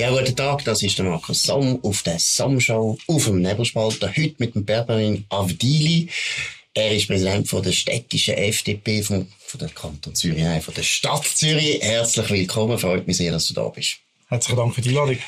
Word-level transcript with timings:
Ja, 0.00 0.08
guten 0.08 0.34
Tag, 0.34 0.64
das 0.64 0.82
ist 0.82 0.96
der 0.96 1.04
Markus 1.04 1.42
Somm 1.42 1.78
auf 1.82 2.02
der 2.02 2.18
Somm-Show 2.18 2.96
auf 3.06 3.24
dem 3.26 3.42
Nebelspalter. 3.42 4.08
Heute 4.08 4.34
mit 4.38 4.54
dem 4.54 4.64
Berberin 4.64 5.26
Avdili. 5.28 6.08
Er 6.72 6.96
ist 6.96 7.06
Präsident 7.06 7.46
von 7.46 7.62
der 7.62 7.72
städtischen 7.72 8.32
FDP 8.32 9.02
von, 9.02 9.28
von 9.40 9.60
der 9.60 9.68
Kanton 9.68 10.14
Zürich, 10.14 10.42
nein, 10.42 10.62
von 10.62 10.72
der 10.72 10.84
Stadt 10.84 11.26
Zürich. 11.26 11.82
Herzlich 11.82 12.30
willkommen, 12.30 12.78
freut 12.78 13.06
mich 13.06 13.18
sehr, 13.18 13.30
dass 13.30 13.48
du 13.48 13.52
da 13.52 13.68
bist. 13.68 13.98
Herzlichen 14.28 14.56
Dank 14.56 14.74
für 14.74 14.80
die 14.80 14.88
Einladung. 14.88 15.18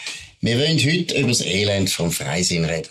Wir 0.41 0.59
wollen 0.59 0.79
heute 0.79 1.19
über 1.19 1.29
das 1.29 1.43
Elend 1.43 1.91
vom 1.91 2.11
Freisinn 2.11 2.65
reden. 2.65 2.89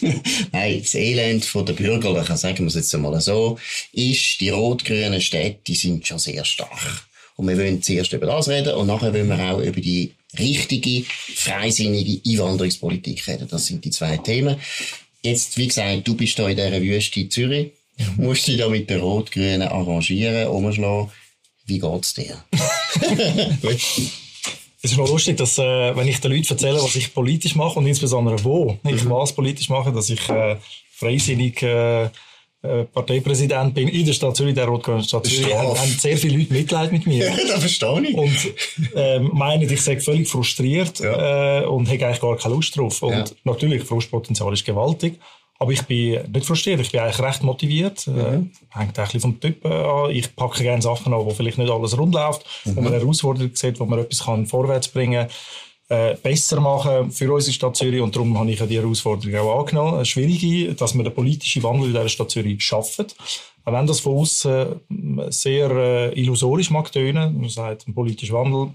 Nein, 0.52 0.80
das 0.80 0.94
Elend 0.94 1.44
von 1.44 1.66
der 1.66 1.74
Bürgerlichen, 1.74 2.36
sagen 2.38 2.60
wir 2.60 2.68
es 2.68 2.76
jetzt 2.76 2.94
einmal 2.94 3.20
so, 3.20 3.58
ist, 3.92 4.40
die 4.40 4.48
rot-grünen 4.48 5.20
Städte 5.20 5.74
sind 5.74 6.06
schon 6.06 6.18
sehr 6.18 6.46
stark. 6.46 7.09
Und 7.40 7.48
wir 7.48 7.56
wollen 7.56 7.82
zuerst 7.82 8.12
über 8.12 8.26
das 8.26 8.50
reden 8.50 8.74
und 8.74 8.86
nachher 8.86 9.14
wollen 9.14 9.28
wir 9.28 9.38
auch 9.50 9.60
über 9.60 9.80
die 9.80 10.12
richtige, 10.38 11.06
freisinnige 11.08 12.20
Einwanderungspolitik 12.30 13.26
reden. 13.26 13.48
Das 13.50 13.64
sind 13.64 13.82
die 13.82 13.88
zwei 13.88 14.18
Themen. 14.18 14.56
Jetzt, 15.22 15.56
wie 15.56 15.66
gesagt, 15.66 16.06
du 16.06 16.14
bist 16.14 16.38
da 16.38 16.50
in 16.50 16.56
dieser 16.56 16.82
Wüste 16.82 17.26
Zürich. 17.30 17.70
Du 17.96 18.24
musst 18.24 18.46
dich 18.46 18.58
da 18.58 18.68
mit 18.68 18.90
den 18.90 19.00
Rot-Grünen 19.00 19.62
arrangieren, 19.62 20.48
umschlagen. 20.48 21.10
Wie 21.64 21.78
geht's 21.78 22.12
dir? 22.12 22.44
Es 24.82 24.92
ist 24.92 24.96
noch 24.96 25.08
lustig, 25.08 25.36
dass, 25.36 25.58
äh, 25.58 25.94
wenn 25.94 26.08
ich 26.08 26.20
den 26.20 26.32
Leuten 26.32 26.48
erzähle, 26.48 26.82
was 26.82 26.96
ich 26.96 27.12
politisch 27.12 27.54
mache 27.54 27.78
und 27.78 27.86
insbesondere 27.86 28.42
wo 28.44 28.78
ich 28.84 29.04
mhm. 29.04 29.10
was 29.10 29.34
politisch 29.34 29.68
mache, 29.68 29.92
dass 29.92 30.08
ich 30.08 30.26
äh, 30.30 30.56
freisinnig 30.90 31.62
äh, 31.62 32.08
Parteipräsident 32.62 33.74
bin 33.74 33.88
in 33.88 34.04
der 34.04 34.12
Stadt 34.12 34.36
Zürich, 34.36 34.54
der 34.54 34.66
rot-grünen 34.66 35.02
Stadt 35.02 35.26
Zürich, 35.26 35.54
haben, 35.54 35.78
haben, 35.78 35.96
sehr 35.98 36.18
viele 36.18 36.36
Leute 36.36 36.52
Mitleid 36.52 36.92
mit 36.92 37.06
mir. 37.06 37.30
das 37.48 37.60
verstehe 37.60 38.02
ich. 38.02 38.14
Und 38.14 38.54
ähm, 38.94 39.30
meinen, 39.32 39.62
ich 39.62 39.80
sei 39.80 39.98
völlig 39.98 40.28
frustriert 40.28 41.00
ja. 41.00 41.62
äh, 41.62 41.64
und 41.64 41.88
habe 41.88 42.04
eigentlich 42.04 42.20
gar 42.20 42.36
keine 42.36 42.54
Lust 42.54 42.76
drauf. 42.76 43.02
Und 43.02 43.12
ja. 43.12 43.24
natürlich, 43.44 43.84
Frustpotenzial 43.84 44.52
ist 44.52 44.66
gewaltig. 44.66 45.18
Aber 45.58 45.72
ich 45.72 45.82
bin 45.82 46.20
nicht 46.32 46.46
frustriert, 46.46 46.80
ich 46.80 46.90
bin 46.90 47.00
eigentlich 47.00 47.20
recht 47.20 47.42
motiviert. 47.42 48.06
Mhm. 48.06 48.18
Äh, 48.18 48.78
hängt 48.78 48.98
ein 48.98 49.04
bisschen 49.04 49.20
vom 49.20 49.40
Typ 49.40 49.64
an. 49.64 50.10
Ich 50.10 50.34
packe 50.36 50.62
gerne 50.62 50.82
Sachen 50.82 51.14
an, 51.14 51.24
wo 51.24 51.30
vielleicht 51.30 51.58
nicht 51.58 51.70
alles 51.70 51.96
rund 51.96 52.14
läuft, 52.14 52.44
mhm. 52.64 52.76
wo 52.76 52.80
man 52.82 52.92
Herausforderungen 52.92 53.54
sieht, 53.54 53.80
wo 53.80 53.86
man 53.86 54.00
etwas 54.00 54.24
kann 54.24 54.46
vorwärts 54.46 54.88
bringen 54.88 55.28
kann 55.28 55.36
äh, 55.90 56.14
besser 56.14 56.60
machen 56.60 57.10
für 57.10 57.32
unsere 57.32 57.52
Stadt 57.52 57.76
Zürich. 57.76 58.00
Und 58.00 58.14
darum 58.14 58.38
habe 58.38 58.50
ich 58.50 58.62
die 58.62 58.78
Herausforderung 58.78 59.34
auch 59.40 59.60
angenommen. 59.60 59.94
Eine 59.94 60.06
schwierige, 60.06 60.74
dass 60.74 60.94
wir 60.94 61.02
den 61.02 61.14
politischen 61.14 61.62
Wandel 61.62 61.88
in 61.88 61.92
dieser 61.92 62.08
Stadt 62.08 62.30
Zürich 62.30 62.62
schaffen. 62.62 63.06
Auch 63.64 63.72
wenn 63.72 63.86
das 63.86 64.00
von 64.00 64.16
außen 64.16 64.80
sehr 65.28 65.70
äh, 65.70 66.20
illusorisch 66.20 66.70
mag 66.70 66.90
tönen, 66.92 67.40
man 67.40 67.50
sagt, 67.50 67.88
ein 67.88 67.94
politischer 67.94 68.34
Wandel, 68.34 68.72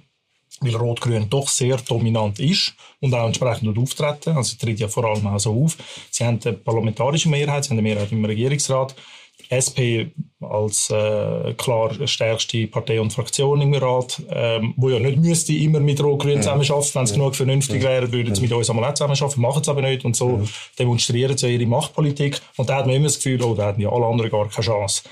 weil 0.59 0.75
Rot-Grün 0.75 1.30
doch 1.30 1.47
sehr 1.47 1.77
dominant 1.77 2.39
ist 2.39 2.73
und 2.99 3.13
auch 3.13 3.25
entsprechend 3.25 3.77
auftreten. 3.77 4.36
Also, 4.36 4.52
sie 4.52 4.58
tritt 4.58 4.80
ja 4.80 4.88
vor 4.88 5.05
allem 5.05 5.25
auch 5.25 5.39
so 5.39 5.63
auf. 5.63 5.77
Sie 6.11 6.25
haben 6.25 6.39
eine 6.43 6.53
parlamentarische 6.53 7.30
Mehrheit, 7.30 7.63
sie 7.63 7.69
haben 7.69 7.80
eine 7.80 7.88
Mehrheit 7.88 8.11
im 8.11 8.23
Regierungsrat. 8.23 8.95
SP 9.50 10.12
als 10.42 10.90
äh, 10.90 11.54
klar 11.58 11.92
stärkste 12.08 12.68
Partei 12.68 13.02
und 13.02 13.14
Fraktion 13.14 13.62
im 13.62 13.74
Rat, 13.74 14.22
ähm, 14.30 14.74
wo 14.78 14.90
ja 14.90 15.00
nicht 15.00 15.18
müsste 15.18 15.54
immer 15.54 15.80
mit 15.80 16.02
Rot-Grün 16.02 16.42
zusammenarbeiten, 16.42 16.94
wenn 16.94 17.04
es 17.04 17.12
ja. 17.12 17.18
genug 17.18 17.36
vernünftig 17.36 17.84
ja. 17.84 17.90
wäre, 17.90 18.12
würden 18.12 18.36
sie 18.36 18.42
mit 18.42 18.52
uns 18.52 18.70
einmal 18.70 18.86
auch 18.90 18.94
zusammenarbeiten, 18.94 19.42
machen 19.42 19.62
es 19.62 19.70
aber 19.70 19.82
nicht 19.82 20.06
und 20.06 20.16
so 20.16 20.42
ja. 20.42 20.50
demonstrieren 20.80 21.38
sie 21.38 21.54
ihre 21.54 21.66
Machtpolitik 21.66 22.40
und 22.58 22.70
da 22.70 22.78
hat 22.78 22.86
man 22.86 22.96
immer 22.96 23.08
das 23.08 23.18
Gefühl, 23.18 23.42
oh, 23.44 23.56
da 23.56 23.70
hätten 23.70 23.82
ja 23.82 23.92
alle 23.92 24.06
anderen 24.06 24.30
gar 24.30 24.48
keine 24.50 24.66
Chance. 24.66 25.04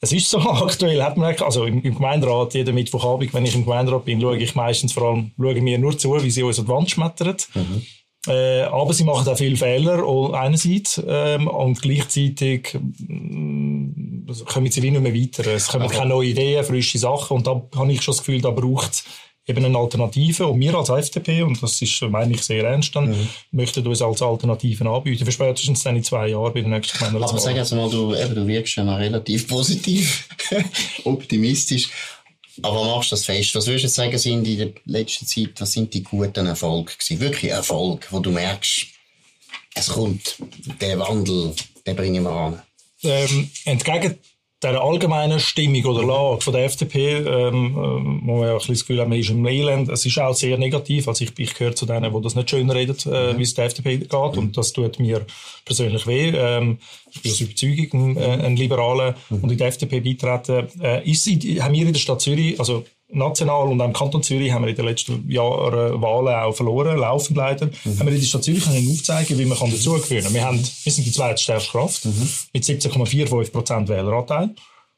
Es 0.00 0.12
ist 0.12 0.28
so, 0.28 0.38
aktuell 0.50 1.02
hat 1.02 1.16
man, 1.16 1.34
also 1.36 1.64
im, 1.64 1.82
im 1.82 1.94
Gemeinderat, 1.94 2.54
jeden 2.54 2.74
Mittwochabend, 2.74 3.32
wenn 3.32 3.46
ich 3.46 3.54
im 3.54 3.64
Gemeinderat 3.64 4.04
bin, 4.04 4.20
schaue 4.20 4.36
ich 4.36 4.54
meistens 4.54 4.92
vor 4.92 5.04
allem, 5.04 5.32
schaue 5.38 5.60
mir 5.60 5.78
nur 5.78 5.96
zu, 5.96 6.22
wie 6.22 6.30
sie 6.30 6.42
uns 6.42 6.58
an 6.58 6.66
die 6.66 6.70
Wand 6.70 6.90
schmettern. 6.90 7.36
Mhm. 7.54 7.82
Äh, 8.26 8.62
aber 8.62 8.92
sie 8.94 9.04
machen 9.04 9.28
auch 9.28 9.36
viele 9.36 9.56
Fehler 9.56 10.02
einerseits 10.32 11.02
ähm, 11.06 11.46
und 11.46 11.82
gleichzeitig 11.82 12.78
kommen 14.46 14.70
sie 14.70 14.82
wie 14.82 14.90
nicht 14.90 15.00
mehr 15.00 15.14
weiter. 15.14 15.46
Es 15.46 15.68
kommen 15.68 15.88
keine 15.88 16.10
neuen 16.10 16.30
Ideen, 16.30 16.64
frische 16.64 16.98
Sachen 16.98 17.36
und 17.36 17.46
da 17.46 17.62
habe 17.76 17.92
ich 17.92 18.02
schon 18.02 18.12
das 18.12 18.24
Gefühl, 18.24 18.40
da 18.40 18.50
braucht 18.50 18.92
es 18.92 19.04
eben 19.46 19.64
eine 19.64 19.78
Alternative. 19.78 20.46
Und 20.46 20.60
wir 20.60 20.74
als 20.74 20.88
FDP, 20.88 21.42
und 21.42 21.62
das 21.62 21.80
ist, 21.80 22.02
meine 22.02 22.34
ich, 22.34 22.42
sehr 22.42 22.64
ernst, 22.64 22.94
dann, 22.96 23.10
mhm. 23.10 23.28
möchten 23.52 23.86
uns 23.86 24.02
als 24.02 24.22
Alternativen 24.22 24.86
anbieten. 24.86 25.24
Für 25.24 25.32
spätestens 25.32 25.82
dann 25.82 25.96
in 25.96 26.04
zwei 26.04 26.28
Jahren 26.28 26.52
bei 26.52 26.60
der 26.60 26.70
nächsten 26.70 26.98
Gemeinde. 26.98 27.26
Aber 27.26 27.38
sag 27.38 27.56
jetzt 27.56 27.72
mal, 27.72 27.90
du, 27.90 28.14
eben, 28.14 28.34
du 28.34 28.46
wirkst 28.46 28.76
ja 28.76 28.84
noch 28.84 28.98
relativ 28.98 29.46
positiv, 29.48 30.28
optimistisch. 31.04 31.90
Aber 32.62 32.84
machst 32.84 33.10
du 33.10 33.16
das 33.16 33.24
fest? 33.24 33.54
Was 33.54 33.66
würdest 33.66 33.84
du 33.84 33.88
sagen, 33.88 34.16
sind 34.16 34.46
in 34.46 34.58
der 34.58 34.72
letzten 34.84 35.26
Zeit, 35.26 35.52
was 35.58 35.72
sind 35.72 35.92
die 35.92 36.04
guten 36.04 36.46
Erfolge 36.46 36.92
gewesen? 36.92 37.20
Wirklich 37.20 37.50
Erfolg, 37.50 38.06
wo 38.10 38.20
du 38.20 38.30
merkst, 38.30 38.86
es 39.74 39.88
kommt, 39.88 40.36
der 40.80 41.00
Wandel, 41.00 41.52
den 41.84 41.96
bringen 41.96 42.22
wir 42.22 42.30
an. 42.30 42.62
Ähm, 43.04 43.50
entgegen 43.64 44.18
der 44.64 44.80
allgemeinen 44.80 45.40
Stimmung 45.40 45.84
oder 45.84 46.06
Lage 46.06 46.40
von 46.40 46.52
der 46.54 46.64
FDP, 46.64 47.18
ähm, 47.18 47.26
ähm, 47.26 48.22
wo 48.24 48.38
man 48.38 48.46
ja 48.46 48.52
ein 48.52 48.58
bisschen 48.58 48.74
das 48.74 48.80
Gefühl 48.80 49.00
hat, 49.00 49.08
man 49.08 49.18
ist 49.18 49.28
im 49.28 49.46
Elend, 49.46 49.90
es 49.90 50.06
ist 50.06 50.18
auch 50.18 50.34
sehr 50.34 50.56
negativ. 50.56 51.06
Also 51.06 51.24
ich, 51.24 51.38
ich 51.38 51.54
gehöre 51.54 51.76
zu 51.76 51.84
denen, 51.84 52.12
die 52.12 52.22
das 52.22 52.34
nicht 52.34 52.48
schön 52.48 52.70
reden, 52.70 52.96
äh, 53.12 53.32
mhm. 53.32 53.38
wie 53.38 53.42
es 53.42 53.54
der 53.54 53.66
FDP 53.66 53.98
geht. 53.98 54.12
Und 54.12 54.56
das 54.56 54.72
tut 54.72 54.98
mir 54.98 55.26
persönlich 55.66 56.06
weh. 56.06 56.30
Ähm, 56.30 56.78
ich 57.12 57.20
bin 57.20 57.32
aus 57.32 57.40
Überzeugung 57.40 58.16
äh, 58.16 58.46
ein 58.46 58.56
Liberaler 58.56 59.14
mhm. 59.28 59.44
und 59.44 59.52
in 59.52 59.58
die 59.58 59.64
FDP 59.64 60.00
beitreten. 60.00 60.68
Äh, 60.80 61.10
ist, 61.10 61.26
haben 61.26 61.74
wir 61.74 61.86
in 61.86 61.92
der 61.92 62.00
Stadt 62.00 62.22
Zürich, 62.22 62.58
also 62.58 62.84
national 63.14 63.68
und 63.68 63.80
auch 63.80 63.86
im 63.86 63.92
Kanton 63.92 64.22
Zürich 64.22 64.52
haben 64.52 64.62
wir 64.62 64.70
in 64.70 64.76
den 64.76 64.84
letzten 64.84 65.30
Jahren 65.30 66.00
Wahlen 66.02 66.34
auch 66.34 66.54
verloren, 66.54 66.98
laufend 66.98 67.36
leider, 67.36 67.66
mhm. 67.66 67.98
haben 67.98 68.06
wir 68.06 68.14
in 68.14 68.20
der 68.20 68.26
Stadt 68.26 68.44
Zürich 68.44 68.64
können 68.64 68.90
aufzeigen, 68.90 69.38
wie 69.38 69.44
man 69.44 69.58
kann 69.58 69.70
dazugehören 69.70 70.24
kann. 70.24 70.34
Wir, 70.34 70.44
haben, 70.44 70.58
wir 70.82 70.92
sind 70.92 71.06
die 71.06 71.12
zweitstärkste 71.12 71.70
Kraft 71.70 72.04
mhm. 72.04 72.28
mit 72.52 72.64
17,45% 72.64 73.88
Wähleranteil. 73.88 74.50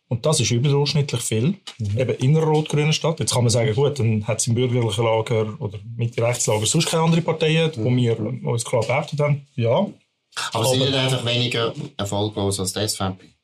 Und 0.08 0.24
das 0.24 0.38
ist 0.38 0.50
überdurchschnittlich 0.52 1.20
viel. 1.20 1.54
Mhm. 1.78 1.98
Eben 1.98 2.14
in 2.16 2.36
einer 2.36 2.46
rot-grünen 2.46 2.92
Stadt. 2.92 3.18
Jetzt 3.18 3.34
kann 3.34 3.42
man 3.42 3.50
sagen, 3.50 3.74
gut, 3.74 3.98
dann 3.98 4.26
hat 4.26 4.38
es 4.38 4.46
im 4.46 4.54
bürgerlichen 4.54 5.04
Lager 5.04 5.56
oder 5.58 5.78
Mitte-Rechtslager 5.96 6.66
sonst 6.66 6.88
keine 6.88 7.02
andere 7.02 7.22
Parteien, 7.22 7.72
mhm. 7.76 7.84
wo 7.84 7.90
wir 7.90 8.18
uns 8.48 8.64
klar 8.64 8.82
behauptet 8.82 9.18
haben. 9.20 9.46
Ja. 9.56 9.70
Aber, 9.70 9.90
aber 10.52 10.66
sind 10.66 10.80
nicht 10.80 10.94
einfach 10.94 11.24
weniger 11.24 11.74
erfolglos 11.96 12.60
als 12.60 12.72
die 12.72 12.86
SVP? 12.86 13.35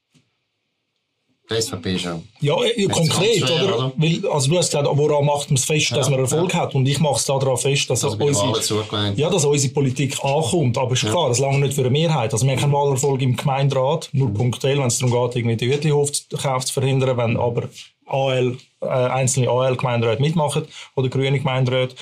Die 1.50 1.60
SVP 1.60 1.98
schon. 1.98 2.22
Ja, 2.41 2.54
äh, 2.62 2.86
konkret, 2.86 3.38
schwer, 3.38 3.64
oder? 3.64 3.76
oder? 3.76 3.92
Weil, 3.97 4.26
also 4.30 4.48
du 4.48 4.58
hast 4.58 4.70
gesagt, 4.70 4.88
woran 4.91 5.26
macht 5.26 5.50
man 5.50 5.56
es 5.56 5.64
fest, 5.64 5.91
dass 5.92 6.06
ja, 6.06 6.10
man 6.10 6.20
Erfolg 6.20 6.53
ja. 6.53 6.60
hat? 6.60 6.75
Und 6.75 6.86
ich 6.86 7.00
mache 7.00 7.16
es 7.16 7.25
daran 7.25 7.56
fest, 7.56 7.91
dass, 7.91 8.04
also 8.04 8.16
unsere, 8.16 9.14
ja, 9.16 9.28
dass 9.28 9.44
unsere 9.44 9.72
Politik 9.72 10.16
ankommt. 10.25 10.78
Aber 10.78 10.92
ist 10.92 11.03
ja. 11.03 11.10
klar, 11.10 11.28
das 11.28 11.41
lange 11.41 11.58
nicht 11.58 11.75
für 11.75 11.80
eine 11.80 11.91
Mehrheit. 11.91 12.32
Also 12.32 12.47
wir 12.47 12.53
haben 12.53 12.60
keinen 12.60 12.72
Wahlerfolg 12.72 13.20
im 13.22 13.36
Gemeinderat, 13.36 14.08
nur 14.12 14.28
mhm. 14.28 14.34
punktuell, 14.34 14.78
wenn 14.78 14.86
es 14.86 14.98
darum 14.98 15.12
geht, 15.12 15.36
irgendwie 15.36 15.56
die 15.56 15.72
Hütlihof 15.72 16.12
zu 16.12 16.72
verhindern, 16.72 17.16
wenn 17.16 17.36
aber 17.36 17.69
AL, 18.06 18.56
äh, 18.80 18.86
einzelne 18.86 19.50
AL-Gemeinderäte 19.50 20.22
mitmachen 20.22 20.64
oder 20.94 21.09
grüne 21.09 21.38
Gemeinderäte. 21.38 21.97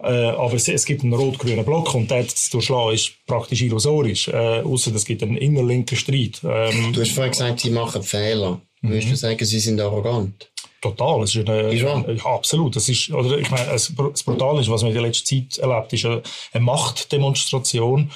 Äh, 0.00 0.28
aber 0.28 0.54
es, 0.54 0.68
es, 0.68 0.84
gibt 0.84 1.02
einen 1.02 1.12
rot-grünen 1.12 1.64
Block 1.64 1.92
und 1.94 2.08
der 2.10 2.26
zu 2.28 2.52
durchschlagen 2.52 2.94
ist 2.94 3.14
praktisch 3.26 3.62
illusorisch, 3.62 4.28
äh, 4.28 4.60
außer 4.62 4.94
es 4.94 5.04
gibt 5.04 5.24
einen 5.24 5.36
innerlinken 5.36 5.96
Streit. 5.96 6.40
Ähm, 6.44 6.92
du 6.92 7.00
hast 7.00 7.10
vorhin 7.10 7.32
gesagt, 7.32 7.60
sie 7.60 7.70
machen 7.70 8.04
Fehler. 8.04 8.60
Mhm. 8.80 8.90
Würdest 8.90 9.10
du 9.10 9.16
sagen, 9.16 9.44
sie 9.44 9.60
sind 9.60 9.80
arrogant? 9.80 10.50
Total, 10.80 11.22
es 11.22 11.34
ist, 11.34 11.48
eine, 11.48 11.72
ja, 11.72 12.04
absolut. 12.24 12.76
Das 12.76 12.88
ist, 12.88 13.10
oder 13.10 13.36
ich 13.36 13.50
meine, 13.50 13.66
das 13.66 13.92
Brutale 13.92 14.60
ist, 14.60 14.70
was 14.70 14.82
man 14.82 14.92
in 14.92 14.94
der 14.94 15.02
letzten 15.02 15.26
Zeit 15.26 15.58
erlebt, 15.58 15.92
ist 15.92 16.04
eine, 16.04 16.22
eine 16.52 16.64
Machtdemonstration, 16.64 18.12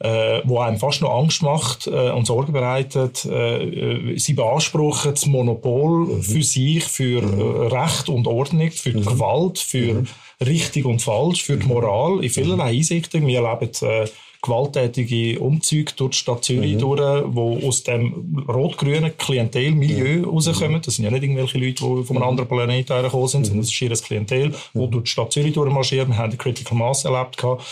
äh, 0.00 0.42
wo 0.44 0.58
einem 0.58 0.78
fast 0.78 1.00
noch 1.00 1.18
Angst 1.18 1.42
macht 1.42 1.86
äh, 1.86 2.10
und 2.10 2.26
Sorge 2.26 2.52
bereitet. 2.52 3.24
Äh, 3.24 4.18
sie 4.18 4.34
beanspruchen 4.34 5.12
das 5.12 5.24
Monopol 5.24 6.06
mhm. 6.06 6.22
für 6.22 6.42
sich, 6.42 6.84
für 6.84 7.22
mhm. 7.22 7.40
Äh, 7.40 7.74
Recht 7.74 8.10
und 8.10 8.26
Ordnung, 8.26 8.70
für 8.70 8.92
mhm. 8.92 9.06
Gewalt, 9.06 9.58
für 9.58 9.94
mhm. 9.94 10.06
richtig 10.44 10.84
und 10.84 11.00
falsch, 11.00 11.44
für 11.44 11.56
die 11.56 11.66
Moral 11.66 12.22
in 12.22 12.28
vielerlei 12.28 12.74
Hinsichten. 12.74 13.26
Wir 13.26 13.42
erleben 13.42 13.72
äh, 13.80 14.06
gewalttätige 14.44 15.40
Umzüge 15.40 15.92
durch 15.96 16.10
die 16.10 16.18
Stadt 16.18 16.44
Zürich 16.44 16.74
mhm. 16.74 16.78
durch, 16.78 17.24
die 17.34 17.66
aus 17.66 17.82
dem 17.82 18.44
rot-grünen 18.48 19.16
Klientelmilieu 19.16 20.18
mhm. 20.18 20.24
rauskommen. 20.26 20.82
Das 20.82 20.96
sind 20.96 21.04
ja 21.04 21.10
nicht 21.10 21.22
irgendwelche 21.22 21.58
Leute, 21.58 21.72
die 21.72 22.04
von 22.04 22.08
einem 22.10 22.16
mhm. 22.16 22.22
anderen 22.22 22.48
Planeten 22.48 22.92
hergekommen 22.92 23.28
sind, 23.28 23.40
mhm. 23.40 23.44
sondern 23.46 23.64
es 23.64 23.72
ist 23.72 23.82
ein 23.82 24.06
Klientel, 24.06 24.48
mhm. 24.48 24.80
die 24.80 24.90
durch 24.90 25.04
die 25.04 25.10
Stadt 25.10 25.32
Zürich 25.32 25.54
durchmarschiert. 25.54 26.08
Wir 26.08 26.18
haben 26.18 26.30
die 26.30 26.36
Critical 26.36 26.76
Mass 26.76 27.04
erlebt. 27.04 27.36
Gehabt 27.36 27.64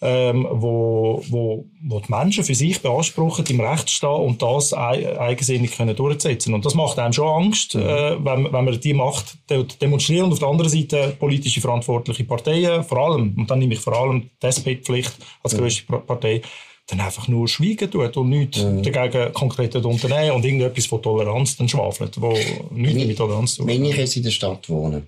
ähm, 0.00 0.46
wo, 0.50 1.22
wo, 1.28 1.64
wo 1.82 2.00
die 2.00 2.10
Menschen 2.10 2.44
für 2.44 2.54
sich 2.54 2.80
beanspruchen, 2.80 3.44
im 3.48 3.60
Recht 3.60 3.90
stehen 3.90 4.08
und 4.08 4.40
das 4.42 4.72
eigensinnig 4.72 5.76
können 5.76 5.96
durchsetzen. 5.96 6.54
Und 6.54 6.64
das 6.64 6.74
macht 6.74 6.98
einem 6.98 7.12
schon 7.12 7.44
Angst, 7.44 7.74
mhm. 7.74 7.82
äh, 7.82 8.24
wenn, 8.24 8.44
wenn 8.44 8.64
man 8.64 8.80
die 8.80 8.94
Macht 8.94 9.38
demonstrieren 9.80 10.26
und 10.26 10.32
auf 10.32 10.38
der 10.38 10.48
anderen 10.48 10.70
Seite 10.70 11.16
politische 11.18 11.60
verantwortliche 11.60 12.24
Parteien, 12.24 12.84
vor 12.84 12.98
allem, 12.98 13.34
und 13.36 13.50
dann 13.50 13.58
nehme 13.58 13.74
ich 13.74 13.80
vor 13.80 13.96
allem 13.96 14.30
die 14.40 14.46
SP-Pflicht 14.46 15.16
als 15.42 15.54
mhm. 15.54 15.58
grösste 15.58 15.84
Partei, 15.84 16.42
dann 16.86 17.00
einfach 17.00 17.28
nur 17.28 17.48
schweigen 17.48 17.90
tut 17.90 18.16
und 18.16 18.30
nichts 18.30 18.62
mhm. 18.62 18.82
dagegen 18.82 19.32
konkret 19.32 19.76
unternehmen 19.76 20.30
und 20.30 20.44
irgendetwas 20.44 20.86
von 20.86 21.02
Toleranz 21.02 21.56
dann 21.56 21.68
schwafelt, 21.68 22.20
wo 22.20 22.34
nichts 22.70 23.04
mit 23.04 23.18
Toleranz 23.18 23.56
zu 23.56 23.62
tun 23.62 23.68
Wenn 23.68 23.84
ich 23.84 23.96
jetzt 23.96 24.16
in 24.16 24.22
der 24.22 24.30
Stadt 24.30 24.68
wohne, 24.70 25.02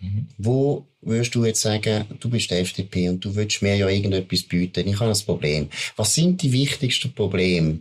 Mhm. 0.00 0.28
Wo 0.38 0.86
würdest 1.02 1.34
du 1.34 1.44
jetzt 1.44 1.60
sagen, 1.60 2.04
du 2.18 2.28
bist 2.28 2.50
der 2.50 2.60
FDP 2.60 3.08
und 3.08 3.24
du 3.24 3.34
willst 3.34 3.62
mir 3.62 3.76
ja 3.76 3.88
irgendetwas 3.88 4.42
bieten? 4.42 4.88
Ich 4.88 4.98
habe 4.98 5.10
ein 5.10 5.24
Problem. 5.24 5.68
Was 5.96 6.14
sind 6.14 6.42
die 6.42 6.52
wichtigsten 6.52 7.12
Probleme, 7.12 7.80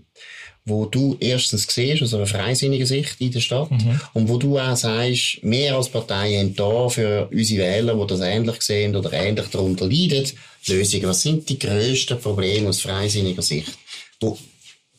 wo 0.66 0.86
du 0.86 1.18
erstens 1.20 1.68
siehst, 1.68 2.04
aus 2.04 2.14
einer 2.14 2.28
freisinnigen 2.28 2.86
Sicht 2.86 3.20
in 3.20 3.32
der 3.32 3.40
Stadt, 3.40 3.72
mhm. 3.72 4.00
und 4.14 4.30
wo 4.30 4.38
du 4.38 4.60
auch 4.60 4.76
sagst, 4.76 5.40
wir 5.42 5.76
als 5.76 5.90
Partei 5.90 6.38
haben 6.38 6.56
da 6.56 6.90
für 6.90 7.30
unsere 7.32 7.64
Wähler, 7.64 7.96
die 7.96 8.08
das 8.08 8.20
ähnlich 8.20 8.62
sehen 8.62 8.96
oder 8.96 9.12
ähnlich 9.14 9.48
darunter 9.48 9.86
leiden, 9.86 10.26
Lösungen. 10.68 11.08
Was 11.08 11.22
sind 11.22 11.50
die 11.50 11.58
grössten 11.58 12.20
Probleme 12.20 12.70
aus 12.70 12.82
freisinniger 12.82 13.42
Sicht, 13.42 13.78
wo 14.20 14.38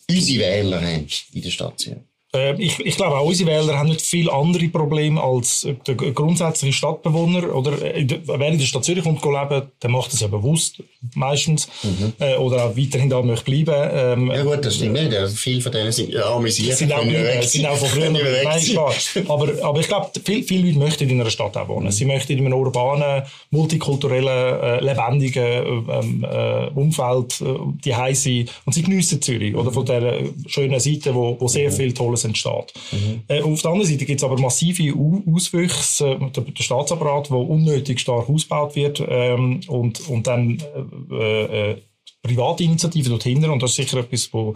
unsere 0.08 0.40
Wähler 0.40 0.80
haben 0.80 1.06
in 1.32 1.42
der 1.42 1.50
Stadt 1.50 1.78
Zürich? 1.78 1.98
Äh, 2.32 2.62
ich, 2.62 2.78
ich, 2.78 2.96
glaube, 2.96 3.16
auch 3.16 3.26
unsere 3.26 3.50
Wähler 3.50 3.76
haben 3.76 3.88
nicht 3.88 4.02
viel 4.02 4.30
andere 4.30 4.68
Probleme 4.68 5.20
als 5.20 5.66
der 5.86 5.96
grundsätzliche 5.96 6.72
Stadtbewohner. 6.72 7.54
Oder 7.54 7.72
äh, 7.82 8.06
wer 8.24 8.48
in 8.48 8.58
der 8.58 8.66
Stadt 8.66 8.84
Zürich 8.84 9.02
kommt 9.02 9.24
leben, 9.24 9.62
der 9.82 9.90
macht 9.90 10.12
das 10.12 10.20
ja 10.20 10.28
bewusst, 10.28 10.80
meistens. 11.14 11.68
Mhm. 11.82 12.12
Äh, 12.20 12.36
oder 12.36 12.66
auch 12.66 12.76
weiterhin 12.76 13.10
da 13.10 13.20
möchte 13.20 13.50
bleiben. 13.50 13.90
Ähm, 13.92 14.30
ja 14.30 14.44
gut, 14.44 14.64
das 14.64 14.76
stimmt 14.76 14.92
nicht. 14.92 15.12
Also 15.12 15.34
viele 15.34 15.60
von 15.60 15.72
denen 15.72 15.90
sind 15.90 16.10
ja 16.10 16.32
amüsiert. 16.32 16.76
Sind 16.76 16.92
auch, 16.92 17.02
sind 17.42 17.66
auch 17.66 17.76
von 17.76 17.88
früher. 17.88 18.10
Nein, 18.10 18.62
klar. 18.62 18.94
Aber, 19.28 19.48
aber 19.64 19.80
ich 19.80 19.88
glaube, 19.88 20.10
viele, 20.24 20.44
viele 20.44 20.68
Leute 20.68 20.78
möchten 20.78 21.08
in 21.08 21.20
einer 21.20 21.30
Stadt 21.30 21.56
auch 21.56 21.66
wohnen. 21.66 21.86
Mhm. 21.86 21.90
Sie 21.92 22.04
möchten 22.04 22.32
in 22.32 22.46
einem 22.46 22.52
urbanen, 22.52 23.24
multikulturellen, 23.50 24.60
äh, 24.60 24.80
lebendigen 24.84 25.84
ähm, 25.90 26.24
äh, 26.30 26.66
Umfeld 26.78 27.40
äh, 27.40 27.44
die 27.84 28.14
sein. 28.14 28.48
Und 28.64 28.72
sie 28.72 28.82
geniessen 28.82 29.20
Zürich. 29.20 29.56
Oder 29.56 29.72
von 29.72 29.84
der 29.84 30.20
schönen 30.46 30.78
Seite, 30.78 31.12
wo, 31.12 31.36
wo 31.40 31.48
sehr 31.48 31.70
mhm. 31.70 31.74
viel 31.74 31.92
Tolles 31.92 32.19
daraus 32.20 32.24
entsteht. 32.24 32.74
Mhm. 32.92 33.22
Äh, 33.28 33.42
auf 33.42 33.62
der 33.62 33.70
anderen 33.70 33.90
Seite 33.90 34.04
gibt 34.04 34.20
es 34.20 34.24
aber 34.24 34.40
massive 34.40 34.94
Auswüchse, 34.94 36.12
äh, 36.12 36.30
der, 36.30 36.44
der, 36.44 36.62
Staatsapparat, 36.62 37.30
der 37.30 37.36
unnötig 37.36 38.00
stark 38.00 38.28
ausgebaut 38.28 38.76
wird 38.76 39.02
ähm, 39.06 39.60
und, 39.68 40.08
und 40.08 40.26
dann 40.26 40.62
äh, 41.10 41.70
äh, 41.70 41.82
private 42.22 42.64
Initiativen 42.64 43.10
dorthin 43.10 43.44
und 43.44 43.62
das 43.62 43.70
ist 43.70 43.76
sicher 43.76 43.98
etwas, 43.98 44.32
wo 44.32 44.54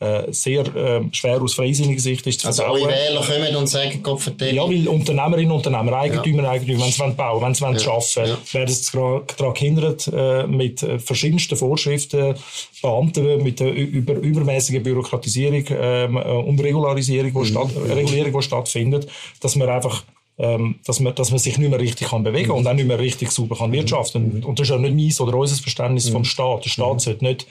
äh, 0.00 0.32
sehr 0.32 0.64
äh, 0.74 1.02
schwer 1.12 1.42
aus 1.42 1.54
freisinniger 1.54 2.00
Sicht 2.00 2.26
ist 2.26 2.40
zu 2.40 2.46
Also 2.46 2.64
alle 2.64 2.88
Wähler 2.88 3.20
kommen 3.20 3.54
und 3.54 3.66
sagen, 3.66 4.02
Gott 4.02 4.22
vertelle. 4.22 4.54
Ja, 4.54 4.66
weil 4.66 4.88
Unternehmerinnen, 4.88 5.52
Unternehmer, 5.52 5.92
Eigentümer, 5.92 6.44
ja. 6.44 6.50
Eigentümer, 6.52 6.84
wenn 6.84 6.90
sie 6.90 7.10
bauen 7.14 7.42
wenn 7.42 7.54
sie 7.54 7.84
ja. 7.84 7.92
arbeiten 7.92 8.30
ja. 8.30 8.54
werden 8.54 8.74
sie 8.74 8.92
daran 8.92 9.54
gehindert, 9.54 10.10
äh, 10.12 10.46
mit 10.46 10.82
äh, 10.82 10.98
verschiedensten 10.98 11.56
Vorschriften, 11.56 12.34
Beamten, 12.80 13.42
mit 13.42 13.60
der 13.60 13.74
über, 13.74 14.14
übermäßigen 14.14 14.82
Bürokratisierung 14.82 15.64
ähm, 15.68 16.16
äh, 16.16 16.20
und 16.20 16.58
Regularisierung, 16.60 17.34
wo 17.34 17.40
mhm. 17.40 17.44
statt, 17.44 17.68
Regulierung, 17.90 18.32
die 18.32 18.42
stattfindet, 18.42 19.06
dass 19.40 19.54
man 19.56 19.68
einfach 19.68 20.02
ähm, 20.38 20.76
dass, 20.86 21.00
man, 21.00 21.14
dass 21.14 21.30
man 21.30 21.38
sich 21.38 21.58
nicht 21.58 21.68
mehr 21.68 21.78
richtig 21.78 22.08
kann 22.08 22.22
bewegen 22.22 22.48
kann 22.48 22.54
mhm. 22.54 22.60
und 22.60 22.68
auch 22.68 22.74
nicht 22.74 22.88
mehr 22.88 22.98
richtig 22.98 23.30
sauber 23.30 23.56
kann 23.56 23.72
wirtschaften. 23.72 24.38
Mhm. 24.38 24.44
Und 24.44 24.58
das 24.58 24.68
ist 24.68 24.70
ja 24.70 24.78
nicht 24.78 25.18
mein 25.18 25.28
oder 25.28 25.36
unser 25.36 25.60
Verständnis 25.60 26.08
mhm. 26.08 26.12
vom 26.12 26.24
Staat. 26.24 26.64
Der 26.64 26.70
Staat 26.70 26.94
mhm. 26.94 26.98
sollte 27.00 27.24
nicht 27.26 27.46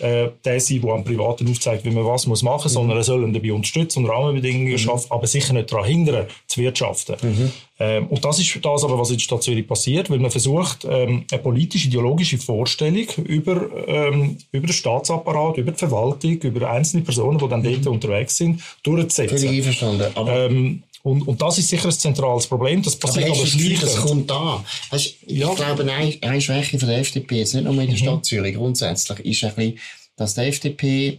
äh, 0.00 0.28
der 0.44 0.60
sein, 0.60 0.80
der 0.80 0.92
am 0.92 1.04
Privaten 1.04 1.48
aufzeigt, 1.50 1.84
wie 1.84 1.90
man 1.90 2.06
was 2.06 2.26
muss 2.26 2.42
machen 2.42 2.64
muss, 2.64 2.72
mhm. 2.72 2.76
sondern 2.76 2.96
er 2.96 3.04
soll 3.04 3.22
ihn 3.22 3.32
dabei 3.32 3.52
unterstützen 3.52 4.04
und 4.04 4.10
Rahmenbedingungen 4.10 4.72
mhm. 4.72 4.78
schaffen, 4.78 5.06
aber 5.10 5.26
sicher 5.26 5.52
nicht 5.52 5.70
daran 5.70 5.84
hindern, 5.84 6.26
zu 6.46 6.60
wirtschaften. 6.60 7.16
Mhm. 7.20 7.52
Ähm, 7.78 8.06
und 8.06 8.24
das 8.24 8.38
ist 8.38 8.58
das 8.62 8.84
aber, 8.84 8.98
was 8.98 9.10
in 9.10 9.16
der 9.16 9.22
Stadt 9.22 9.42
Zürich 9.42 9.66
passiert, 9.66 10.08
weil 10.08 10.18
man 10.18 10.30
versucht, 10.30 10.86
ähm, 10.88 11.24
eine 11.30 11.42
politisch-ideologische 11.42 12.38
Vorstellung 12.38 13.06
über, 13.24 13.68
ähm, 13.86 14.38
über 14.50 14.66
den 14.66 14.72
Staatsapparat, 14.72 15.58
über 15.58 15.72
die 15.72 15.78
Verwaltung, 15.78 16.32
über 16.40 16.70
einzelne 16.70 17.02
Personen, 17.02 17.38
die 17.38 17.48
dann 17.48 17.62
dort 17.62 17.84
mhm. 17.84 17.92
unterwegs 17.92 18.36
sind, 18.36 18.62
durchzusetzen. 18.82 19.36
Völlig 19.36 19.58
einverstanden. 19.58 20.12
Aber 20.14 20.46
ähm, 20.46 20.82
und, 21.02 21.26
und 21.26 21.42
das 21.42 21.58
ist 21.58 21.68
sicher 21.68 21.88
ein 21.88 21.92
zentrales 21.92 22.46
Problem. 22.46 22.82
Das 22.82 22.96
passiert 22.96 23.26
aber, 23.26 23.36
aber 23.36 23.46
schlicht. 23.46 23.82
Das 23.82 23.96
kommt 23.96 24.30
da. 24.30 24.64
Weißt, 24.90 25.14
ja. 25.26 25.50
Ich 25.50 25.56
glaube, 25.56 25.82
eine, 25.82 26.16
eine 26.20 26.40
Schwäche 26.40 26.78
von 26.78 26.88
der 26.88 26.98
FDP, 26.98 27.38
jetzt 27.38 27.54
nicht 27.54 27.64
nur 27.64 27.72
in 27.74 27.80
der 27.80 27.88
mhm. 27.88 27.96
Stadt 27.96 28.24
Zürich 28.24 28.54
grundsätzlich, 28.54 29.18
ist 29.20 29.44
ein 29.44 29.54
bisschen, 29.54 29.78
dass 30.16 30.34
die 30.34 30.40
FDP 30.42 31.18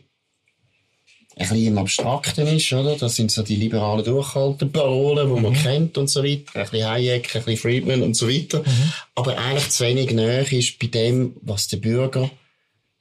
ein 1.35 1.49
bisschen 1.49 1.67
im 1.67 1.77
Abstrakten 1.79 2.47
ist, 2.47 2.71
oder? 2.71 2.95
Das 2.95 3.15
sind 3.15 3.31
so 3.31 3.41
die 3.41 3.55
liberalen 3.55 4.05
Durchhalteparolen, 4.05 5.27
die 5.27 5.35
mhm. 5.35 5.41
man 5.41 5.53
kennt 5.53 5.97
und 5.97 6.09
so 6.09 6.23
weiter. 6.23 6.43
Ein 6.53 6.69
bisschen 6.69 6.89
Hayek, 6.89 7.35
ein 7.35 7.43
bisschen 7.43 7.57
Friedman 7.57 8.03
und 8.03 8.15
so 8.15 8.29
weiter. 8.29 8.59
Mhm. 8.59 8.93
Aber 9.15 9.37
eigentlich 9.37 9.69
zu 9.69 9.83
wenig 9.83 10.11
näher 10.11 10.49
ist 10.49 10.79
bei 10.79 10.87
dem, 10.87 11.35
was 11.41 11.67
der 11.67 11.77
Bürger 11.77 12.29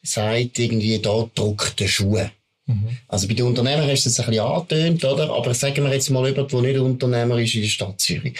sagt, 0.02 0.58
irgendwie 0.58 0.98
da 0.98 1.30
drückt 1.32 1.78
der 1.78 1.86
Schuh. 1.86 2.28
Mhm. 2.66 2.96
Also 3.08 3.28
bei 3.28 3.34
den 3.34 3.46
Unternehmern 3.46 3.88
ist 3.88 4.06
das 4.06 4.20
ein 4.20 4.26
bisschen 4.26 4.44
angetönt, 4.44 5.04
oder? 5.04 5.30
Aber 5.30 5.52
sagen 5.54 5.84
wir 5.84 5.92
jetzt 5.92 6.10
mal 6.10 6.28
jemand, 6.28 6.52
der 6.52 6.60
nicht 6.60 6.78
Unternehmer 6.78 7.38
ist 7.38 7.54
in 7.54 7.62
der 7.62 7.68
Stadt 7.68 8.00
Zürich. 8.00 8.34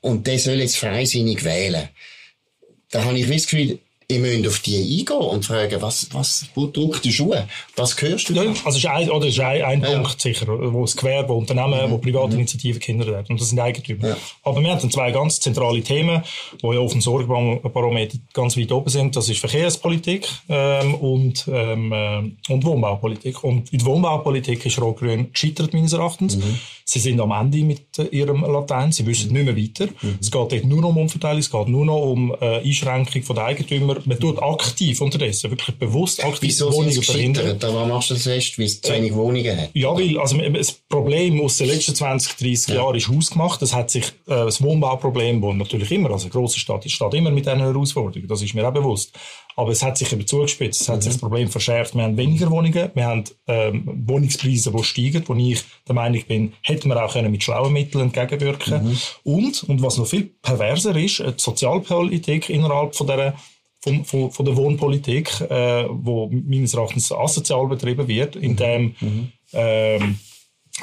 Und 0.00 0.26
der 0.26 0.38
soll 0.38 0.60
jetzt 0.60 0.76
freisinnig 0.76 1.44
wählen. 1.44 1.88
Da 2.90 3.04
habe 3.04 3.18
ich 3.18 3.28
das 3.28 3.46
Gefühl, 3.46 3.78
ihr 4.10 4.18
müsst 4.18 4.46
auf 4.46 4.58
die 4.60 4.76
eingehen 4.76 5.16
und 5.16 5.44
fragen, 5.44 5.80
was, 5.80 6.08
was, 6.12 6.46
drückt 6.54 7.04
die 7.04 7.12
Schuhe? 7.12 7.48
Was 7.76 7.96
gehörst 7.96 8.28
du? 8.28 8.34
Ja, 8.34 8.42
also 8.64 8.78
ist 8.78 8.86
ein, 8.86 9.10
oder 9.10 9.26
ist 9.26 9.40
ein, 9.40 9.62
ein 9.62 9.82
ja. 9.82 9.92
Punkt 9.92 10.20
sicher, 10.20 10.46
wo 10.48 10.82
das 10.82 10.96
Gewerbe, 10.96 11.32
Unternehmen, 11.32 11.86
mhm. 11.86 11.92
wo 11.92 11.98
private 11.98 12.32
mhm. 12.32 12.40
Initiativen 12.40 12.80
Kinder 12.80 13.06
werden. 13.06 13.26
Und 13.30 13.40
das 13.40 13.48
sind 13.48 13.58
Eigentümer. 13.58 14.08
Ja. 14.08 14.16
Aber 14.42 14.60
wir 14.60 14.70
haben 14.70 14.90
zwei 14.90 15.10
ganz 15.10 15.40
zentrale 15.40 15.82
Themen, 15.82 16.22
die 16.62 16.66
ja 16.66 16.80
auf 16.80 16.92
dem 16.92 17.00
Sorgenbarometer 17.00 18.18
ganz 18.32 18.56
weit 18.56 18.72
oben 18.72 18.90
sind. 18.90 19.16
Das 19.16 19.28
ist 19.28 19.40
Verkehrspolitik 19.40 20.28
ähm, 20.48 20.94
und, 20.94 21.48
ähm, 21.52 21.92
äh, 21.92 22.52
und 22.52 22.64
Wohnbaupolitik. 22.64 23.44
Und 23.44 23.72
in 23.72 23.78
der 23.78 23.86
Wohnbaupolitik 23.86 24.66
ist 24.66 24.80
Rot-Grün 24.80 25.32
gescheitert, 25.32 25.72
meines 25.72 25.92
Erachtens. 25.92 26.36
Mhm. 26.36 26.58
Sie 26.84 26.98
sind 26.98 27.20
am 27.20 27.30
Ende 27.30 27.64
mit 27.64 27.98
äh, 27.98 28.04
ihrem 28.06 28.42
Latein, 28.42 28.90
sie 28.90 29.06
wissen 29.06 29.32
nicht 29.32 29.44
mehr 29.44 29.56
weiter. 29.56 29.86
Mhm. 30.02 30.18
Es 30.20 30.30
geht 30.30 30.52
dort 30.52 30.64
nur 30.64 30.80
noch 30.80 30.88
um 30.88 30.96
Umverteilung, 30.96 31.38
es 31.38 31.50
geht 31.50 31.68
nur 31.68 31.86
noch 31.86 32.00
um 32.00 32.34
äh, 32.40 32.58
Einschränkung 32.58 33.22
der 33.36 33.44
Eigentümer. 33.44 33.96
Man 34.04 34.18
tut 34.18 34.42
aktiv 34.42 35.00
unterdessen, 35.00 35.50
wirklich 35.50 35.76
bewusst 35.76 36.24
aktiv 36.24 36.50
Wieso 36.50 36.72
Wohnungen 36.72 37.02
verhindern. 37.02 37.58
Aber 37.62 37.86
machst 37.86 38.10
du 38.10 38.14
das 38.14 38.24
fest, 38.24 38.58
weil 38.58 38.66
es 38.66 38.80
zu 38.80 38.92
wenig 38.92 39.14
Wohnungen 39.14 39.56
hat? 39.56 39.70
Ja, 39.74 39.94
weil 39.94 40.18
also, 40.18 40.36
das 40.36 40.72
Problem 40.72 41.40
aus 41.40 41.58
den 41.58 41.68
letzten 41.68 41.94
20, 41.94 42.36
30 42.36 42.68
ja. 42.68 42.74
Jahren 42.76 42.96
ist 42.96 43.08
hausgemacht. 43.08 43.62
Das 43.62 43.74
hat 43.74 43.90
sich 43.90 44.04
äh, 44.04 44.10
das 44.26 44.62
Wohnbauproblem, 44.62 45.40
das 45.40 45.54
natürlich 45.54 45.90
immer, 45.92 46.10
also 46.10 46.24
eine 46.24 46.32
grosse 46.32 46.58
Stadt 46.58 46.84
ist, 46.86 46.92
steht 46.92 47.14
immer 47.14 47.30
mit 47.30 47.46
diesen 47.46 47.60
Herausforderungen, 47.60 48.28
das 48.28 48.42
ist 48.42 48.54
mir 48.54 48.66
auch 48.66 48.72
bewusst. 48.72 49.12
Aber 49.56 49.72
es 49.72 49.82
hat 49.82 49.98
sich 49.98 50.12
eben 50.12 50.26
zugespitzt, 50.26 50.80
es 50.80 50.88
hat 50.88 50.96
mhm. 50.96 51.02
sich 51.02 51.12
das 51.12 51.20
Problem 51.20 51.48
verschärft. 51.48 51.94
Wir 51.94 52.02
haben 52.02 52.16
weniger 52.16 52.50
Wohnungen, 52.50 52.90
wir 52.94 53.04
haben 53.04 53.24
ähm, 53.46 54.04
Wohnungspreise, 54.06 54.72
die 54.72 54.84
steigen, 54.84 55.24
wo 55.26 55.34
ich 55.34 55.62
der 55.86 55.94
Meinung 55.94 56.22
bin, 56.26 56.52
hätte 56.62 56.88
man 56.88 56.98
auch 56.98 57.12
können 57.12 57.30
mit 57.30 57.42
schlauen 57.42 57.72
Mitteln 57.72 58.04
entgegenwirken 58.04 58.84
mhm. 58.84 58.98
Und, 59.24 59.64
und 59.64 59.82
was 59.82 59.98
noch 59.98 60.06
viel 60.06 60.30
perverser 60.42 60.96
ist, 60.96 61.18
die 61.18 61.34
Sozialpolitik 61.36 62.48
innerhalb 62.48 62.94
von 62.94 63.06
der 63.06 63.34
von, 63.80 64.04
von, 64.04 64.30
von 64.30 64.44
der 64.44 64.56
Wohnpolitik, 64.56 65.40
äh, 65.40 65.86
wo 65.88 66.28
meines 66.30 66.74
Erachtens 66.74 67.10
asozial 67.12 67.66
betrieben 67.66 68.06
wird, 68.08 68.36
indem 68.36 68.94
mhm. 69.00 69.32
ähm, 69.52 70.18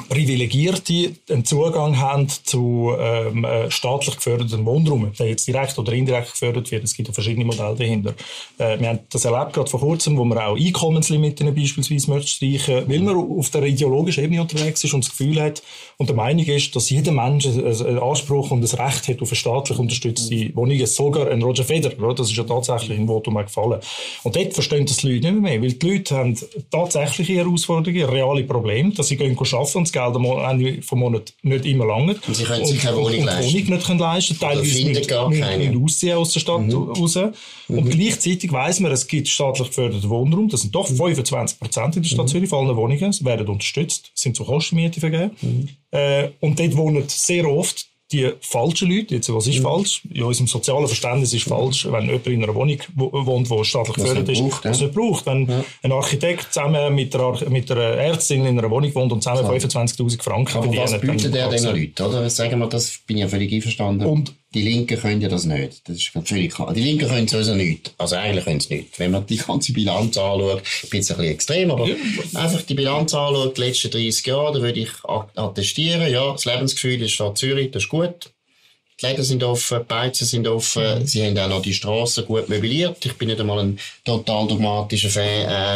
Privilegierte 0.08 1.14
einen 1.30 1.44
Zugang 1.44 1.98
haben 1.98 2.28
zu 2.28 2.92
ähm, 2.98 3.44
äh, 3.44 3.70
staatlich 3.70 4.16
geförderten 4.16 4.64
Wohnraum, 4.64 5.12
der 5.18 5.28
jetzt 5.28 5.46
direkt 5.46 5.78
oder 5.78 5.92
indirekt 5.92 6.32
gefördert 6.32 6.70
wird. 6.70 6.84
Es 6.84 6.94
gibt 6.94 7.08
ja 7.08 7.14
verschiedene 7.14 7.44
Modelle 7.44 7.74
dahinter. 7.74 8.14
Äh, 8.58 8.78
wir 8.78 8.88
haben 8.88 9.00
das 9.10 9.24
erlebt 9.24 9.52
gerade 9.52 9.70
vor 9.70 9.80
kurzem, 9.80 10.16
wo 10.16 10.24
man 10.24 10.38
auch 10.38 10.56
Einkommenslimiten 10.56 11.54
beispielsweise 11.54 12.10
möchte 12.10 12.28
streichen, 12.28 12.88
weil 12.88 13.00
man 13.00 13.16
auf 13.16 13.50
der 13.50 13.64
ideologischen 13.64 14.24
Ebene 14.24 14.42
unterwegs 14.42 14.82
ist 14.84 14.94
und 14.94 15.04
das 15.04 15.10
Gefühl 15.10 15.40
hat 15.40 15.62
und 15.96 16.08
der 16.08 16.16
Meinung 16.16 16.44
ist, 16.44 16.74
dass 16.76 16.90
jeder 16.90 17.12
Mensch 17.12 17.46
einen 17.46 17.98
Anspruch 17.98 18.50
und 18.50 18.62
ein 18.62 18.78
Recht 18.78 19.08
hat 19.08 19.20
auf 19.20 19.30
eine 19.30 19.36
staatlich 19.36 19.78
unterstützte 19.78 20.54
Wohnung, 20.54 20.86
sogar 20.86 21.28
ein 21.28 21.42
Roger 21.42 21.64
Federer. 21.64 22.14
Das 22.14 22.30
ist 22.30 22.36
ja 22.36 22.44
tatsächlich 22.44 22.98
ein 22.98 23.06
Votum 23.08 23.34
gefallen. 23.34 23.80
Und 24.22 24.36
dort 24.36 24.54
verstehen 24.54 24.86
das 24.86 24.98
die 24.98 25.14
Leute 25.14 25.32
nicht 25.32 25.42
mehr, 25.42 25.60
weil 25.60 25.72
die 25.72 25.90
Leute 25.90 26.16
haben 26.16 26.38
tatsächliche 26.70 27.34
Herausforderungen, 27.34 28.04
reale 28.04 28.44
Probleme, 28.44 28.92
dass 28.92 29.08
sie 29.08 29.16
gehen 29.16 29.36
arbeiten 29.36 29.87
Geld 29.92 30.14
am 30.14 30.24
Ende 30.24 30.82
vom 30.82 31.00
Monat 31.00 31.32
nicht 31.42 31.66
immer 31.66 31.86
lange. 31.86 32.16
Und 32.26 32.34
sie 32.34 32.44
können 32.44 32.64
sich 32.64 32.80
keine 32.80 32.96
Wohnung 32.96 33.24
leisten. 33.24 33.52
Wohnung 33.52 33.70
nicht 33.70 33.86
können 33.86 33.98
leisten 33.98 34.38
Teilweise 34.38 34.84
nicht, 34.86 35.08
gar 35.08 35.28
nicht, 35.28 35.58
nicht 35.58 35.76
ausziehen 35.76 36.16
aus 36.16 36.32
der 36.32 36.40
Stadt 36.40 36.62
mhm. 36.62 36.74
raus. 36.74 37.16
Und 37.16 37.84
mhm. 37.84 37.90
gleichzeitig 37.90 38.52
weiss 38.52 38.80
man, 38.80 38.92
es 38.92 39.06
gibt 39.06 39.28
staatlich 39.28 39.68
geförderten 39.68 40.08
Wohnraum. 40.08 40.48
Das 40.48 40.62
sind 40.62 40.74
doch 40.74 40.86
25 40.86 41.58
Prozent 41.58 41.96
in 41.96 42.02
der 42.02 42.08
Stadt 42.08 42.26
mhm. 42.26 42.28
Zürich 42.28 42.48
von 42.48 42.66
allen 42.66 42.76
Wohnungen. 42.76 43.12
Sie 43.12 43.24
werden 43.24 43.48
unterstützt, 43.48 44.10
sind 44.14 44.36
zu 44.36 44.44
Kostenmiete 44.44 45.00
vergeben. 45.00 45.30
Mhm. 45.40 45.68
Äh, 45.90 46.30
und 46.40 46.58
dort 46.58 46.76
wohnen 46.76 47.04
sehr 47.08 47.48
oft 47.48 47.86
die 48.10 48.32
falschen 48.40 48.90
Leute, 48.90 49.16
jetzt, 49.16 49.32
was 49.32 49.46
ist 49.46 49.58
mhm. 49.58 49.64
falsch? 49.64 50.02
In 50.12 50.22
unserem 50.22 50.46
sozialen 50.46 50.86
Verständnis 50.86 51.34
ist 51.34 51.46
falsch, 51.46 51.86
wenn 51.90 52.06
jemand 52.06 52.26
in 52.26 52.42
einer 52.42 52.54
Wohnung 52.54 52.78
wohnt, 52.94 53.50
die 53.50 53.64
staatlich 53.64 53.96
gefördert 53.96 54.28
ist, 54.28 54.40
braucht, 54.40 54.64
ja. 54.64 54.70
was 54.70 54.80
nicht 54.80 54.94
braucht. 54.94 55.26
Wenn 55.26 55.46
ja. 55.46 55.64
ein 55.82 55.92
Architekt 55.92 56.52
zusammen 56.52 56.94
mit 56.94 57.12
der, 57.12 57.36
mit 57.50 57.68
der 57.68 57.76
Ärztin 57.76 58.46
in 58.46 58.58
einer 58.58 58.70
Wohnung 58.70 58.94
wohnt 58.94 59.12
und 59.12 59.22
zusammen 59.22 59.44
25'000 59.44 60.22
Franken 60.22 60.56
Aber 60.56 60.72
verdient. 60.72 60.92
was 60.92 61.00
bietet 61.00 61.34
der 61.34 61.48
den 61.48 61.64
Leuten, 61.64 62.02
oder? 62.02 62.30
Sagen 62.30 62.58
wir, 62.58 62.66
das 62.66 62.98
bin 63.06 63.18
ich 63.18 63.22
ja 63.22 63.28
völlig 63.28 63.52
einverstanden. 63.52 64.06
Und 64.06 64.34
die 64.54 64.62
Linken 64.62 64.98
können 64.98 65.20
ja 65.20 65.28
das 65.28 65.44
nicht. 65.44 65.86
Das 65.88 65.96
ist 65.96 66.10
völlig 66.24 66.54
klar. 66.54 66.72
Die 66.72 66.80
Linken 66.80 67.06
können 67.06 67.28
sowieso 67.28 67.54
nicht. 67.54 67.92
Also 67.98 68.16
eigentlich 68.16 68.44
können 68.44 68.60
sie 68.60 68.76
nicht. 68.76 68.98
Wenn 68.98 69.10
man 69.10 69.26
die 69.26 69.36
ganze 69.36 69.72
Bilanz 69.72 70.16
anschaut, 70.16 70.62
ich 70.82 70.90
bin 70.90 71.00
jetzt 71.00 71.10
ein 71.10 71.18
bisschen 71.18 71.32
extrem, 71.32 71.70
aber 71.70 71.86
ja. 71.86 71.96
einfach 72.34 72.62
die 72.62 72.74
Bilanz 72.74 73.12
anschaut, 73.12 73.58
die 73.58 73.60
letzten 73.60 73.90
30 73.90 74.26
Jahre, 74.26 74.54
da 74.54 74.62
würde 74.62 74.80
ich 74.80 74.90
attestieren, 75.04 76.10
ja, 76.10 76.32
das 76.32 76.46
Lebensgefühl 76.46 77.02
ist 77.02 77.12
Stadt 77.12 77.36
Zürich, 77.36 77.70
das 77.72 77.82
ist 77.82 77.88
gut. 77.90 78.30
die 79.02 79.06
Läden 79.06 79.22
sind 79.22 79.44
offen, 79.44 79.80
die 79.80 79.84
Beizen 79.84 80.26
sind 80.26 80.48
offen, 80.48 81.00
mhm. 81.00 81.06
sie 81.06 81.26
haben 81.26 81.38
auch 81.38 81.48
noch 81.48 81.62
die 81.62 81.74
Straßen 81.74 82.24
gut 82.24 82.48
möbliert. 82.48 83.04
Ich 83.04 83.18
bin 83.18 83.28
nicht 83.28 83.40
einmal 83.40 83.58
ein 83.58 83.78
total 84.02 84.48
dogmatischer 84.48 85.10
Fan, 85.10 85.24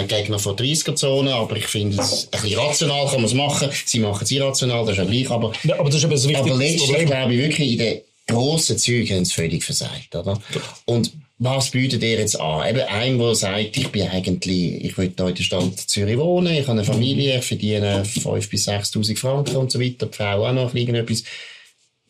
äh, 0.03 0.07
Gegner 0.07 0.39
von 0.39 0.57
30er-Zonen, 0.57 1.35
aber 1.35 1.57
ich 1.59 1.67
finde 1.67 2.01
es 2.01 2.29
ein 2.33 2.41
bisschen 2.41 2.59
rational 2.59 3.05
kann 3.05 3.17
man 3.17 3.27
es 3.27 3.35
machen. 3.35 3.69
Sie 3.85 3.99
machen 3.99 4.25
es 4.25 4.31
irrational, 4.31 4.87
das 4.87 4.93
ist 4.93 4.99
ja 4.99 5.05
gleich, 5.05 5.31
aber, 5.31 5.53
ja, 5.63 5.79
aber 5.79 5.91
das 5.91 5.97
ist 5.97 6.05
eben 6.05 6.13
das 6.13 6.27
aber 6.27 6.57
letztlich 6.57 7.05
glaube 7.05 7.35
ich 7.35 7.39
wirklich, 7.39 7.73
in 7.73 7.79
den 7.79 8.01
grossen 8.33 8.79
Zügen 8.79 9.17
haben 9.17 9.25
sie 9.25 9.35
völlig 9.35 9.65
versagt, 9.65 10.15
oder? 10.15 10.41
Und 10.85 11.13
was 11.39 11.71
bietet 11.71 12.03
ihr 12.03 12.19
jetzt 12.19 12.41
an? 12.41 12.69
Eben 12.69 12.83
ein, 12.89 13.19
der 13.19 13.35
sagt, 13.35 13.77
ich 13.77 13.89
bin 13.89 14.07
eigentlich, 14.09 14.85
ich 14.85 14.97
will 14.97 15.13
hier 15.17 15.27
in 15.27 15.35
der 15.35 15.43
Stadt 15.43 15.79
Zürich 15.79 16.17
wohnen, 16.17 16.53
ich 16.53 16.63
habe 16.63 16.73
eine 16.73 16.85
Familie, 16.85 17.39
ich 17.39 17.45
verdiene 17.45 18.05
5.000 18.05 18.51
bis 18.51 18.69
6.000 18.69 19.19
Franken 19.19 19.57
und 19.57 19.73
so 19.73 19.81
weiter, 19.81 20.07
die 20.07 20.17
Frau 20.17 20.47
auch 20.47 20.53
noch 20.53 20.75
irgendetwas. 20.75 21.25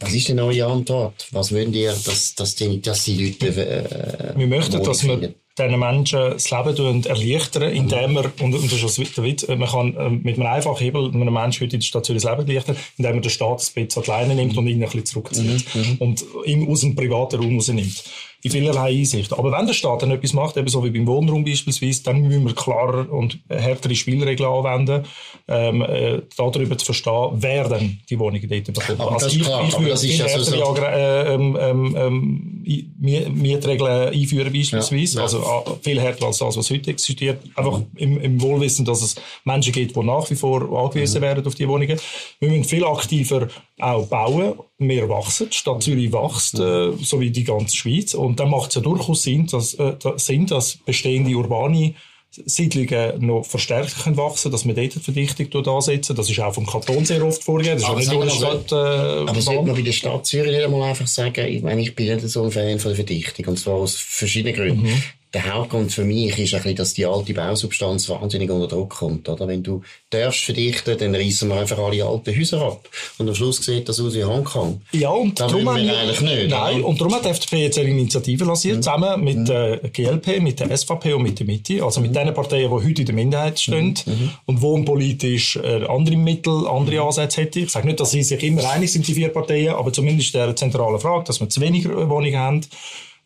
Was 0.01 0.13
ist 0.13 0.29
denn 0.29 0.41
eure 0.41 0.67
Antwort? 0.67 1.29
Was 1.31 1.53
wollt 1.53 1.75
ihr, 1.75 1.93
dass, 1.93 2.35
dass, 2.35 2.57
die, 2.57 2.83
dass 2.83 3.05
die 3.05 3.25
Leute 3.25 3.47
äh, 3.47 4.37
Wir 4.37 4.49
möchten, 4.49 4.83
dass 4.83 5.05
wir 5.05 5.35
diesen 5.59 5.79
Menschen 5.79 6.19
das 6.31 6.51
Leben 6.51 7.05
erleichtern, 7.05 7.71
indem 7.73 8.15
man, 8.15 8.33
und, 8.41 8.55
und 8.55 8.73
das 8.73 8.99
ist 8.99 9.17
der 9.17 9.25
Witz, 9.25 9.47
man 9.47 9.69
kann 9.69 9.97
äh, 9.97 10.11
mit 10.11 10.37
einem 10.37 10.47
einfachen 10.47 10.79
Hebel 10.79 11.11
einem 11.11 11.33
Menschen 11.33 11.65
heute 11.65 11.77
in 11.77 11.81
der 11.81 11.87
Stadt 11.87 12.07
Zürich 12.07 12.23
das 12.23 12.31
Leben 12.31 12.49
erleichtern, 12.49 12.77
indem 12.97 13.13
man 13.13 13.23
den 13.23 13.31
Staat 13.31 13.73
ein 13.77 13.87
bisschen 13.87 14.03
alleine 14.05 14.35
nimmt 14.35 14.57
und 14.57 14.67
ihn 14.67 14.77
ein 14.77 14.89
bisschen 14.89 15.05
zurückzieht. 15.05 15.75
Mhm, 15.75 15.81
mhm. 15.81 15.97
und 15.99 16.25
ihm 16.47 16.69
aus 16.69 16.81
dem 16.81 16.95
privaten 16.95 17.37
Raum 17.37 17.57
rausnimmt 17.57 18.05
in 18.45 18.51
vielerlei 18.51 18.91
Einsicht. 18.91 19.33
Aber 19.33 19.53
wenn 19.53 19.67
der 19.67 19.73
Staat 19.73 20.03
dann 20.03 20.11
etwas 20.11 20.33
macht, 20.33 20.57
eben 20.57 20.67
so 20.67 20.83
wie 20.85 20.91
beim 20.91 21.07
Wohnraum 21.07 21.45
beispielsweise, 21.45 22.03
dann 22.03 22.23
müssen 22.23 22.45
wir 22.45 22.55
klarer 22.55 23.11
und 23.11 23.39
härtere 23.49 23.95
Spielregeln 23.95 24.49
anwenden, 24.49 25.05
ähm, 25.47 25.83
äh, 25.83 26.23
darüber 26.37 26.77
zu 26.77 26.87
verstehen, 26.87 27.31
wer 27.35 27.69
denn 27.69 28.01
die 28.11 28.19
Wohnungen 28.19 28.49
dort 28.49 28.65
bekommt. 28.65 29.01
Aber 29.01 29.13
also 29.13 29.29
ich, 29.29 29.43
klar, 29.43 29.65
ich 29.67 29.79
würde 29.79 29.97
viel 29.97 30.19
härtere 30.19 30.45
so 30.45 30.77
äh, 30.77 31.35
ähm, 31.35 31.59
ähm, 31.61 31.97
ähm 31.97 32.63
Mietregeln 32.99 34.13
einführen 34.13 34.53
beispielsweise, 34.53 35.19
ja, 35.19 35.21
ja. 35.21 35.23
also 35.25 35.79
viel 35.83 36.01
härter 36.01 36.27
als 36.27 36.39
das, 36.39 36.57
was 36.57 36.71
heute 36.71 36.91
existiert, 36.91 37.43
einfach 37.57 37.81
im, 37.97 38.21
im 38.21 38.41
Wohlwissen, 38.41 38.85
dass 38.85 39.03
es 39.03 39.17
Menschen 39.45 39.73
gibt, 39.73 39.97
die 39.97 40.01
nach 40.01 40.29
wie 40.31 40.37
vor 40.37 40.63
angewiesen 40.85 41.19
mhm. 41.19 41.25
werden 41.25 41.47
auf 41.47 41.55
die 41.55 41.69
Wohnungen. 41.69 41.99
Wir 42.39 42.49
müssen 42.49 42.65
viel 42.65 42.85
aktiver 42.85 43.49
auch 43.83 44.07
bauen. 44.07 44.55
Wir 44.79 45.09
wachsen, 45.09 45.51
die 45.51 45.57
Stadt 45.57 45.83
Zürich 45.83 46.13
wächst, 46.13 46.59
äh, 46.59 46.93
so 47.03 47.21
wie 47.21 47.31
die 47.31 47.45
ganze 47.45 47.77
Schweiz. 47.77 48.15
Und 48.15 48.41
dann 48.41 48.51
macht 48.51 48.71
es 48.71 48.77
ja 48.77 48.81
durchaus 48.81 49.23
Sinn, 49.23 49.47
dass, 49.47 49.75
äh, 49.75 49.95
Sinn, 50.17 50.47
dass 50.47 50.77
bestehende 50.77 51.35
urbane 51.35 51.95
Siedlungen 52.31 53.27
noch 53.27 53.45
verstärkt 53.45 54.05
können 54.05 54.17
wachsen 54.17 54.51
dass 54.51 54.67
wir 54.67 54.73
dort 54.73 54.95
die 54.95 55.01
Verdichtung 55.01 55.67
ansetzen. 55.67 56.17
Das 56.17 56.31
ist 56.31 56.41
auch 56.41 56.55
vom 56.55 56.67
Kanton 56.67 57.05
sehr 57.05 57.23
oft 57.23 57.45
vorgegeben. 57.45 57.79
Das 57.79 57.91
aber 57.91 58.01
ist 58.01 58.09
nicht 58.09 58.19
nur 58.19 58.31
Stadt, 58.31 58.73
äh, 58.73 58.75
aber 58.75 59.41
sollte 59.41 59.67
man 59.67 59.77
bei 59.77 59.83
der 59.83 59.93
Stadt 59.93 60.25
Zürich 60.25 60.51
nicht 60.51 60.65
einmal 60.65 60.89
einfach 60.89 61.07
sagen, 61.07 61.47
ich 61.47 61.63
meine, 61.63 61.83
ich 61.83 61.95
bin 61.95 62.07
nicht 62.07 62.27
so 62.29 62.45
ein 62.45 62.51
Fan 62.51 62.79
von 62.79 62.91
der 62.91 62.97
Verdichtung, 62.97 63.47
und 63.47 63.59
zwar 63.59 63.75
aus 63.75 63.97
verschiedenen 63.97 64.57
Gründen. 64.57 64.83
Mhm 64.83 65.03
der 65.35 65.55
Hauptgrund 65.55 65.93
für 65.93 66.05
mich 66.05 66.39
ist 66.39 66.53
ein 66.53 66.61
bisschen, 66.61 66.77
dass 66.77 66.95
die 66.95 67.07
alte 67.07 67.33
Bausubstanz 67.33 68.09
wahnsinnig 68.11 68.51
unter 68.51 68.69
Druck 68.69 68.91
kommt. 68.91 69.29
Oder? 69.29 69.49
Wenn 69.49 69.63
du 69.63 69.83
darfst 70.11 70.45
verdichten, 70.45 70.99
dann 70.99 71.15
reißen 71.15 71.49
wir 71.49 71.57
einfach 71.57 71.79
alle 71.79 72.05
alten 72.05 72.37
Häuser 72.37 72.61
ab. 72.61 72.89
Und 73.17 73.29
am 73.29 73.35
Schluss 73.35 73.57
sieht 73.65 73.89
das 73.89 73.99
aus 73.99 74.15
wie 74.15 74.25
Hongkong. 74.25 74.83
Ja, 74.93 75.09
und 75.09 75.41
das 75.41 75.51
darum 75.51 75.65
wir 75.65 75.73
eigentlich 75.73 76.21
nicht. 76.21 76.51
Nein, 76.51 76.77
oder? 76.77 76.87
und 76.87 77.01
darum 77.01 77.15
hat 77.15 77.25
die 77.25 77.31
FDP 77.31 77.63
jetzt 77.63 77.79
eine 77.79 77.89
Initiative 77.89 78.45
lanciert, 78.45 78.77
mhm. 78.77 78.83
zusammen 78.83 79.25
mit 79.25 79.49
der 79.49 79.81
mhm. 79.83 79.93
GLP, 79.93 80.43
mit 80.43 80.61
der 80.61 80.77
SVP 80.77 81.15
und 81.15 81.23
mit 81.23 81.39
der 81.39 81.47
Mitte. 81.47 81.83
Also 81.83 82.03
mit 82.03 82.11
mhm. 82.11 82.17
den 82.17 82.35
Parteien, 82.35 82.71
die 82.71 82.89
heute 82.89 83.01
in 83.01 83.07
der 83.07 83.15
Minderheit 83.15 83.59
stehen 83.59 83.95
mhm. 84.05 84.13
mhm. 84.13 84.31
und 84.45 84.61
wohnpolitisch 84.61 85.57
äh, 85.57 85.87
andere 85.87 86.17
Mittel, 86.17 86.67
andere. 86.69 87.03
Ansätze 87.03 87.41
hätten. 87.41 87.61
Ich 87.61 87.71
sage 87.71 87.87
nicht, 87.87 88.01
dass 88.01 88.11
sie 88.11 88.23
sich 88.23 88.43
immer 88.43 88.69
einig 88.69 88.93
sind, 88.93 89.09
die 89.09 89.15
vier 89.15 89.31
Parteien, 89.31 89.75
aber 89.75 89.93
zumindest 89.93 90.35
der 90.35 90.55
zentrale 90.55 90.99
Frage, 90.99 91.25
dass 91.25 91.41
wir 91.41 91.49
zu 91.49 91.61
wenig 91.61 91.89
Wohnungen 91.89 92.39
haben 92.39 92.61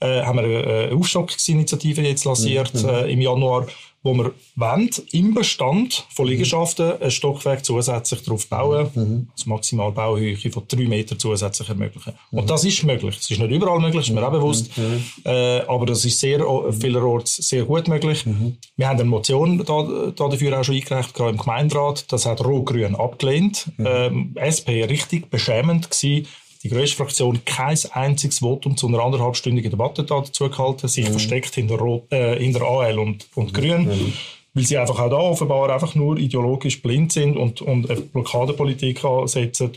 äh, 0.01 0.23
haben 0.23 0.39
wir 0.39 0.45
eine 0.45 0.97
Aufstockungsinitiative 0.97 2.03
jetzt 2.03 2.25
lanciert 2.25 2.75
mhm. 2.75 2.89
äh, 2.89 3.13
im 3.13 3.21
Januar, 3.21 3.67
wo 4.07 4.15
wir 4.15 4.33
wollen, 4.55 4.91
im 5.13 5.35
Bestand 5.35 6.07
von 6.15 6.27
Liegenschaften 6.27 6.93
ein 7.01 7.11
Stockwerk 7.11 7.65
zusätzlich 7.65 8.23
darauf 8.23 8.47
bauen, 8.47 8.89
mhm. 8.95 9.29
also 9.33 9.51
maximal 9.51 9.91
Bauhöhe 9.91 10.37
von 10.37 10.63
drei 10.69 10.85
Meter 10.85 11.19
zusätzlich 11.19 11.69
ermöglichen. 11.69 12.13
Mhm. 12.31 12.39
Und 12.39 12.51
das 12.51 12.65
ist 12.65 12.85
möglich. 12.85 13.17
Es 13.19 13.31
ist 13.31 13.41
nicht 13.41 13.51
überall 13.51 13.81
möglich, 13.81 14.09
ist 14.09 14.15
mir 14.15 14.27
auch 14.27 14.33
bewusst, 14.33 14.71
mhm. 14.79 15.03
äh, 15.25 15.61
aber 15.61 15.87
das 15.87 16.05
ist 16.05 16.21
sehr, 16.21 16.45
vielerorts 16.73 17.37
sehr 17.37 17.65
gut 17.65 17.89
möglich. 17.89 18.25
Mhm. 18.25 18.57
Wir 18.77 18.89
haben 18.89 19.01
eine 19.01 19.09
Motion 19.09 19.59
da, 19.59 20.13
da 20.15 20.29
dafür 20.29 20.61
auch 20.61 20.65
schon 20.65 20.77
eingereicht, 20.77 21.13
gerade 21.13 21.31
im 21.31 21.39
Gemeinderat. 21.39 22.11
Das 22.13 22.27
hat 22.27 22.45
Rot-Grün 22.45 22.95
abgelehnt. 22.95 23.73
Mhm. 23.77 23.87
Ähm, 23.87 24.37
SP 24.39 24.85
richtig 24.85 25.31
beschämend 25.31 25.91
gewesen, 25.91 26.29
die 26.67 26.75
grösste 26.75 26.97
Fraktion 26.97 27.45
kein 27.45 27.79
einziges 27.93 28.41
Votum 28.41 28.77
zu 28.77 28.89
einer 28.89 29.01
anderthalbstündigen 29.01 29.71
Debatte 29.71 30.05
dazu 30.05 30.49
gehalten, 30.49 30.89
sich 30.89 31.07
mhm. 31.07 31.13
versteckt 31.13 31.55
hinter, 31.55 31.77
Rot, 31.77 32.11
äh, 32.13 32.39
hinter 32.39 32.63
AL 32.63 32.99
und, 32.99 33.29
und 33.35 33.55
Grün. 33.55 33.85
Mhm. 33.85 34.13
Weil 34.55 34.65
sie 34.65 34.79
einfach 34.79 34.99
auch 34.99 35.11
da 35.11 35.17
offenbar 35.17 35.71
einfach 35.71 35.95
nur 35.95 36.17
ideologisch 36.17 36.81
blind 36.81 37.13
sind 37.13 37.37
und, 37.37 37.61
und 37.61 37.91
eine 37.91 38.01
Blockadepolitik 38.01 39.05
ansetzen 39.05 39.73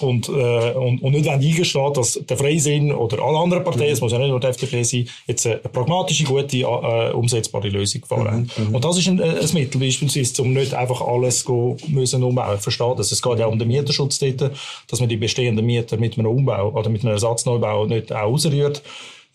und, 0.00 0.28
äh, 0.28 0.72
und, 0.72 1.02
und 1.02 1.12
nicht 1.12 1.28
eingestehen, 1.28 1.92
dass 1.92 2.20
der 2.28 2.36
Freisinn 2.36 2.92
oder 2.92 3.22
alle 3.22 3.38
anderen 3.38 3.64
Parteien, 3.64 3.92
es 3.92 4.00
muss 4.00 4.12
ja 4.12 4.18
nicht 4.18 4.28
nur 4.28 4.40
die 4.40 4.46
FDP 4.46 4.82
sein, 4.82 5.08
jetzt 5.26 5.46
eine 5.46 5.56
pragmatische, 5.56 6.24
gute, 6.24 6.58
äh, 6.58 7.12
umsetzbare 7.12 7.68
Lösung 7.68 8.02
gefahren 8.02 8.50
mhm, 8.56 8.68
mhm, 8.68 8.74
Und 8.74 8.84
das 8.84 8.98
ist 8.98 9.08
ein, 9.08 9.20
ein 9.20 9.48
Mittel 9.54 9.80
beispielsweise, 9.80 10.42
um 10.42 10.52
nicht 10.52 10.74
einfach 10.74 11.00
alles 11.00 11.44
go 11.44 11.76
müssen 11.88 12.22
umbauen. 12.22 12.58
Verstehen 12.58 12.94
das? 12.96 13.12
Es 13.12 13.22
geht 13.22 13.38
ja 13.38 13.46
um 13.46 13.58
den 13.58 13.68
Mieterschutz 13.68 14.18
dort, 14.18 14.50
dass 14.88 15.00
man 15.00 15.08
die 15.08 15.16
bestehenden 15.16 15.64
Mieter 15.64 15.96
mit 15.96 16.18
einem 16.18 16.26
Umbau 16.28 16.72
oder 16.72 16.90
mit 16.90 17.02
einem 17.02 17.12
Ersatzneubau 17.12 17.86
nicht 17.86 18.12
auch 18.12 18.32
ausrührt. 18.32 18.82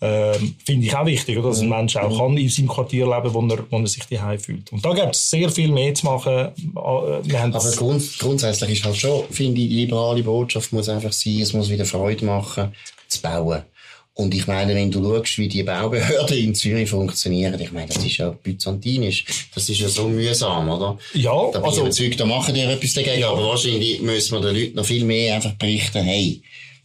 Ähm, 0.03 0.55
finde 0.65 0.87
ich 0.87 0.95
auch 0.95 1.05
wichtig, 1.05 1.37
oder? 1.37 1.49
dass 1.49 1.61
ein 1.61 1.69
Mensch 1.69 1.95
auch 1.95 2.17
kann 2.17 2.35
in 2.35 2.49
seinem 2.49 2.67
Quartier 2.67 3.05
leben 3.05 3.33
wo 3.35 3.41
er, 3.47 3.63
wo 3.69 3.77
er 3.77 3.87
sich 3.87 4.03
daheim 4.05 4.39
fühlt. 4.39 4.71
Und 4.71 4.83
da 4.83 4.93
gibt 4.93 5.13
es 5.15 5.29
sehr 5.29 5.47
viel 5.49 5.71
mehr 5.71 5.93
zu 5.93 6.07
machen. 6.07 6.31
Äh, 6.33 6.49
Aber 6.75 7.71
grund, 7.75 8.17
grundsätzlich 8.17 8.71
ist 8.71 8.83
halt 8.83 8.97
schon, 8.97 9.25
finde 9.29 9.61
ich, 9.61 9.69
die 9.69 9.75
liberale 9.75 10.23
Botschaft 10.23 10.73
muss 10.73 10.89
einfach 10.89 11.11
sein, 11.11 11.41
es 11.41 11.53
muss 11.53 11.69
wieder 11.69 11.85
Freude 11.85 12.25
machen, 12.25 12.73
zu 13.07 13.21
bauen. 13.21 13.61
Und 14.13 14.33
ich 14.33 14.45
meine, 14.45 14.75
wenn 14.75 14.91
du 14.91 15.03
schaust, 15.03 15.37
wie 15.37 15.47
die 15.47 15.63
Baubehörden 15.63 16.37
in 16.37 16.55
Zürich 16.55 16.89
funktionieren, 16.89 17.59
ich 17.61 17.71
meine, 17.71 17.87
das 17.87 18.03
ist 18.03 18.17
ja 18.17 18.29
byzantinisch. 18.29 19.23
Das 19.53 19.69
ist 19.69 19.79
ja 19.79 19.87
so 19.87 20.09
mühsam, 20.09 20.67
oder? 20.69 20.97
Ja, 21.13 21.49
da 21.53 21.59
bin 21.59 21.69
also, 21.69 21.81
überzeugt, 21.81 22.19
da 22.19 22.25
machen 22.25 22.53
die 22.53 22.61
etwas 22.61 22.93
dagegen. 22.93 23.21
Ja. 23.21 23.29
Aber 23.29 23.47
wahrscheinlich 23.47 24.01
müssen 24.01 24.33
wir 24.33 24.41
den 24.41 24.59
Leuten 24.59 24.75
noch 24.75 24.85
viel 24.85 25.05
mehr 25.05 25.35
einfach 25.35 25.53
berichten, 25.53 26.03
hey, 26.03 26.41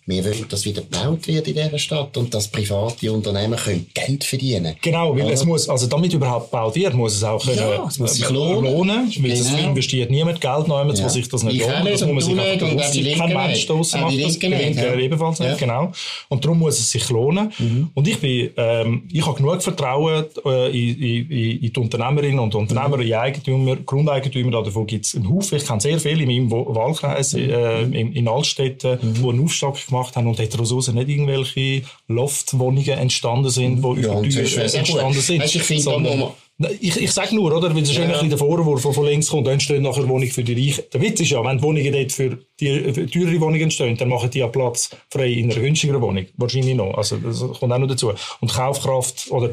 wir 0.09 0.25
wollen, 0.25 0.47
dass 0.49 0.65
wieder 0.65 0.83
gebaut 0.83 1.27
wird 1.27 1.49
in 1.49 1.55
dieser 1.55 1.79
Stadt 1.79 2.17
und 2.17 2.33
dass 2.33 2.47
private 2.47 3.13
Unternehmen 3.13 3.59
können 3.59 3.87
Geld 3.93 4.23
verdienen 4.23 4.77
Genau, 4.81 5.17
weil 5.17 5.25
Oder? 5.25 5.33
es 5.33 5.45
muss, 5.45 5.69
also 5.69 5.89
damit 5.89 6.13
überhaupt 6.15 6.53
gebaut 6.53 6.77
wird, 6.77 6.95
muss 6.95 7.17
es 7.17 7.25
auch 7.25 7.45
können, 7.45 7.59
ja, 7.59 7.85
es 7.89 7.99
muss 7.99 8.15
sich 8.15 8.31
lohnen. 8.31 8.73
lohnen 8.73 9.13
weil 9.17 9.31
genau. 9.33 9.33
es 9.33 9.53
investiert 9.53 10.11
niemand 10.11 10.41
Geld 10.41 10.67
jemand, 10.69 10.97
ja. 10.97 11.05
wo 11.05 11.09
sich 11.09 11.29
das 11.29 11.43
nicht 11.43 11.61
lohnt. 11.61 11.89
Das 11.91 12.07
muss 12.07 12.29
man 12.29 12.37
sich 12.37 12.41
einfach 12.41 12.69
bewusst 12.69 12.95
sein. 12.95 13.19
Kein 13.19 13.35
Mensch 13.35 13.67
draussen 13.67 14.01
macht 14.01 14.25
das, 14.25 14.39
gewinnt 14.39 14.77
ja. 14.77 14.95
ebenfalls 14.95 15.41
nicht, 15.41 15.51
ja. 15.51 15.57
genau. 15.57 15.93
Und 16.29 16.45
darum 16.45 16.61
muss 16.61 16.79
es 16.79 16.89
sich 16.89 17.09
lohnen. 17.11 17.53
Mhm. 17.59 17.91
Und 17.95 18.07
ich 18.07 18.21
bin, 18.21 18.51
ähm, 18.57 19.09
ich 19.11 19.27
habe 19.27 19.37
genug 19.37 19.61
Vertrauen 19.61 20.25
äh, 20.45 20.69
in, 20.69 21.03
in, 21.03 21.31
in, 21.31 21.73
die 21.73 21.81
Unternehmerinnen 21.81 22.39
und 22.39 22.55
Unternehmer, 22.55 22.97
mhm. 22.97 23.03
in 23.03 23.15
Eigentümer, 23.15 23.77
Grundeigentümer, 23.77 24.63
davon 24.63 24.87
gibt 24.87 25.07
es 25.07 25.17
einen 25.17 25.29
Haufen. 25.29 25.59
Ich 25.59 25.67
kenne 25.67 25.81
sehr 25.81 25.99
viele 25.99 26.23
in 26.23 26.29
meinem 26.29 26.51
Wahlkreis, 26.53 27.33
mhm. 27.33 27.51
äh, 27.51 27.83
in, 27.83 28.13
in 28.13 28.29
Altstädten, 28.29 28.99
mhm. 29.03 29.15
die 29.15 29.29
einen 29.29 29.43
Aufstock 29.43 29.85
gemacht 29.85 29.96
gemacht 29.97 30.17
haben 30.17 30.27
und 30.27 30.39
daraus 30.39 30.89
nicht 30.93 31.09
irgendwelche 31.09 31.83
Loftwohnungen 32.09 32.99
entstanden 32.99 33.51
sind, 33.51 33.83
die 33.83 34.01
ja, 34.03 34.21
über 34.21 34.29
Tür 34.29 34.75
entstanden 34.75 35.21
sind. 35.21 35.43
Weißt, 35.43 35.55
ich 35.55 35.63
finde, 35.63 36.33
ich, 36.81 36.97
ich 36.97 37.13
sage 37.13 37.35
nur, 37.35 37.55
oder? 37.55 37.75
Weil 37.75 37.83
es 37.83 37.91
ist 37.91 37.99
ja. 37.99 38.19
ein 38.19 38.31
der 38.31 38.39
Vorwurf, 38.39 38.83
der 38.83 38.93
von 38.93 39.05
links 39.05 39.29
kommt, 39.29 39.47
dann 39.47 39.55
entstehen 39.55 39.83
nachher 39.83 40.09
Wohnungen 40.09 40.31
für 40.31 40.43
die 40.43 40.55
Reichen. 40.55 40.85
Der 40.91 41.03
Witz 41.03 41.21
ist 41.21 41.31
ja, 41.31 41.45
wenn 41.45 41.59
die 41.59 41.63
Wohnungen 41.63 41.93
dort 41.93 42.13
für 42.13 42.39
die 42.59 42.93
für 42.95 43.07
teure 43.07 43.41
Wohnungen 43.41 43.63
entstehen, 43.63 43.97
dann 43.97 44.09
machen 44.09 44.31
die 44.31 44.39
ja 44.39 44.49
Platz 44.49 44.89
frei 45.11 45.33
in 45.33 45.51
einer 45.51 45.61
günstigeren 45.61 46.01
Wohnung. 46.01 46.25
Wahrscheinlich 46.37 46.75
noch. 46.75 46.95
Also, 46.95 47.19
das 47.19 47.41
kommt 47.41 47.73
auch 47.73 47.79
noch 47.79 47.89
dazu. 47.89 48.13
Und 48.41 48.51
Kaufkraft, 48.51 49.31
oder, 49.31 49.51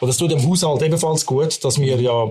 oder 0.00 0.10
es 0.10 0.18
tut 0.18 0.30
dem 0.30 0.46
Haushalt 0.46 0.82
ebenfalls 0.82 1.24
gut, 1.24 1.64
dass 1.64 1.80
wir 1.80 1.98
ja 1.98 2.30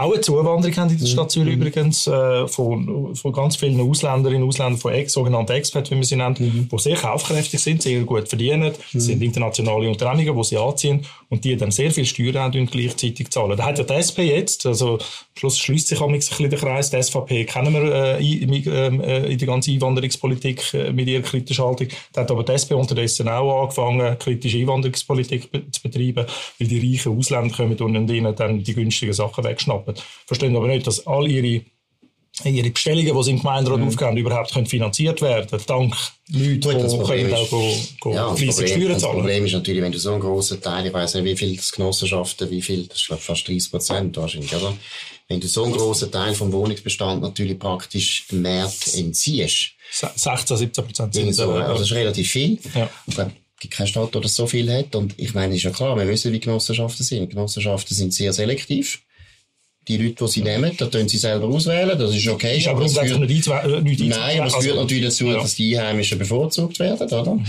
auch 0.00 0.12
eine 0.12 0.20
Zuwanderung 0.20 0.76
haben 0.76 0.90
in 0.90 0.98
der 0.98 1.06
Stadt 1.06 1.30
Zürich 1.30 1.56
mhm. 1.56 1.62
übrigens, 1.62 2.06
äh, 2.06 2.46
von, 2.48 3.14
von 3.14 3.32
ganz 3.32 3.56
vielen 3.56 3.80
Ausländerinnen 3.80 4.42
und 4.42 4.48
Ausländern, 4.48 4.78
von 4.78 4.92
Ex, 4.92 5.12
sogenannten 5.12 5.52
Expats, 5.52 5.90
wie 5.90 5.96
wir 5.96 6.04
sie 6.04 6.16
nennen, 6.16 6.36
mhm. 6.38 6.68
die 6.70 6.78
sehr 6.78 6.96
kaufkräftig 6.96 7.60
sind, 7.60 7.82
sehr 7.82 8.02
gut 8.02 8.28
verdienen, 8.28 8.72
mhm. 8.92 9.00
sind 9.00 9.22
internationale 9.22 9.88
Unternehmungen, 9.88 10.36
die 10.36 10.44
sie 10.44 10.56
anziehen 10.56 11.06
und 11.28 11.44
die 11.44 11.56
dann 11.56 11.70
sehr 11.70 11.90
viel 11.90 12.06
Steuern 12.06 12.36
haben 12.36 12.66
gleichzeitig 12.66 13.30
zahlen. 13.30 13.56
Da 13.56 13.64
hat 13.64 13.78
ja 13.78 13.84
die 13.84 13.94
SP 13.94 14.18
jetzt, 14.26 14.66
also 14.66 14.94
am 14.94 15.00
Schluss 15.36 15.58
schließt 15.58 15.88
sich 15.88 16.00
ein 16.00 16.12
bisschen 16.12 16.50
der 16.50 16.58
Kreis, 16.58 16.90
die 16.90 17.02
SVP 17.02 17.44
kennen 17.44 17.72
wir 17.72 18.18
äh, 18.18 18.42
in, 18.42 18.52
ähm, 18.52 19.00
äh, 19.00 19.32
in 19.32 19.38
der 19.38 19.46
ganzen 19.46 19.74
Einwanderungspolitik 19.74 20.74
äh, 20.74 20.92
mit 20.92 21.08
ihrer 21.08 21.22
kritischen 21.22 21.64
Haltung, 21.64 21.88
da 22.12 22.22
hat 22.22 22.30
aber 22.30 22.44
die 22.44 22.52
SP 22.52 22.74
unterdessen 22.74 23.28
auch 23.28 23.62
angefangen, 23.62 24.18
kritische 24.18 24.58
Einwanderungspolitik 24.58 25.50
be 25.50 25.70
zu 25.70 25.82
betreiben, 25.82 26.26
weil 26.58 26.68
die 26.68 26.92
reichen 26.92 27.16
Ausländer 27.16 27.54
kommen 27.54 27.76
und 27.78 28.10
ihnen 28.10 28.34
dann 28.34 28.62
die 28.62 28.74
günstigen 28.74 29.12
Sachen 29.12 29.44
wegschnappen. 29.44 29.89
Verstehen 30.26 30.56
aber 30.56 30.68
nicht, 30.68 30.86
dass 30.86 31.06
all 31.06 31.28
ihre 31.28 31.64
ihre 32.44 32.70
Bestellungen, 32.70 33.14
die 33.14 33.22
sie 33.22 33.30
im 33.30 33.38
Gemeinderat 33.38 33.80
mhm. 33.80 33.88
aufgeben, 33.88 34.16
überhaupt 34.16 34.52
können 34.52 34.66
finanziert 34.66 35.20
werden 35.20 35.60
dank 35.66 35.94
Leuten, 36.32 36.60
Gut, 36.60 36.92
die 36.92 37.06
können 37.06 37.34
auch 37.34 37.50
go, 38.00 38.14
ja, 38.14 38.34
fleissig 38.34 38.68
Steuern 38.68 38.98
zahlen. 38.98 39.00
Das 39.00 39.02
Problem 39.02 39.46
ist 39.46 39.52
natürlich, 39.52 39.82
wenn 39.82 39.92
du 39.92 39.98
so 39.98 40.12
einen 40.12 40.20
grossen 40.20 40.60
Teil, 40.60 40.86
ich 40.86 40.92
weiss 40.92 41.14
nicht, 41.14 41.24
wie 41.24 41.36
viele 41.36 41.56
Genossenschaften, 41.56 42.50
wie 42.50 42.62
viel, 42.62 42.86
das 42.86 42.98
ist 42.98 43.06
glaube 43.08 43.22
fast 43.22 43.46
30 43.46 43.70
Prozent 43.70 44.16
wahrscheinlich, 44.16 44.54
oder? 44.54 44.74
Wenn 45.28 45.40
du 45.40 45.48
so 45.48 45.64
einen 45.64 45.72
grossen 45.72 46.10
Teil 46.10 46.34
vom 46.34 46.52
Wohnungsbestand 46.52 47.22
natürlich 47.22 47.58
praktisch 47.58 48.26
dem 48.28 48.42
Markt 48.42 48.94
entziehst. 48.94 49.72
16, 49.92 50.56
17 50.56 50.84
Prozent 50.84 51.14
sind 51.14 51.32
so, 51.32 51.50
also 51.50 51.74
das 51.74 51.82
ist 51.82 51.92
relativ 51.92 52.30
viel. 52.30 52.58
Ja. 52.74 52.88
Ich 53.06 53.14
glaube, 53.14 53.32
kein 53.70 53.86
Staat, 53.86 54.14
der 54.14 54.22
das 54.22 54.34
so 54.34 54.46
viel 54.46 54.72
hat. 54.72 54.94
Und 54.94 55.14
ich 55.18 55.34
meine, 55.34 55.54
ist 55.54 55.62
ja 55.62 55.70
klar, 55.70 55.96
wir 55.96 56.08
wissen, 56.08 56.32
wie 56.32 56.40
Genossenschaften 56.40 57.04
sind. 57.04 57.30
Genossenschaften 57.30 57.94
sind 57.94 58.14
sehr 58.14 58.32
selektiv 58.32 59.02
die 59.88 59.96
Leute, 59.96 60.24
die 60.24 60.30
sie 60.30 60.42
nehmen, 60.42 60.72
da 60.76 60.86
können 60.86 61.08
sie 61.08 61.18
selber 61.18 61.46
auswählen, 61.48 61.98
das 61.98 62.14
ist 62.14 62.28
okay. 62.28 62.58
Ist 62.58 62.68
aber, 62.68 62.84
es 62.84 62.96
führt, 62.96 63.20
nicht, 63.20 63.48
äh, 63.48 63.80
nicht 63.80 64.00
Nein, 64.00 64.38
aber 64.40 64.46
es 64.46 64.54
führt 64.54 64.66
also, 64.66 64.82
natürlich 64.82 65.04
dazu, 65.04 65.26
ja. 65.26 65.40
dass 65.40 65.54
die 65.54 65.76
Einheimischen 65.76 66.18
bevorzugt 66.18 66.78
werden, 66.78 67.06
oder? 67.08 67.34
Mhm. 67.34 67.46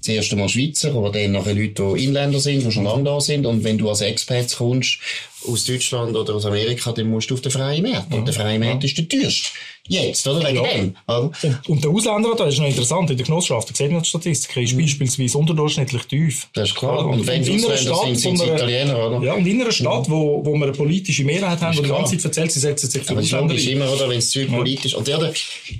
Zuerst 0.00 0.32
einmal 0.32 0.48
Schweizer, 0.48 0.94
aber 0.94 1.10
dann 1.10 1.32
nachher 1.32 1.54
Leute, 1.54 1.94
die 1.94 2.04
Inländer 2.04 2.40
sind, 2.40 2.64
die 2.64 2.70
schon 2.70 2.84
lange 2.84 3.04
da 3.04 3.20
sind. 3.20 3.44
Und 3.44 3.64
wenn 3.64 3.78
du 3.78 3.88
als 3.88 4.00
Expert 4.00 4.54
kommst, 4.56 4.98
aus 5.46 5.64
Deutschland 5.64 6.14
oder 6.16 6.34
aus 6.34 6.44
Amerika, 6.44 6.92
dann 6.92 7.08
musst 7.08 7.30
du 7.30 7.34
auf 7.34 7.40
den 7.40 7.50
freien 7.50 7.82
Markt. 7.82 8.10
Ja. 8.10 8.18
Und 8.18 8.26
der 8.26 8.34
freie 8.34 8.58
Markt 8.58 8.82
ja. 8.82 8.88
ist 8.88 8.98
der 8.98 9.08
teuerste. 9.08 9.48
Jetzt, 9.88 10.26
oder? 10.28 10.46
Wegen 10.46 10.62
ja. 10.62 10.72
dem. 10.72 10.94
Und, 11.06 11.68
und, 11.68 11.84
der 11.84 11.90
Ausländer, 11.90 12.34
das 12.36 12.54
ist 12.54 12.60
noch 12.60 12.66
interessant, 12.66 13.10
in 13.10 13.16
der 13.16 13.26
Genossenschaft, 13.26 13.70
da 13.70 13.74
sieht 13.74 13.90
man 13.90 14.02
die 14.02 14.08
Statistik, 14.08 14.56
ist 14.56 14.74
mhm. 14.74 14.82
beispielsweise 14.82 15.38
unterdurchschnittlich 15.38 16.02
tief. 16.04 16.48
Das 16.52 16.68
ist 16.68 16.76
klar. 16.76 17.06
Und, 17.06 17.20
und 17.20 17.26
wenn 17.26 17.42
in 17.42 17.64
einer 17.64 17.76
Stadt, 17.76 18.04
sind, 18.04 18.18
sind 18.18 18.40
einer, 18.40 18.54
Italiener, 18.54 19.06
oder? 19.06 19.26
Ja, 19.26 19.34
und 19.34 19.46
in 19.46 19.60
einer 19.60 19.72
Stadt, 19.72 20.08
mhm. 20.08 20.12
wo, 20.12 20.44
wo 20.44 20.54
wir 20.54 20.64
eine 20.64 20.72
politische 20.72 21.24
Mehrheit 21.24 21.60
haben, 21.60 21.76
wo 21.76 21.82
die 21.82 21.88
ganze 21.88 22.16
Zeit 22.16 22.24
erzählt, 22.26 22.52
sie 22.52 22.60
setzen 22.60 22.90
sich 22.90 23.02
für 23.02 23.12
Aber 23.12 23.20
Ausländer 23.20 23.54
ist 23.54 23.66
immer, 23.66 23.90
oder, 23.90 24.08
wenn 24.08 24.18
es 24.18 24.30
zu 24.30 24.46
politisch, 24.46 24.94
und 24.94 25.08
ja, 25.08 25.18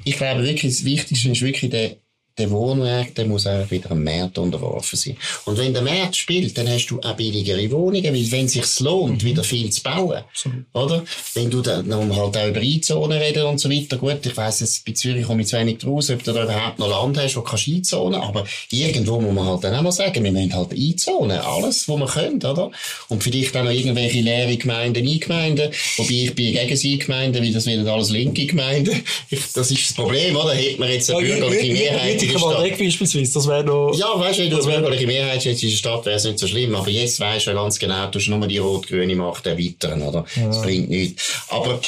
ich 0.04 0.16
glaube 0.16 0.42
wirklich, 0.42 0.72
das 0.72 0.84
Wichtigste 0.84 1.30
ist 1.30 1.42
wirklich 1.42 1.70
der, 1.70 1.96
der 2.40 2.50
Wohnmarkt, 2.50 3.18
der 3.18 3.26
muss 3.26 3.46
auch 3.46 3.70
wieder 3.70 3.90
einem 3.90 4.04
Markt 4.04 4.38
unterworfen 4.38 4.96
sein. 4.96 5.16
Und 5.44 5.58
wenn 5.58 5.72
der 5.72 5.82
Markt 5.82 6.16
spielt, 6.16 6.56
dann 6.56 6.68
hast 6.68 6.86
du 6.86 7.00
auch 7.00 7.14
billigere 7.14 7.70
Wohnungen, 7.70 8.04
weil 8.04 8.30
wenn 8.32 8.46
es 8.46 8.52
sich 8.52 8.80
lohnt, 8.80 9.24
wieder 9.24 9.44
viel 9.44 9.70
zu 9.70 9.82
bauen, 9.82 10.24
oder? 10.72 11.04
Wenn 11.34 11.50
du 11.50 11.60
dann 11.60 11.92
halt 11.92 12.36
auch 12.36 12.48
über 12.48 12.60
Einzonen 12.60 13.18
reden 13.18 13.44
und 13.44 13.60
so 13.60 13.70
weiter, 13.70 13.96
gut, 13.96 14.24
ich 14.24 14.36
weiss 14.36 14.60
jetzt, 14.60 14.84
bei 14.84 14.92
Zürich 14.92 15.26
komme 15.26 15.42
ich 15.42 15.48
zu 15.48 15.58
wenig 15.58 15.78
draus, 15.78 16.10
ob 16.10 16.22
du 16.22 16.32
da 16.32 16.44
überhaupt 16.44 16.78
noch 16.78 16.88
Land 16.88 17.18
hast, 17.18 17.36
wo 17.36 17.42
kannst 17.42 17.68
einzonen, 17.68 18.20
aber 18.20 18.44
irgendwo 18.70 19.20
muss 19.20 19.34
man 19.34 19.46
halt 19.46 19.64
dann 19.64 19.74
auch 19.74 19.82
mal 19.82 19.92
sagen, 19.92 20.24
wir 20.24 20.32
müssen 20.32 20.54
halt 20.54 20.72
einzonen, 20.72 21.38
alles, 21.38 21.88
was 21.88 21.98
wir 21.98 22.06
können, 22.06 22.36
oder? 22.42 22.70
Und 23.08 23.22
vielleicht 23.22 23.56
auch 23.56 23.64
noch 23.64 23.70
irgendwelche 23.70 24.20
leere 24.20 24.56
Gemeinden, 24.56 25.06
Eingemeinden, 25.06 25.70
wobei 25.96 26.14
ich 26.14 26.34
bin 26.34 26.52
gegen 26.52 26.76
sie 26.76 26.98
Gemeinden, 26.98 27.42
weil 27.42 27.52
das 27.52 27.66
werden 27.66 27.86
alles 27.86 28.10
linke 28.10 28.46
Gemeinden. 28.46 29.02
Das 29.54 29.70
ist 29.70 29.90
das 29.90 29.94
Problem, 29.94 30.36
oder? 30.36 30.54
Hätte 30.54 30.80
man 30.80 30.90
jetzt 30.90 31.10
eine 31.10 31.20
bürgerliche 31.20 31.72
Mehrheit 31.72 32.22
Politiker 32.38 32.84
beispielsweise, 32.84 33.32
das 33.32 33.48
wäre 33.48 33.64
noch... 33.64 33.94
Ja, 33.94 34.18
weißt 34.18 34.38
du, 34.38 34.42
wenn 34.42 34.50
du 34.50 34.56
eine 34.56 34.66
bürgerliche 34.66 35.06
Mehrheit 35.06 35.44
hättest 35.44 35.62
in 35.62 35.70
der 35.70 35.76
Stadt, 35.76 36.06
wäre 36.06 36.16
es 36.16 36.24
nicht 36.24 36.38
so 36.38 36.46
schlimm. 36.46 36.74
Aber 36.74 36.88
jetzt 36.88 37.18
weisst 37.20 37.46
du 37.46 37.50
ja 37.50 37.56
ganz 37.56 37.78
genau, 37.78 38.06
du 38.06 38.18
hast 38.18 38.28
nur 38.28 38.46
die 38.46 38.58
rot-grüne 38.58 39.16
Macht 39.16 39.46
erweitern, 39.46 40.02
oder? 40.02 40.24
Ja. 40.36 40.46
Das 40.46 40.62
bringt 40.62 40.90
nichts. 40.90 41.32
Aber 41.48 41.80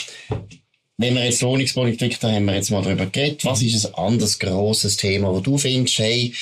wenn 0.99 1.15
wir 1.15 1.25
jetzt 1.25 1.43
Wohnungspolitik, 1.43 2.21
da 2.21 2.31
haben 2.31 2.45
wir 2.45 2.55
jetzt 2.55 2.71
mal 2.71 2.83
drüber 2.83 3.07
geredet, 3.07 3.45
was 3.45 3.63
ist 3.63 3.87
ein 3.87 3.95
anderes 3.95 4.39
grosses 4.39 4.97
Thema, 4.97 5.33
wo 5.33 5.41
du 5.41 5.59
findest, 5.59 5.99
hey, 5.99 6.33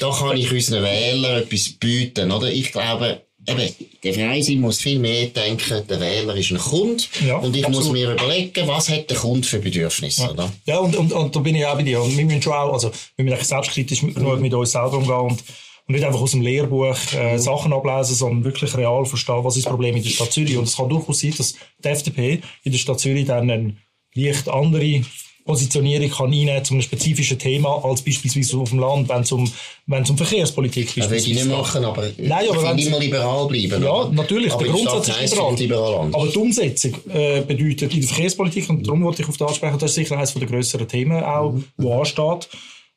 da 0.00 0.10
kann 0.10 0.36
ich 0.36 0.50
unseren 0.50 0.82
Wählern 0.82 1.42
etwas 1.42 1.68
bieten, 1.70 2.30
oder? 2.32 2.50
Ich 2.50 2.72
glaube, 2.72 3.22
eben, 3.48 3.74
der 4.02 4.14
Freisinn 4.14 4.60
muss 4.60 4.80
viel 4.80 4.98
mehr 4.98 5.26
denken, 5.26 5.82
der 5.88 6.00
Wähler 6.00 6.36
ist 6.36 6.50
ein 6.50 6.58
Kunde 6.58 7.02
ja, 7.26 7.36
und 7.36 7.56
ich 7.56 7.64
absolut. 7.64 7.86
muss 7.86 7.92
mir 7.92 8.12
überlegen, 8.12 8.68
was 8.68 8.88
hat 8.88 9.10
der 9.10 9.16
Kunde 9.16 9.46
für 9.46 9.58
Bedürfnisse, 9.58 10.22
ja. 10.22 10.30
oder? 10.30 10.52
Ja, 10.66 10.78
und, 10.78 10.96
und, 10.96 11.12
und 11.12 11.34
da 11.34 11.40
bin 11.40 11.54
ich 11.54 11.66
auch 11.66 11.76
bei 11.76 11.82
dir. 11.82 12.00
Und 12.00 12.16
wir 12.16 12.24
müssen 12.24 12.42
schon 12.42 12.52
auch, 12.52 12.72
also, 12.72 12.90
wir 13.16 13.24
müssen 13.24 13.44
selbstkritisch 13.44 14.02
mhm. 14.02 14.14
genug 14.14 14.40
mit 14.40 14.54
uns 14.54 14.72
selber 14.72 14.98
umgehen 14.98 15.14
und, 15.14 15.42
und 15.86 15.94
nicht 15.94 16.04
einfach 16.04 16.20
aus 16.20 16.32
dem 16.32 16.42
Lehrbuch 16.42 16.96
äh, 17.14 17.34
mhm. 17.34 17.38
Sachen 17.38 17.72
ablesen, 17.72 18.14
sondern 18.14 18.44
wirklich 18.44 18.76
real 18.76 19.04
verstehen, 19.04 19.44
was 19.44 19.56
ist 19.56 19.66
das 19.66 19.70
Problem 19.70 19.96
in 19.96 20.02
der 20.02 20.10
Stadt 20.10 20.32
Zürich. 20.32 20.56
Und 20.56 20.64
es 20.64 20.76
kann 20.76 20.88
durchaus 20.88 21.20
sein, 21.20 21.34
dass 21.36 21.54
die 21.82 21.88
FDP 21.88 22.42
in 22.62 22.72
der 22.72 22.78
Stadt 22.78 23.00
Zürich 23.00 23.26
dann 23.26 23.50
eine 23.50 23.76
leicht 24.14 24.48
andere 24.48 25.02
Positionierung 25.44 26.10
kann 26.10 26.26
einnehmen 26.26 26.64
zu 26.64 26.74
einem 26.74 26.82
spezifischen 26.82 27.38
Thema 27.38 27.84
als 27.84 28.02
beispielsweise 28.02 28.58
auf 28.58 28.70
dem 28.70 28.78
Land, 28.78 29.08
wenn 29.08 29.22
es 29.22 29.32
um, 29.32 29.50
wenn 29.86 30.02
es 30.02 30.10
um 30.10 30.16
Verkehrspolitik 30.16 30.94
geht. 30.94 31.04
Das 31.04 31.10
will 31.10 31.18
ich 31.18 31.28
nicht 31.28 31.46
machen, 31.46 31.84
aber 31.84 32.10
Nein, 32.16 32.46
aber 32.48 32.74
ich 32.76 32.86
immer 32.86 32.98
liberal 32.98 33.46
bleiben. 33.46 33.82
Ja, 33.82 34.08
natürlich, 34.08 34.52
aber 34.52 34.64
der 34.64 34.72
Grundsatz 34.72 35.08
ist 35.08 35.34
liberal. 35.34 35.54
liberal 35.56 36.10
aber 36.12 36.26
die 36.26 36.38
Umsetzung 36.38 36.94
äh, 37.08 37.40
bedeutet 37.40 37.92
in 37.94 38.00
der 38.00 38.08
Verkehrspolitik, 38.08 38.68
und 38.70 38.86
darum 38.86 39.02
wollte 39.02 39.22
ich 39.22 39.28
auf 39.28 39.36
das 39.36 39.48
ansprechen, 39.48 39.78
das 39.78 39.90
ist 39.90 39.96
sicher 39.96 40.16
eines 40.16 40.34
der 40.34 40.46
grösseren 40.46 40.88
Themen 40.88 41.22
auch, 41.22 41.52
mhm. 41.52 41.64
wo 41.76 42.00
ansteht. 42.00 42.48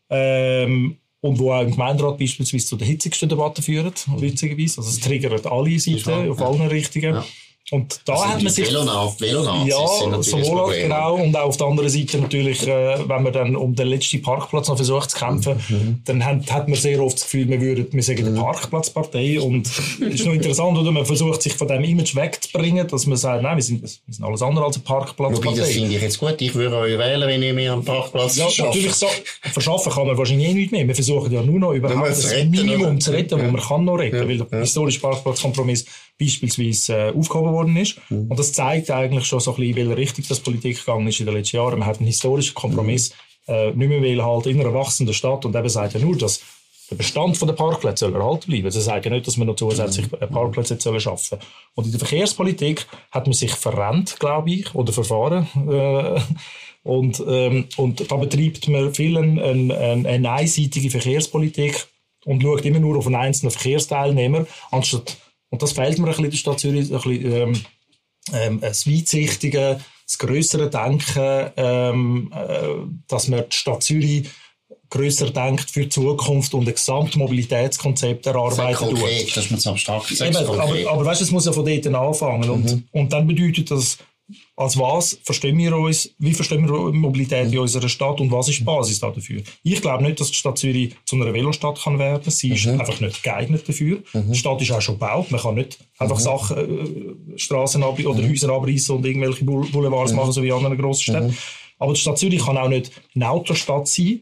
Ähm, 0.10 0.97
und 1.21 1.39
wo 1.39 1.51
auch 1.51 1.62
im 1.62 1.71
Gemeinderat 1.71 2.19
beispielsweise 2.19 2.67
zu 2.67 2.75
den 2.75 2.88
hitzigsten 2.88 3.27
Debatten 3.27 3.63
führt, 3.63 4.05
witzigerweise. 4.17 4.77
Also 4.77 4.91
es 4.91 4.99
triggert 4.99 5.47
alle 5.47 5.79
Seiten, 5.79 6.29
auf 6.29 6.39
allen 6.39 6.67
Richtungen. 6.67 7.15
Ja. 7.15 7.25
Und 7.71 7.99
da 8.06 8.13
also 8.13 8.25
hat 8.28 8.43
man 8.43 8.54
sich... 8.54 8.67
Velonaz, 8.67 9.19
Velonaz 9.19 9.67
ja, 9.67 10.21
sowohl 10.21 10.75
genau, 10.75 11.15
und 11.15 11.36
auch 11.36 11.45
auf 11.45 11.58
der 11.58 11.65
anderen 11.65 11.89
Seite 11.89 12.19
natürlich, 12.19 12.67
äh, 12.67 13.10
wenn 13.10 13.23
man 13.23 13.34
dann 13.34 13.56
um 13.56 13.73
den 13.73 13.88
letzten 13.88 14.21
Parkplatz 14.21 14.67
noch 14.67 14.75
versucht 14.75 15.10
zu 15.10 15.17
kämpfen, 15.17 15.56
mhm. 15.67 16.01
dann 16.06 16.23
hat, 16.23 16.51
hat 16.51 16.67
man 16.67 16.78
sehr 16.78 17.01
oft 17.01 17.15
das 17.15 17.23
Gefühl, 17.23 17.47
man 17.47 17.60
würde, 17.60 17.88
wir 17.91 18.04
sagen, 18.04 18.19
eine 18.19 18.38
mhm. 18.38 18.43
Parkplatzpartei 18.43 19.41
und 19.41 19.65
es 19.65 19.80
ist 19.99 20.25
noch 20.25 20.34
interessant, 20.34 20.78
oder? 20.78 20.91
Man 20.91 21.08
versucht 21.08 21.41
sich 21.41 21.54
von 21.54 21.67
dem 21.67 21.84
Image 21.84 22.15
wegzubringen, 22.15 22.88
dass 22.88 23.08
man 23.08 23.17
sagt, 23.17 23.41
nein, 23.41 23.56
wir 23.58 23.63
sind, 23.63 23.82
wir 23.82 24.13
sind 24.13 24.23
alles 24.23 24.43
andere 24.43 24.65
als 24.65 24.75
eine 24.75 24.84
Parkplatzpartei. 24.84 25.49
Wobei, 25.49 25.60
das 25.60 25.71
finde 25.71 25.95
ich 25.95 26.01
jetzt 26.04 26.19
gut, 26.19 26.36
ich 26.39 26.54
würde 26.54 26.78
euch 26.78 26.99
wählen, 26.99 27.28
wenn 27.28 27.41
ihr 27.41 27.54
mir 27.56 27.73
einen 27.73 27.84
Parkplatz 27.84 28.36
Ja, 28.36 28.47
schaffen. 28.47 28.67
natürlich, 28.67 28.93
so, 28.93 29.08
verschaffen 29.41 29.91
kann 29.91 30.06
man 30.06 30.15
wahrscheinlich 30.15 30.49
eh 30.49 30.54
nicht 30.54 30.71
mehr. 30.71 30.88
Wir 30.88 30.93
versuchen 30.93 31.32
ja 31.32 31.41
nur 31.41 31.60
noch 31.60 31.73
überhaupt 31.73 32.10
das 32.10 32.30
retten, 32.30 32.51
Minimum 32.51 32.91
oder? 32.91 32.99
zu 32.99 33.12
retten, 33.12 33.39
ja. 33.39 33.47
wo 33.47 33.51
man 33.51 33.62
kann 33.62 33.86
noch 33.86 33.95
retten, 33.95 34.17
ja. 34.17 34.28
weil 34.28 34.38
der 34.38 34.47
ja. 34.51 34.60
historische 34.60 34.99
Parkplatzkompromiss 34.99 35.86
beispielsweise 36.19 36.93
äh, 36.93 37.12
aufgehoben 37.12 37.55
worden 37.56 37.76
ist. 37.78 37.98
Mhm. 38.10 38.28
Und 38.30 38.39
das 38.39 38.54
zeigt 38.54 38.91
eigentlich 38.91 39.26
schon 39.26 39.39
so 39.39 39.52
ein 39.52 39.58
bisschen, 39.58 39.78
in 39.78 39.89
welche 39.89 39.98
Richtung 39.98 40.26
das 40.28 40.39
Politik 40.39 40.80
gegangen 40.80 41.08
ist 41.08 41.20
in 41.20 41.26
den 41.26 41.36
letzten 41.36 41.58
Jahren. 41.58 41.80
Man 41.80 41.88
hat 41.88 41.98
einen 41.98 42.08
historischen 42.08 42.54
Kompromiss 42.54 43.13
mhm. 43.48 43.54
äh, 43.54 43.72
nicht 43.72 43.89
mehr 43.89 44.02
will 44.02 44.24
halt 44.24 44.46
in 44.48 44.60
einer 44.60 44.74
wachsenden 44.74 45.13
Stadt 45.13 45.46
und 45.46 45.56
eben 45.56 45.70
sagt 45.70 45.94
ja 45.94 46.00
nur, 46.00 46.18
dass 46.18 46.41
der 46.89 46.98
Bestand 46.98 47.41
der 47.41 47.54
Parkplätze 47.54 48.06
soll 48.06 48.15
erhalten 48.15 48.52
bleiben. 48.52 48.70
Sie 48.70 48.82
sagen 48.82 49.12
nicht, 49.12 49.26
dass 49.26 49.38
man 49.38 49.48
noch 49.48 49.56
zusätzlich 49.56 50.12
mhm. 50.12 50.30
Parkplätze 50.30 50.78
sollen 50.80 51.00
schaffen 51.00 51.39
Und 51.74 51.86
in 51.86 51.91
der 51.91 52.00
Verkehrspolitik 52.00 52.86
hat 53.12 53.26
man 53.26 53.34
sich 53.34 53.52
verrennt, 53.54 54.20
glaube 54.20 54.52
ich, 54.52 54.76
oder 54.76 54.94
verfahren. 54.94 55.48
Äh, 55.68 56.22
und, 56.84 57.24
ähm, 57.28 57.65
und 57.78 58.12
da 58.12 58.15
betreibt 58.18 58.68
man 58.68 58.94
viel 58.94 59.18
eine, 59.18 59.44
eine, 59.44 60.08
eine 60.08 60.32
einseitige 60.32 60.91
Verkehrspolitik 60.91 61.88
und 62.26 62.44
schaut 62.44 62.65
immer 62.65 62.80
nur 62.80 62.98
auf 62.98 63.08
einen 63.08 63.15
einzelnen 63.15 63.52
Verkehrsteilnehmer, 63.52 64.46
anstatt 64.70 65.18
und 65.56 65.62
das 65.62 65.72
fehlt 65.72 65.98
mir 66.00 66.08
ein 66.08 66.10
bisschen 66.10 66.26
in 66.26 66.32
der 66.32 66.38
Stadt 66.38 66.60
Zürich, 66.60 66.91
ein 66.91 67.02
bisschen, 67.02 67.32
ähm, 67.34 67.62
ähm, 68.34 68.60
das 68.60 68.86
Weitsichtige, 68.86 69.80
das 70.06 70.18
größere 70.18 70.70
Denken, 70.70 71.52
ähm, 71.56 72.30
äh, 72.36 72.91
dass 73.08 73.30
man 73.30 73.46
die 73.50 73.56
Stadt 73.56 73.82
Zürich 73.82 74.28
grösser 74.89 75.30
denkt 75.30 75.72
für 75.72 75.84
die 75.84 75.89
Zukunft 75.89 76.54
und 76.54 76.68
ein 76.68 76.74
Gesamtmobilitätskonzept 76.74 78.26
erarbeiten 78.26 78.89
tut. 78.89 79.00
Konkret, 79.00 79.38
dass 79.38 79.50
man 79.50 79.60
es 79.60 79.68
abstrakt 79.68 80.10
sagt. 80.10 80.36
Aber, 80.36 80.91
aber 80.91 81.06
weißt, 81.06 81.22
es 81.22 81.32
muss 81.32 81.46
ja 81.46 81.54
von 81.54 81.63
dort 81.63 81.88
anfangen. 81.88 82.50
Und, 82.50 82.65
mhm. 82.65 82.84
und 82.91 83.13
dann 83.13 83.26
bedeutet 83.26 83.72
das, 83.72 83.98
als 84.55 84.77
was 84.77 85.19
verstehen 85.23 85.57
wir 85.57 85.75
uns, 85.75 86.15
wie 86.17 86.33
verstehen 86.33 86.67
wir 86.67 86.91
Mobilität 86.91 87.51
in 87.51 87.59
unserer 87.59 87.89
Stadt 87.89 88.19
und 88.19 88.31
was 88.31 88.49
ist 88.49 88.59
die 88.59 88.63
Basis 88.63 88.99
dafür? 88.99 89.41
Ich 89.63 89.81
glaube 89.81 90.03
nicht, 90.03 90.19
dass 90.19 90.29
die 90.29 90.38
Stadt 90.38 90.57
Zürich 90.57 90.95
zu 91.05 91.15
einer 91.15 91.31
Velostadt 91.33 91.81
kann 91.81 91.99
werden. 91.99 92.31
Sie 92.31 92.49
ist 92.49 92.65
mhm. 92.65 92.79
einfach 92.79 92.99
nicht 92.99 93.21
geeignet 93.21 93.67
dafür. 93.67 93.99
Mhm. 94.13 94.31
Die 94.31 94.38
Stadt 94.38 94.61
ist 94.61 94.71
auch 94.71 94.81
schon 94.81 94.95
gebaut. 94.95 95.29
Man 95.29 95.39
kann 95.39 95.55
nicht 95.55 95.77
einfach 95.99 96.17
mhm. 96.17 96.21
Sachen, 96.21 96.57
äh, 97.35 97.38
Straßen 97.38 97.83
oder 97.83 98.13
mhm. 98.13 98.29
Häuser 98.29 98.49
abreißen 98.49 98.95
und 98.95 99.05
irgendwelche 99.05 99.45
Boulevards 99.45 100.11
mhm. 100.11 100.17
machen, 100.17 100.31
so 100.31 100.41
wie 100.41 100.47
in 100.47 100.53
anderen 100.53 100.77
grossen 100.77 101.03
Städten. 101.03 101.27
Mhm. 101.27 101.38
Aber 101.77 101.93
die 101.93 101.99
Stadt 101.99 102.17
Zürich 102.17 102.43
kann 102.43 102.57
auch 102.57 102.69
nicht 102.69 102.91
eine 103.13 103.29
Autostadt 103.29 103.88
sein 103.88 104.21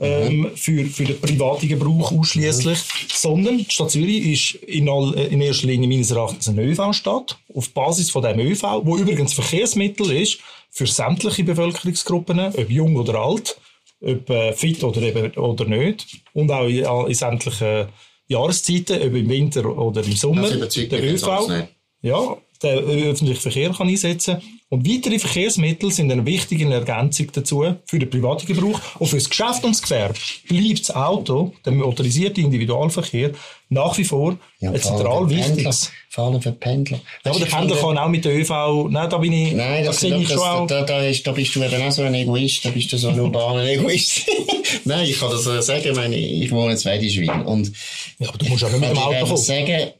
ähm, 0.00 0.50
für, 0.54 0.86
für 0.86 1.04
den 1.04 1.20
privaten 1.20 1.68
Gebrauch 1.68 2.10
ausschließlich, 2.10 2.78
sondern 3.12 3.58
die 3.58 3.66
Stadt 3.68 3.90
Zürich 3.90 4.26
ist 4.26 4.62
in, 4.64 4.88
all, 4.88 5.14
äh, 5.16 5.26
in 5.26 5.40
erster 5.42 5.66
Linie 5.66 5.88
meines 5.88 6.10
Erachtens 6.10 6.48
eine 6.48 6.62
ÖV-Stadt, 6.62 7.38
auf 7.54 7.68
Basis 7.70 8.10
von 8.10 8.22
dem 8.22 8.40
ÖV, 8.40 8.62
wo 8.82 8.96
übrigens 8.96 9.34
Verkehrsmittel 9.34 10.10
ist 10.10 10.38
für 10.70 10.86
sämtliche 10.86 11.44
Bevölkerungsgruppen, 11.44 12.40
ob 12.40 12.70
jung 12.70 12.96
oder 12.96 13.16
alt, 13.16 13.60
ob 14.00 14.30
äh, 14.30 14.54
fit 14.54 14.82
oder, 14.82 15.02
eben, 15.02 15.32
oder 15.32 15.66
nicht, 15.66 16.06
und 16.32 16.50
auch 16.50 16.66
in, 16.66 16.84
in 17.08 17.14
sämtlichen 17.14 17.88
Jahreszeiten, 18.26 19.02
ob 19.02 19.14
im 19.14 19.28
Winter 19.28 19.76
oder 19.76 20.02
im 20.02 20.16
Sommer. 20.16 20.50
Das 20.50 20.74
der 20.74 21.04
ÖV. 21.04 21.68
Ja, 22.02 22.38
den 22.62 22.78
öffentlichen 22.78 23.40
Verkehr 23.40 23.70
kann 23.70 23.88
einsetzen 23.88 24.38
kann. 24.38 24.59
Und 24.72 24.88
weitere 24.88 25.18
Verkehrsmittel 25.18 25.90
sind 25.90 26.12
eine 26.12 26.24
wichtige 26.24 26.72
Ergänzung 26.72 27.26
dazu 27.32 27.74
für 27.86 27.98
den 27.98 28.08
privaten 28.08 28.46
Gebrauch. 28.46 28.80
Und 29.00 29.08
für 29.08 29.16
das 29.16 29.28
Geschäft 29.28 29.64
und 29.64 29.72
das 29.74 29.82
Gewerbe 29.82 30.14
bleibt 30.48 30.88
das 30.88 30.94
Auto, 30.94 31.52
der 31.64 31.72
motorisierte 31.72 32.40
Individualverkehr, 32.40 33.32
nach 33.68 33.98
wie 33.98 34.04
vor 34.04 34.36
Ja, 34.60 34.70
ein 34.70 34.80
zentral 34.80 35.28
wichtiges. 35.28 35.90
Vor 36.08 36.26
allem 36.26 36.40
für 36.40 36.52
Pendler. 36.52 37.00
Ja, 37.24 37.32
aber 37.32 37.40
der 37.40 37.46
Pendler 37.46 37.76
kann 37.76 37.98
auch 37.98 38.08
mit 38.08 38.24
der 38.24 38.32
ÖV, 38.38 38.88
nein, 38.90 39.10
da 39.10 39.18
bin 39.18 39.32
ich, 39.32 39.52
Nein, 39.54 39.82
da 39.82 39.90
das, 39.90 40.00
sehe 40.00 40.16
ich 40.16 40.28
das, 40.28 40.36
schon 40.38 40.48
auch. 40.48 40.66
da, 40.68 40.82
da, 40.82 41.04
ist, 41.04 41.26
da 41.26 41.32
bist 41.32 41.54
du 41.54 41.64
eben 41.64 41.82
auch 41.82 41.90
so 41.92 42.02
ein 42.02 42.14
Egoist, 42.14 42.64
da 42.64 42.70
bist 42.70 42.92
du 42.92 42.96
so 42.96 43.08
ein 43.08 43.18
urbaner 43.18 43.64
Egoist. 43.68 44.22
Nein, 44.84 45.04
ich 45.06 45.18
kann 45.18 45.30
das 45.30 45.44
sagen, 45.66 45.82
ich 45.84 45.96
meine, 45.96 46.16
ich 46.16 46.50
wohne 46.52 46.72
in 46.72 46.78
Zweidischwil 46.78 47.30
und 47.44 47.72
Ja, 48.20 48.28
aber 48.28 48.38
du 48.38 48.46
musst 48.46 48.62
auch 48.64 48.70
nicht 48.70 48.80
mit 48.80 48.90
dem 48.90 48.96
kann 48.96 49.04
Auto 49.14 49.24
kommen. 49.24 49.36
sagen, 49.36 49.90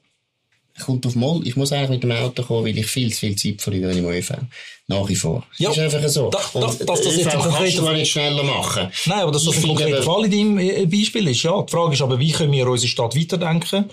kommt 0.81 1.07
auf 1.07 1.15
Moll, 1.15 1.47
ich 1.47 1.57
muss 1.57 1.73
eigentlich 1.73 1.91
mit 1.91 2.03
dem 2.03 2.13
Auto 2.13 2.43
kommen, 2.43 2.67
weil 2.67 2.77
ich 2.79 2.87
viel 2.87 3.13
zu 3.13 3.21
viel 3.21 3.37
Zeit 3.37 3.63
verliere 3.63 3.93
im 3.93 4.07
ÖV. 4.09 4.33
Nach 4.89 5.09
wie 5.09 5.15
vor. 5.15 5.47
Ja, 5.59 5.69
das 5.69 5.79
ist 5.79 5.95
einfach 5.95 6.09
so. 6.09 6.31
da- 6.31 6.41
da- 6.53 6.59
Und 6.67 6.89
dass 6.89 7.01
das 7.03 7.17
jetzt 7.17 7.29
ein 7.35 7.41
kannst 7.41 7.81
nicht 7.83 8.11
schneller 8.11 8.43
machen. 8.43 8.89
Nein, 9.07 9.21
aber 9.21 9.31
dass 9.33 9.45
das 9.45 9.57
Ich 9.57 9.63
ein 9.63 9.69
konkreter 9.69 9.97
eben- 9.99 10.03
Fall 10.05 10.25
in 10.25 10.31
deinem 10.31 10.59
äh, 10.59 10.87
Beispiel 10.87 11.29
ist, 11.29 11.43
ja. 11.45 11.63
Die 11.63 11.71
Frage 11.71 11.95
ist 11.95 12.03
aber, 12.03 12.19
wie 12.19 12.33
können 12.33 12.53
wir 12.53 12.67
unsere 12.67 12.89
Stadt 12.89 13.17
weiterdenken? 13.17 13.85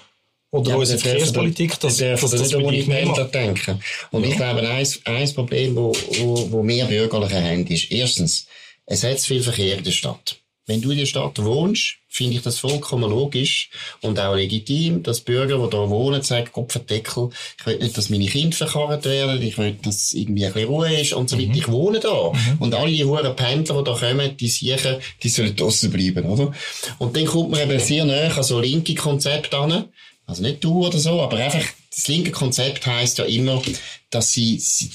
Oder 0.50 0.72
Ja, 0.72 0.76
unsere 0.78 0.98
Verkehrspolitik, 0.98 1.80
das 1.82 2.00
wir 2.00 2.16
bei 2.18 2.72
nicht 2.72 2.88
mehr 2.88 2.98
Pendler 3.04 3.24
macht. 3.26 3.36
denken. 3.36 3.80
Und 4.12 4.26
ich 4.26 4.36
glaube, 4.38 4.62
eins, 4.68 5.00
eins 5.06 5.34
Problem, 5.34 5.76
wo, 5.76 5.94
wo, 6.20 6.52
wo 6.52 6.68
wir 6.68 6.86
Bürgerliche 6.86 7.44
haben, 7.44 7.68
ist 7.68 7.92
erstens, 7.92 8.48
es 8.86 9.04
hat 9.04 9.20
zu 9.20 9.28
viel 9.28 9.44
Verkehr 9.44 9.78
in 9.78 9.84
der 9.84 9.92
Stadt. 9.92 10.38
Wenn 10.66 10.82
du 10.82 10.92
in 10.92 10.98
der 11.00 11.06
Stadt 11.06 11.38
wohnst, 11.44 11.98
finde 12.18 12.38
ich 12.38 12.42
das 12.42 12.60
vollkommen 12.60 13.10
logisch 13.10 13.70
und 14.02 14.20
auch 14.20 14.36
legitim, 14.36 15.04
dass 15.04 15.22
Bürger, 15.22 15.58
die 15.64 15.70
da 15.70 15.90
wohnen, 15.90 16.24
sagen, 16.24 16.50
Kopfendeckel, 16.52 17.30
ich 17.60 17.66
will 17.66 17.78
nicht, 17.78 17.98
dass 17.98 18.10
meine 18.10 18.26
Kinder 18.26 18.58
verkarrt 18.58 19.06
werden, 19.06 19.42
ich 19.42 19.58
will, 19.58 19.78
dass 19.84 20.14
irgendwie 20.14 20.46
ein 20.46 20.54
bisschen 20.54 20.70
Ruhe 20.70 21.00
ist 21.00 21.14
und 21.14 21.30
so 21.30 21.38
weiter. 21.38 21.52
Ich 21.56 21.68
wohne 21.68 22.00
da. 22.00 22.32
Und 22.60 22.74
alle 22.74 22.92
die 22.92 23.06
hohen 23.06 23.36
Pendler, 23.36 23.78
die 23.78 23.84
da 23.84 23.94
kommen, 23.94 24.36
die 24.36 24.48
sicher, 24.48 25.00
die 25.22 25.30
sollen 25.30 25.56
draussen 25.56 25.92
bleiben, 25.92 26.26
oder? 26.26 26.52
Und 26.98 27.16
dann 27.16 27.26
kommt 27.26 27.52
man 27.52 27.62
eben 27.62 27.80
sehr 27.80 28.06
näher 28.06 28.36
an 28.36 28.44
so 28.44 28.60
linke 28.60 28.96
Konzepte 28.96 29.58
an. 29.58 29.86
Also 30.26 30.42
nicht 30.42 30.64
du 30.64 30.86
oder 30.86 30.98
so, 30.98 31.22
aber 31.22 31.38
einfach, 31.38 31.64
das 31.96 32.08
linke 32.08 32.32
Konzept 32.32 32.86
heisst 32.86 33.20
ja 33.20 33.26
immer, 33.26 33.62
dass 34.10 34.32
sie, 34.32 34.60
sie, 34.60 34.90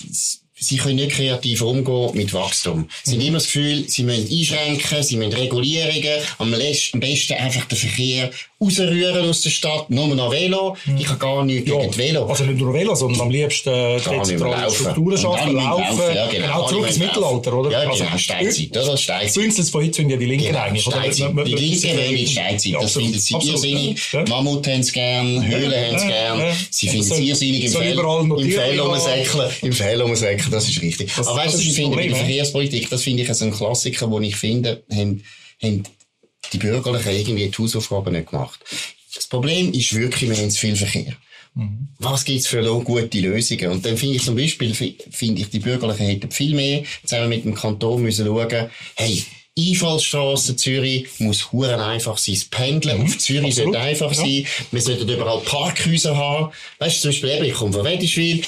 sie 0.63 0.77
können 0.77 0.97
nicht 0.97 1.13
kreativ 1.13 1.63
umgehen 1.63 2.11
mit 2.15 2.33
Wachstum. 2.33 2.89
Sie 3.03 3.15
haben 3.15 3.21
immer 3.21 3.39
das 3.39 3.47
Gefühl, 3.47 3.89
sie 3.89 4.05
müssen 4.05 4.31
einschränken, 4.31 5.03
sie 5.03 5.17
müssen 5.17 5.33
Regulierungen, 5.33 6.23
am 6.39 6.53
besten 6.53 7.35
einfach 7.35 7.65
den 7.67 7.79
Verkehr 7.79 8.31
rausrühren 8.63 9.29
aus 9.29 9.41
der 9.43 9.51
Stadt, 9.51 9.91
nur 9.91 10.09
noch 10.09 10.31
Velo. 10.33 10.77
Ich 10.99 11.09
habe 11.09 11.19
gar 11.19 11.45
nichts 11.45 11.71
gegen 11.71 11.91
die 11.91 11.99
Velo. 11.99 12.27
Also 12.27 12.45
nicht 12.45 12.59
nur 12.59 12.73
Velo, 12.73 12.95
sondern 12.95 13.23
am 13.23 13.31
liebsten 13.31 13.71
äh, 13.71 13.95
nicht 13.95 14.07
dezentrale 14.07 14.63
laufen. 14.63 14.75
Strukturen 14.75 15.19
schaffen, 15.19 15.53
müssen 15.53 15.67
laufen, 15.67 16.01
ja, 16.15 16.27
genau. 16.27 16.47
genau, 16.47 16.67
zurück 16.69 16.87
ins 16.89 16.99
Mittelalter, 16.99 17.51
laufen. 17.51 17.67
oder? 17.67 17.71
Ja, 17.71 17.79
also, 17.91 18.05
genau, 18.05 18.19
Steinzeit, 18.19 18.77
oder? 18.77 18.97
Steinzeit. 18.97 19.43
Jüngstes 19.43 19.71
von 19.71 19.83
heute 19.83 19.95
sind 19.95 20.11
ja 20.11 20.17
die 20.17 20.27
Linken 20.27 20.47
Genau, 20.47 20.59
eigentlich. 20.61 20.83
Steinzeit. 20.83 21.31
Die 21.47 21.55
Linken 21.55 22.13
nicht 22.15 22.33
Steinzeit. 22.33 22.73
Ja, 22.73 22.81
Das 22.81 22.93
finden 22.93 23.19
sie 23.19 23.35
irrsinnig. 23.35 24.13
Ja. 24.13 24.25
Mammut 24.29 24.67
haben 24.67 24.83
sie 24.83 24.93
gern, 24.93 25.47
Höhlen 25.47 25.73
haben 25.73 25.99
sie 25.99 26.09
ja, 26.09 26.35
gern. 26.35 26.39
ja. 26.41 26.57
Sie 26.71 26.89
finden 26.89 27.13
es 27.13 27.19
irrsinnig 27.19 27.65
im 27.65 27.73
Fell, 27.73 27.93
im 27.93 28.51
Fell 28.51 28.81
rumsäckeln. 28.81 29.51
Im 29.63 29.73
Fell 29.73 30.03
rumsäckeln, 30.03 30.51
das 30.51 30.69
ist 30.69 30.83
richtig. 30.83 31.11
Aber 31.17 31.37
weißt 31.37 31.55
du, 31.55 31.59
ist 31.59 31.67
ich 31.67 31.75
finde, 31.75 31.97
bei 31.97 32.03
der 32.03 32.11
ja. 32.13 32.17
Verkehrspolitik, 32.17 32.91
das 32.91 33.03
finde 33.03 33.23
ich 33.23 33.29
also 33.29 33.45
ein 33.45 33.53
Klassiker, 33.53 34.11
wo 34.11 34.21
ich 34.21 34.37
finde, 34.37 34.83
haben, 34.91 35.23
haben 35.63 35.83
die 36.53 36.59
Bürgerlichen 36.59 37.13
irgendwie 37.13 37.49
die 37.49 37.57
Hausaufgaben 37.59 38.13
nicht 38.13 38.31
gemacht. 38.31 38.61
Das 39.15 39.27
Problem 39.27 39.73
ist 39.73 39.95
wirklich, 39.95 40.31
wir 40.31 40.37
haben 40.37 40.51
zu 40.51 40.59
viel 40.61 40.77
Verkehr. 40.77 41.15
Was 41.99 42.25
gibt's 42.25 42.47
für 42.47 42.63
gute 42.83 43.21
Lösungen? 43.21 43.69
Und 43.73 43.85
dann 43.85 43.99
finde 43.99 44.17
ich 44.17 44.23
zum 44.23 44.35
Beispiel, 44.37 44.75
fi- 44.75 44.97
finde 45.11 45.43
ich, 45.43 45.51
die 45.51 45.59
Bürgerlichen 45.59 46.07
hätten 46.07 46.31
viel 46.31 46.55
mehr 46.55 46.83
zusammen 47.05 47.29
mit 47.29 47.45
dem 47.45 47.55
Kanton 47.55 48.03
müssen 48.03 48.25
schauen, 48.27 48.71
hey, 48.97 49.23
Einfallstrasse 49.59 50.57
Zürich 50.57 51.09
muss 51.19 51.53
huren 51.53 51.79
einfach 51.79 52.17
sein. 52.17 52.37
Das 52.37 52.45
Pendeln 52.47 53.03
auf 53.03 53.19
Zürich 53.19 53.45
Absolut. 53.49 53.75
sollte 53.75 53.81
einfach 53.81 54.13
Ja. 54.13 54.19
sein. 54.19 54.47
Wir 54.71 54.81
sollten 54.81 55.09
überall 55.11 55.41
Parkhäuser 55.41 56.17
haben. 56.17 56.53
Weißt 56.79 56.97
du, 56.97 57.01
zum 57.03 57.11
Beispiel 57.11 57.31
eben, 57.31 57.45
ich 57.45 57.53
komme 57.55 57.73
von 57.75 57.85
Wedischwil. 57.85 58.43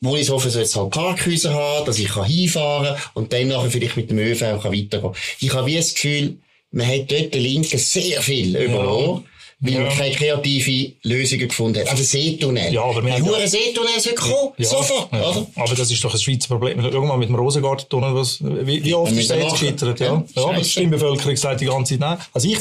Wollishofen 0.00 0.52
soll 0.52 0.62
jetzt 0.62 0.76
halt 0.76 0.90
Parkhäuser 0.90 1.52
haben, 1.52 1.86
dass 1.86 1.98
ich 1.98 2.06
kann 2.06 2.24
hinfahren 2.24 2.96
und 3.14 3.32
dann 3.32 3.48
nachher 3.48 3.68
vielleicht 3.72 3.96
mit 3.96 4.10
dem 4.10 4.18
ÖV 4.20 4.38
kann 4.62 4.72
weitergehen. 4.72 5.12
Ich 5.40 5.52
habe 5.52 5.66
wie 5.66 5.74
das 5.74 5.92
Gefühl, 5.94 6.36
man 6.70 6.86
hat 6.86 7.10
dort 7.10 7.34
den 7.34 7.42
Linken 7.42 7.78
sehr 7.78 8.20
viel 8.22 8.56
überlassen, 8.56 9.24
weil 9.60 9.72
Ja. 9.72 9.80
man 9.80 9.88
keine 9.90 10.14
kreative 10.14 10.92
Lösungen 11.02 11.48
gefunden 11.48 11.80
hat. 11.80 11.88
Also 11.90 12.04
Seetunnel. 12.04 12.72
Ja, 12.72 12.82
aber 12.84 13.04
wir 13.04 13.12
haben 13.14 13.24
ja- 13.24 13.46
Seetunnel 13.48 13.98
soll 13.98 14.14
kommen. 14.14 14.52
Ja, 14.56 14.68
Sofort, 14.68 15.12
ja. 15.12 15.30
oder? 15.30 15.46
Aber 15.56 15.74
das 15.74 15.90
ist 15.90 16.04
doch 16.04 16.14
ein 16.14 16.20
Schweizer 16.20 16.48
Problem. 16.48 16.80
Mal 16.80 17.16
mit 17.18 17.28
dem 17.28 17.34
Rosengartentunnel, 17.34 18.14
was, 18.14 18.38
wie, 18.40 18.84
wie 18.84 18.94
oft 18.94 19.10
ist 19.12 19.30
der 19.30 19.38
jetzt 19.42 19.58
gescheitert? 19.58 19.98
Ja, 19.98 20.06
Ja, 20.06 20.24
ja, 20.36 20.42
aber 20.44 20.58
die. 20.58 20.64
Stimmbevölkerung 20.64 21.36
sagt 21.36 21.60
die 21.60 21.64
ganze 21.66 21.94
Zeit 21.94 22.00
nein. 22.00 22.18
Also 22.32 22.48
ich, 22.48 22.58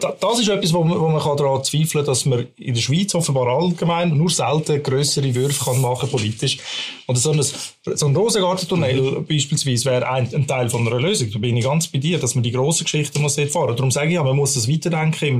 da, 0.00 0.14
das 0.20 0.38
ist 0.38 0.48
etwas, 0.48 0.72
wo 0.72 0.84
man, 0.84 1.00
wo 1.00 1.08
man 1.08 1.20
kann 1.20 1.36
daran 1.36 1.64
zweifeln 1.64 2.04
kann, 2.04 2.06
dass 2.06 2.24
man 2.24 2.46
in 2.56 2.74
der 2.74 2.80
Schweiz 2.80 3.14
offenbar 3.16 3.48
allgemein 3.48 4.16
nur 4.16 4.30
selten 4.30 4.80
grössere 4.82 5.34
Würfe 5.34 5.64
kann 5.64 5.80
machen 5.80 6.08
politisch. 6.08 6.58
Und 7.06 7.16
so 7.16 7.32
ein, 7.32 7.42
so 7.42 8.06
ein 8.06 8.14
Rosengartentunnel 8.14 9.22
beispielsweise 9.22 9.84
wäre 9.86 10.08
ein, 10.08 10.32
ein 10.34 10.46
Teil 10.46 10.68
von 10.70 10.86
einer 10.86 11.00
Lösung. 11.00 11.30
Da 11.32 11.38
bin 11.38 11.56
ich 11.56 11.64
ganz 11.64 11.88
bei 11.88 11.98
dir, 11.98 12.18
dass 12.18 12.34
man 12.34 12.44
die 12.44 12.52
grossen 12.52 12.84
Geschichten 12.84 13.22
muss 13.22 13.34
fahren. 13.36 13.74
Darum 13.76 13.90
sage 13.90 14.08
ich 14.08 14.14
ja, 14.14 14.22
man 14.22 14.36
muss 14.36 14.54
das 14.54 14.68
weiterdenken 14.68 15.24
in 15.26 15.38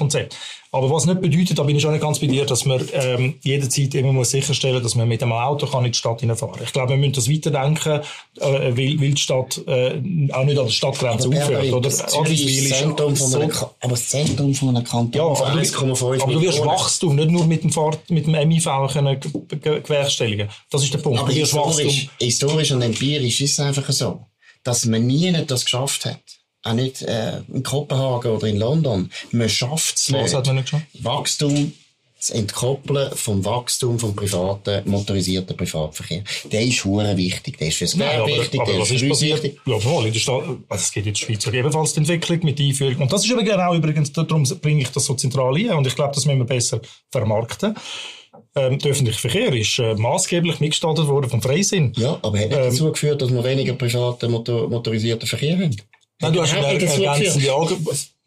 einem 0.00 0.08
Gesamtmobilitätskonzept. 0.08 0.36
Aber 0.74 0.90
was 0.90 1.04
nicht 1.04 1.20
bedeutet, 1.20 1.58
da 1.58 1.64
bin 1.64 1.76
ich 1.76 1.82
schon 1.82 1.92
nicht 1.92 2.00
ganz 2.02 2.18
bei 2.18 2.26
dir, 2.28 2.46
dass 2.46 2.64
man 2.64 2.82
ähm, 2.94 3.34
jederzeit 3.42 3.94
immer 3.94 4.12
muss 4.14 4.30
sicherstellen 4.30 4.82
dass 4.82 4.94
man 4.94 5.06
mit 5.06 5.22
einem 5.22 5.32
Auto 5.32 5.66
kann 5.66 5.84
in 5.84 5.92
die 5.92 5.98
Stadt 5.98 6.20
hineinfahren 6.20 6.54
kann. 6.54 6.64
Ich 6.64 6.72
glaube, 6.72 6.90
wir 6.90 6.96
müssen 6.96 7.12
das 7.12 7.28
weiterdenken, 7.28 8.00
äh, 8.40 8.40
weil, 8.40 8.74
weil 9.00 9.10
die 9.10 9.16
Stadt 9.20 9.60
äh, 9.66 10.00
auch 10.32 10.44
nicht 10.44 10.58
an 10.58 10.64
der 10.64 10.68
Stadtgrenze 10.70 11.28
aufhört. 11.28 11.72
Oder? 11.72 11.80
das 11.82 12.00
Adliswil 12.16 12.48
ist 12.64 12.70
das 12.70 12.78
Zentrum 12.78 13.16
von 13.16 13.28
so- 13.28 13.38
einem, 13.40 13.50
Ka- 13.50 13.70
aber 13.80 13.90
das 13.90 14.08
Zentrum 14.08 14.54
von 14.54 14.68
einem 14.70 14.84
Kanton 14.84 15.12
ja, 15.12 15.24
aber, 15.26 15.46
1,5 15.52 15.98
du, 16.16 16.22
aber 16.22 16.32
du 16.32 16.40
wirst. 16.40 16.64
Wachstum 16.64 17.16
nicht 17.16 17.30
nur 17.30 17.46
mit 17.46 17.64
dem, 17.64 17.70
Fahrt, 17.70 18.08
mit 18.10 18.26
dem 18.26 18.32
MIV 18.48 18.64
können 18.92 19.20
ge- 19.20 19.30
ge- 19.60 19.80
gewerkstelligen. 19.82 20.48
Das 20.70 20.82
ist 20.82 20.94
der 20.94 20.98
Punkt. 21.00 21.20
Aber 21.20 21.32
historisch, 21.32 22.08
historisch 22.18 22.72
und 22.72 22.80
empirisch 22.80 23.42
ist 23.42 23.52
es 23.52 23.60
einfach 23.60 23.90
so, 23.92 24.20
dass 24.64 24.86
man 24.86 25.06
nie 25.06 25.30
das 25.46 25.64
geschafft 25.64 26.06
hat. 26.06 26.20
Auch 26.64 26.72
nicht 26.74 27.02
äh, 27.02 27.38
in 27.52 27.62
Kopenhagen 27.62 28.30
oder 28.32 28.46
in 28.46 28.56
London. 28.58 29.10
Man 29.32 29.48
schafft 29.48 29.96
es 29.98 30.12
Was 30.12 30.22
nicht. 30.22 30.34
hat 30.34 30.46
man 30.46 30.56
nicht 30.56 30.66
geschafft? 30.66 30.86
Wachstum 31.00 31.72
zu 32.20 32.34
entkoppeln 32.34 33.10
vom 33.16 33.44
Wachstum 33.44 33.98
vom 33.98 34.14
privaten, 34.14 34.88
motorisierten 34.88 35.56
Privatverkehr. 35.56 36.22
Der 36.52 36.62
ist 36.62 36.84
hure 36.84 37.16
wichtig. 37.16 37.58
Der 37.58 37.66
ist 37.66 37.78
fürs 37.78 37.94
Gewerbe 37.94 38.28
wichtig, 38.28 38.60
aber 38.60 38.70
der 38.70 38.80
was 38.80 38.90
ist 38.90 38.94
ist 38.94 39.00
für 39.00 39.06
uns 39.08 39.18
passiert? 39.18 39.42
wichtig. 39.42 39.60
Ja, 39.66 39.78
voll, 39.80 40.06
in 40.06 40.12
der 40.12 40.20
Stadt, 40.20 40.42
also 40.44 40.58
es 40.68 40.92
geht 40.92 41.06
in 41.06 41.14
der 41.14 41.18
Schweiz 41.18 41.44
ebenfalls 41.48 41.94
die 41.94 41.98
Entwicklung 41.98 42.38
mit 42.44 42.58
der 42.60 42.66
Einführung. 42.66 42.96
Und 42.98 43.12
das 43.12 43.24
ist 43.24 43.30
eben 43.32 43.44
genau 43.44 43.74
übrigens, 43.74 44.12
darum 44.12 44.44
bringe 44.60 44.82
ich 44.82 44.88
das 44.90 45.04
so 45.04 45.14
zentral 45.14 45.56
ein. 45.56 45.70
Und 45.70 45.84
ich 45.88 45.96
glaube, 45.96 46.14
das 46.14 46.24
müssen 46.24 46.38
wir 46.38 46.46
besser 46.46 46.80
vermarkten. 47.10 47.74
Ähm, 48.54 48.78
der 48.78 48.92
öffentliche 48.92 49.18
Verkehr 49.18 49.52
ist 49.54 49.78
äh, 49.80 49.94
maßgeblich 49.94 50.60
mitgestaltet 50.60 51.08
worden 51.08 51.28
vom 51.28 51.42
Freisinn. 51.42 51.92
Ja, 51.96 52.20
aber 52.22 52.38
hat 52.38 52.50
nicht 52.50 52.56
Ähm, 52.56 52.64
dazu 52.70 52.92
geführt, 52.92 53.20
dass 53.20 53.30
wir 53.32 53.42
weniger 53.42 53.72
privaten 53.74 54.30
Motor 54.30 54.68
motorisierten 54.68 55.26
Verkehr 55.26 55.56
haben? 55.56 55.76
Nein, 56.22 56.32
du 56.32 56.40
hast 56.42 56.54
eine 56.54 56.72
nicht 56.72 56.82
dazu 56.82 57.02
ergänzende 57.02 57.54
Auge. 57.54 57.76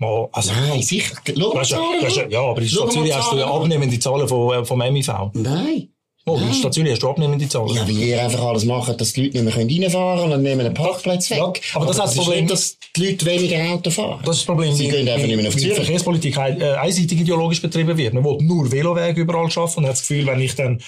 Oh, 0.01 0.27
also, 0.31 0.51
Nein, 0.51 0.81
sicher. 0.83 1.15
Schau 1.25 1.53
mal 1.53 1.63
ja, 1.63 1.63
Zahlen 1.63 2.09
ja, 2.09 2.27
ja, 2.29 2.41
aber 2.41 2.61
in 2.61 2.67
Stadt 2.67 2.85
mal 2.85 2.91
Zürich 2.91 3.15
hast 3.15 3.31
du 3.31 3.37
ja 3.37 3.47
abnehmende 3.49 3.97
Zahlen 3.99 4.27
vom, 4.27 4.51
äh, 4.53 4.65
vom 4.65 4.77
MIV. 4.79 5.07
Nein. 5.33 5.89
Oh, 6.27 6.37
in 6.37 6.47
der 6.47 6.53
Stadt 6.53 6.73
Zürich 6.73 6.91
hast 6.91 7.03
du 7.03 7.09
abnehmende 7.09 7.47
Zahlen. 7.47 7.73
Ja, 7.75 7.87
weil 7.87 7.97
ihr 7.97 8.21
einfach 8.21 8.43
alles 8.43 8.65
macht, 8.65 8.99
dass 8.99 9.13
die 9.13 9.25
Leute 9.27 9.41
nicht 9.43 9.55
mehr 9.55 9.83
reinfahren 9.83 10.19
können 10.21 10.33
und 10.33 10.41
nehmen 10.43 10.65
einen 10.65 10.73
Parkplatz 10.73 11.29
weg. 11.29 11.37
Ja, 11.37 11.53
aber 11.75 11.85
das 11.85 11.97
hat 11.97 12.05
das 12.07 12.11
ist 12.15 12.17
Problem- 12.17 12.39
nicht, 12.41 12.51
dass 12.51 12.77
die 12.95 13.05
Leute 13.07 13.25
weniger 13.25 13.73
Auto 13.73 13.89
fahren. 13.91 14.19
Das 14.25 14.35
ist 14.35 14.41
das 14.41 14.45
Problem, 14.45 14.73
Sie 14.73 14.87
gehen 14.89 15.07
einfach 15.07 15.27
nicht 15.27 15.37
mehr 15.37 15.47
auf 15.47 15.55
Zürich. 15.55 15.75
Verkehrspolitik 15.75 16.37
ein- 16.37 16.59
äh, 16.59 16.73
einseitig 16.73 17.21
ideologisch 17.21 17.61
betrieben 17.61 17.95
wird. 17.97 18.13
Man 18.13 18.25
will 18.25 18.37
nur 18.41 18.69
Velowege 18.71 19.21
überall 19.21 19.49
schaffen 19.49 19.79
und 19.79 19.85
hat 19.85 19.93
das 19.93 20.01
Gefühl, 20.07 20.25
wenn 20.25 20.41
ich 20.41 20.55
dann 20.55 20.81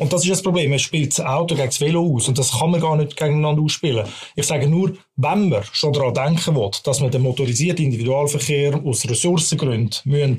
und 0.00 0.12
das 0.12 0.22
ist 0.24 0.30
das 0.30 0.42
Problem, 0.42 0.70
man 0.70 0.78
spielt 0.78 1.12
das 1.16 1.24
Auto 1.24 1.54
gegen 1.54 1.68
das 1.68 1.80
Velo 1.80 2.02
aus 2.14 2.26
und 2.28 2.38
das 2.38 2.50
kann 2.58 2.70
man 2.70 2.80
gar 2.80 2.96
nicht 2.96 3.16
gegeneinander 3.16 3.62
ausspielen. 3.62 4.06
Ich 4.36 4.46
sage 4.46 4.66
nur, 4.68 4.94
wenn 5.16 5.48
man 5.48 5.62
schon 5.72 5.92
daran 5.92 6.14
denken 6.14 6.56
will, 6.56 6.70
dass 6.84 7.00
man 7.00 7.10
den 7.10 7.22
motorisierten 7.22 7.84
Individualverkehr 7.84 8.80
aus 8.84 9.08
Ressourcengründen 9.08 10.00
müssen 10.04 10.36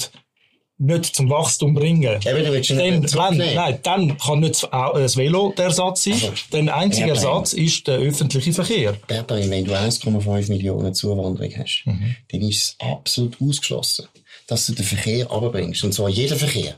nicht 0.83 1.15
zum 1.15 1.29
Wachstum 1.29 1.75
bringen. 1.75 2.01
Eben, 2.25 2.43
du 2.43 2.51
willst 2.51 2.71
ihn 2.71 2.77
dann, 2.77 2.85
nicht 2.87 3.01
wenn, 3.03 3.07
zurücknehmen. 3.07 3.53
nein, 3.53 3.79
dann 3.83 4.17
kann 4.17 4.39
nicht 4.39 4.55
das 4.63 4.73
Au- 4.73 4.97
das 4.97 5.15
Velo 5.15 5.53
der 5.55 5.65
Ersatz 5.65 6.05
sein. 6.05 6.13
Also, 6.13 6.31
denn 6.51 6.65
der 6.65 6.75
einzige 6.75 7.07
ja, 7.09 7.13
Ersatz 7.13 7.53
ist 7.53 7.85
der 7.87 7.99
öffentliche 7.99 8.51
Verkehr. 8.51 8.93
Bertha, 9.05 9.35
wenn 9.35 9.63
du 9.63 9.73
1,5 9.77 10.49
Millionen 10.49 10.91
Zuwanderung 10.95 11.51
hast, 11.55 11.83
Mhm. 11.85 12.15
dann 12.31 12.41
ist 12.41 12.63
es 12.63 12.75
absolut 12.79 13.37
ausgeschlossen, 13.39 14.07
dass 14.47 14.65
du 14.65 14.73
den 14.73 14.83
Verkehr 14.85 15.27
runterbringst. 15.27 15.83
Und 15.83 15.93
zwar 15.93 16.09
jeden 16.09 16.35
Verkehr. 16.35 16.73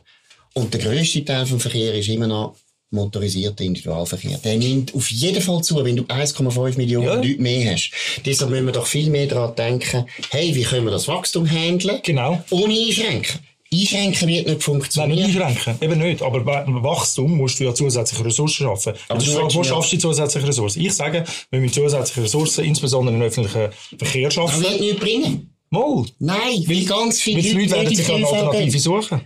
Und 0.54 0.74
der 0.74 0.82
grösste 0.82 1.24
Teil 1.24 1.46
vom 1.46 1.62
Verkehr 1.62 1.94
ist 1.94 2.10
immer 2.10 2.28
noch 2.28 2.56
motorisierter 2.94 3.64
Individualverkehr. 3.64 4.38
Der 4.38 4.58
nimmt 4.58 4.94
auf 4.96 5.10
jeden 5.12 5.42
Fall 5.42 5.62
zu, 5.62 5.84
wenn 5.84 5.96
du 5.98 6.04
1,5 6.04 6.78
Millionen 6.78 7.08
Ja. 7.08 7.16
Leute 7.16 7.42
mehr 7.42 7.74
hast. 7.74 7.92
Deshalb 8.26 8.52
müssen 8.52 8.66
wir 8.66 8.74
doch 8.74 8.88
viel 8.88 9.10
mehr 9.10 9.28
daran 9.28 9.56
denken, 9.56 10.06
hey, 10.30 10.56
wie 10.56 10.64
können 10.64 10.86
wir 10.86 10.92
das 10.92 11.08
Wachstum 11.08 11.50
handeln? 11.50 12.00
Genau. 12.04 12.42
Ohne 12.52 12.74
einschränken. 12.74 13.40
Einschränken 13.74 14.28
wird 14.28 14.48
nicht 14.48 14.64
funktionieren. 14.64 15.20
Nein, 15.20 15.28
nicht 15.30 15.42
einschränken, 15.42 15.84
eben 15.84 16.00
nicht. 16.00 16.22
Aber 16.22 16.46
Wachstum 16.46 17.36
musst 17.38 17.60
du 17.60 17.64
ja 17.64 17.74
zusätzliche 17.74 18.24
Ressourcen 18.24 18.66
schaffen. 18.66 18.94
Aber 19.10 19.20
du 19.20 19.32
fragst, 19.32 19.56
wo 19.56 19.64
schaffst 19.64 19.92
du 19.92 19.96
die 19.96 20.02
zusätzlichen 20.02 20.48
Ressourcen? 20.48 20.82
Ich 20.82 20.94
sage, 20.94 21.24
wir 21.50 21.60
müssen 21.60 21.74
zusätzliche 21.74 22.24
Ressourcen, 22.24 22.66
insbesondere 22.66 23.16
im 23.16 23.22
öffentlichen 23.24 23.70
Verkehr 23.98 24.30
schaffen. 24.30 24.62
Das 24.62 24.72
wird 24.72 24.82
nichts 24.82 25.00
bringen. 25.00 25.50
Mal. 25.72 26.06
Nein, 26.20 26.64
weil 26.68 26.86
ganz 26.86 27.20
viele 27.20 27.42
Leute, 27.42 27.54
Leute 27.54 27.72
werden 27.72 27.96
sich 27.96 28.14
eine 28.14 28.28
Alternative 28.28 28.80
suchen. 28.80 29.22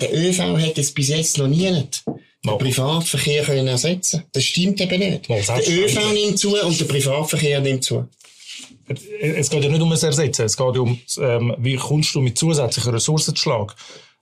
Der 0.00 0.14
ÖV 0.14 0.38
hat 0.40 0.78
es 0.78 0.92
bis 0.92 1.08
jetzt 1.08 1.38
noch 1.38 1.48
nie 1.48 1.68
nicht 1.70 2.04
den 2.44 2.58
Privatverkehr 2.58 3.44
können 3.44 3.66
ersetzen 3.66 4.24
Das 4.32 4.44
stimmt 4.44 4.80
eben 4.80 4.98
nicht. 4.98 5.28
Mal, 5.28 5.42
der 5.42 5.68
ÖV 5.68 6.12
nimmt 6.12 6.38
zu 6.38 6.56
und 6.56 6.78
der 6.78 6.84
Privatverkehr 6.84 7.60
nimmt 7.60 7.84
zu. 7.84 8.08
Es 9.20 9.50
geht 9.50 9.64
ja 9.64 9.70
nicht 9.70 9.82
um 9.82 9.90
das 9.90 10.02
Ersetzen, 10.02 10.46
es 10.46 10.56
geht 10.56 10.78
um, 10.78 10.98
ähm, 11.18 11.54
wie 11.58 11.76
kommst 11.76 12.14
du 12.14 12.20
mit 12.20 12.38
zusätzlichen 12.38 12.92
Ressourcen 12.92 13.34
zu 13.34 13.42
Schlag. 13.42 13.74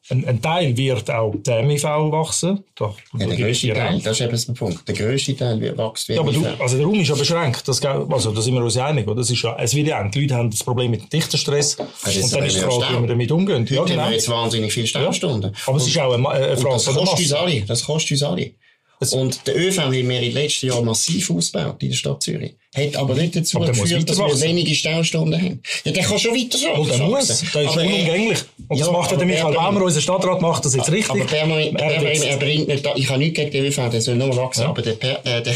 Ein, 0.08 0.24
ein, 0.26 0.40
Teil 0.40 0.76
wird 0.76 1.10
auch 1.10 1.34
der 1.36 1.62
MIV 1.62 1.84
wachsen. 1.84 2.62
Da, 2.76 2.94
ja, 3.18 3.26
der 3.26 3.36
grösste 3.36 3.72
Teil, 3.72 4.00
das 4.00 4.20
ist 4.20 4.26
eben 4.26 4.46
der 4.46 4.52
Punkt. 4.52 4.88
Der 4.88 4.94
grösste 4.94 5.36
Teil 5.36 5.60
wird 5.60 5.76
wachsen. 5.76 6.14
Ja, 6.14 6.20
aber 6.20 6.32
du, 6.32 6.46
also 6.58 6.76
der 6.76 6.86
Raum 6.86 6.94
ist 6.94 7.08
ja 7.08 7.14
beschränkt. 7.14 7.66
Das, 7.66 7.84
also, 7.84 8.30
da 8.30 8.40
sind 8.40 8.54
wir 8.54 8.62
uns 8.62 8.76
einig. 8.76 9.06
Oder? 9.06 9.16
Das 9.16 9.30
ist 9.30 9.42
ja, 9.42 9.56
es 9.58 9.74
wird 9.74 9.88
ja 9.88 10.02
Die 10.08 10.20
Leute 10.20 10.34
haben 10.34 10.50
das 10.50 10.62
Problem 10.62 10.92
mit 10.92 11.02
dem 11.02 11.08
Dichterstress. 11.08 11.76
Also 12.02 12.20
und 12.20 12.32
dann 12.32 12.44
ist 12.44 12.56
die 12.56 12.60
Frage, 12.60 12.96
wie 12.96 13.00
wir 13.00 13.08
damit 13.08 13.32
umgehen. 13.32 13.62
Heute 13.62 13.74
ja, 13.74 13.84
genau. 13.84 14.02
haben 14.02 14.10
wir 14.10 14.16
jetzt 14.16 14.28
wahnsinnig 14.28 14.72
viele 14.72 14.86
Staustunden. 14.86 15.52
Ja. 15.52 15.58
Aber 15.66 15.76
es 15.78 15.86
ist 15.86 15.98
auch 15.98 16.12
eine, 16.12 16.28
eine 16.28 16.56
Frage 16.56 16.74
das 16.74 16.86
kostet 16.86 17.18
uns 17.18 17.32
alle. 17.32 17.60
Das 17.62 17.84
kostet 17.84 18.10
uns 18.12 18.22
alle. 18.22 18.50
Und 18.98 19.46
der 19.46 19.56
ÖV 19.56 19.78
haben 19.78 19.92
wir 19.92 20.00
in 20.00 20.09
den 20.09 20.32
letzten 20.32 20.68
Jahren 20.68 20.85
massiv 20.87 21.30
ausgebaut 21.30 21.82
in 21.82 21.90
der 21.90 21.96
Stadt 21.96 22.22
Zürich. 22.22 22.54
Hat 22.74 22.96
aber 22.96 23.14
nicht 23.14 23.37
dazu 23.37 23.59
aber 23.59 23.66
geführt, 23.66 24.09
dass 24.09 24.18
wir 24.18 24.40
wenige 24.40 24.74
Staustunden 24.74 25.40
haben. 25.40 25.62
Ja, 25.85 25.92
der 25.92 26.02
kann 26.02 26.18
schon 26.18 26.35
weiter 26.35 26.56
so. 26.56 26.70
Und 26.70 26.90
der 26.90 26.98
muss. 26.98 27.26
Der 27.26 27.42
ist 27.42 27.54
aber 27.54 27.82
unumgänglich. 27.82 28.38
Und 28.68 28.78
ja, 28.78 28.87
das 28.87 28.92
macht 28.92 29.11
der 29.11 29.26
Michael 29.26 29.54
Baumer, 29.54 29.82
unser 29.82 30.00
Stadtrat, 30.00 30.40
macht 30.40 30.64
das 30.64 30.74
jetzt 30.74 30.90
richtig. 30.90 31.11
Aber 31.11 31.24
der, 31.24 31.46
der, 31.46 31.72
der, 31.72 32.30
er 32.30 32.37
bringt 32.38 32.68
nicht, 32.68 32.88
ich 32.94 33.09
habe 33.09 33.18
nichts 33.18 33.38
gegen 33.38 33.50
den 33.50 33.64
ÖV, 33.66 33.90
der 33.90 34.00
soll 34.00 34.16
nur 34.16 34.35
wachsen, 34.37 34.62
ja. 34.62 34.68
aber 34.68 34.82
der, 34.82 34.94
äh, 35.26 35.42
der, 35.42 35.54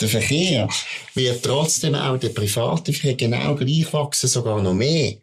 der 0.00 0.08
Verkehr 0.08 0.68
wird 1.14 1.42
trotzdem 1.42 1.94
auch 1.94 2.18
der 2.18 2.30
private 2.30 2.92
Verkehr 2.92 3.28
genau 3.28 3.54
gleich 3.54 3.92
wachsen, 3.92 4.28
sogar 4.28 4.60
noch 4.60 4.74
mehr. 4.74 5.14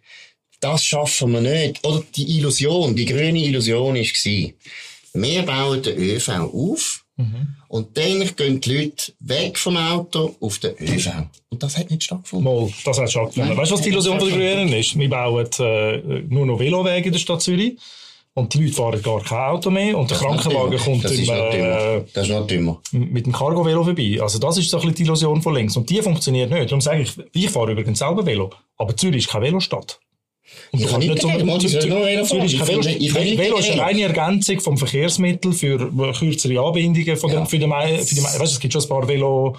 Das 0.60 0.84
schaffen 0.84 1.32
wir 1.32 1.42
nicht. 1.42 1.86
Oder 1.86 2.04
die 2.16 2.38
Illusion, 2.38 2.96
die 2.96 3.06
grüne 3.06 3.40
Illusion 3.40 3.96
war, 3.96 4.54
wir 5.14 5.42
bauen 5.44 5.82
den 5.82 5.98
ÖV 5.98 6.30
auf, 6.30 7.06
Mhm. 7.20 7.56
Und 7.68 7.98
dann 7.98 8.36
gehen 8.36 8.62
die 8.62 8.78
Leute 8.78 9.12
weg 9.20 9.58
vom 9.58 9.76
Auto 9.76 10.36
auf 10.40 10.60
den 10.60 10.74
ÖV. 10.80 11.12
Und 11.50 11.62
das 11.62 11.78
hat 11.78 11.90
nicht 11.92 12.04
stattgefunden. 12.04 12.46
Mal, 12.46 12.70
das 12.86 12.98
hat 12.98 13.12
stattgefunden. 13.12 13.58
Weißt 13.58 13.72
du, 13.72 13.76
was 13.76 13.82
die 13.82 13.90
Illusion 13.90 14.18
der 14.20 14.30
Grünen 14.30 14.72
ist? 14.72 14.98
Wir 14.98 15.10
bauen 15.10 15.48
äh, 15.60 15.98
nur 16.30 16.46
noch 16.46 16.60
Velowege 16.60 17.08
in 17.08 17.12
der 17.12 17.20
Stadt 17.20 17.42
Zürich. 17.42 17.78
Und 18.36 18.54
die 18.54 18.64
Leute 18.64 18.74
fahren 18.74 19.02
gar 19.02 19.22
kein 19.22 19.38
Auto 19.38 19.70
mehr 19.70 19.98
und 19.98 20.10
das 20.10 20.20
der 20.20 20.30
Krankenwagen 20.30 20.80
kommt 20.80 21.04
das 21.04 21.12
im, 21.12 21.30
äh, 21.30 22.04
das 22.14 22.28
ist 22.28 22.34
noch 22.34 22.48
dümmer. 22.48 22.80
mit 22.92 23.26
dem 23.26 23.34
Cargo-Velo 23.34 23.84
vorbei. 23.84 24.20
Also 24.22 24.40
das 24.40 24.58
ist 24.58 24.70
so 24.70 24.78
ein 24.78 24.82
bisschen 24.82 24.96
die 24.96 25.04
Illusion 25.04 25.42
von 25.42 25.56
links. 25.56 25.76
Und 25.76 25.90
die 25.90 26.02
funktioniert 26.02 26.50
nicht. 26.50 26.68
Darum 26.68 26.80
sage 26.80 27.02
ich, 27.02 27.12
ich 27.34 27.50
fahre 27.50 27.74
übrigens 27.74 28.00
selber 28.00 28.26
Velo. 28.26 28.52
Aber 28.78 28.96
Zürich 28.96 29.26
ist 29.26 29.30
keine 29.30 29.48
Velostadt. 29.48 30.00
Ich 30.72 30.86
kann 30.86 31.00
nicht 31.00 31.22
so, 31.22 31.28
mal, 31.28 31.60
Zürich, 31.60 31.80
Zürich 31.80 32.68
Velo, 32.68 32.84
Velo 32.84 33.58
ist 33.58 33.72
eine 33.72 33.82
reine 33.82 34.04
Ergänzung 34.04 34.60
vom 34.60 34.78
Verkehrsmittel 34.78 35.52
für 35.54 35.92
kürzere 36.14 36.60
Anbindungen 36.60 37.18
von 37.18 37.32
ja. 37.32 37.46
für 37.46 37.58
den, 37.58 37.68
für 37.68 38.16
die, 38.16 38.24
weißt, 38.24 38.42
es 38.42 38.60
gibt 38.60 38.74
schon 38.74 38.84
ein 38.84 38.90
paar 38.90 39.08
Velo 39.08 39.56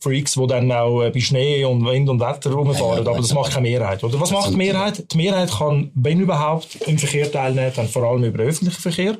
Freaks, 0.00 0.34
die 0.34 0.46
dann 0.46 0.70
auch 0.70 1.02
äh, 1.02 1.10
bei 1.10 1.20
Schnee 1.20 1.64
und 1.64 1.84
Wind 1.84 2.08
und 2.08 2.20
Wetter 2.20 2.52
rumfahren, 2.52 3.06
aber 3.06 3.16
das 3.16 3.34
macht 3.34 3.52
keine 3.52 3.68
Mehrheit. 3.68 4.04
Oder 4.04 4.20
was 4.20 4.30
macht 4.30 4.52
die 4.52 4.56
Mehrheit? 4.56 5.12
Die 5.12 5.16
Mehrheit 5.16 5.50
kann, 5.50 5.90
wenn 5.94 6.20
überhaupt, 6.20 6.76
im 6.86 6.98
Verkehr 6.98 7.30
teilnehmen, 7.30 7.72
dann 7.74 7.88
vor 7.88 8.04
allem 8.04 8.22
über 8.22 8.44
öffentlichen 8.44 8.80
Verkehr. 8.80 9.18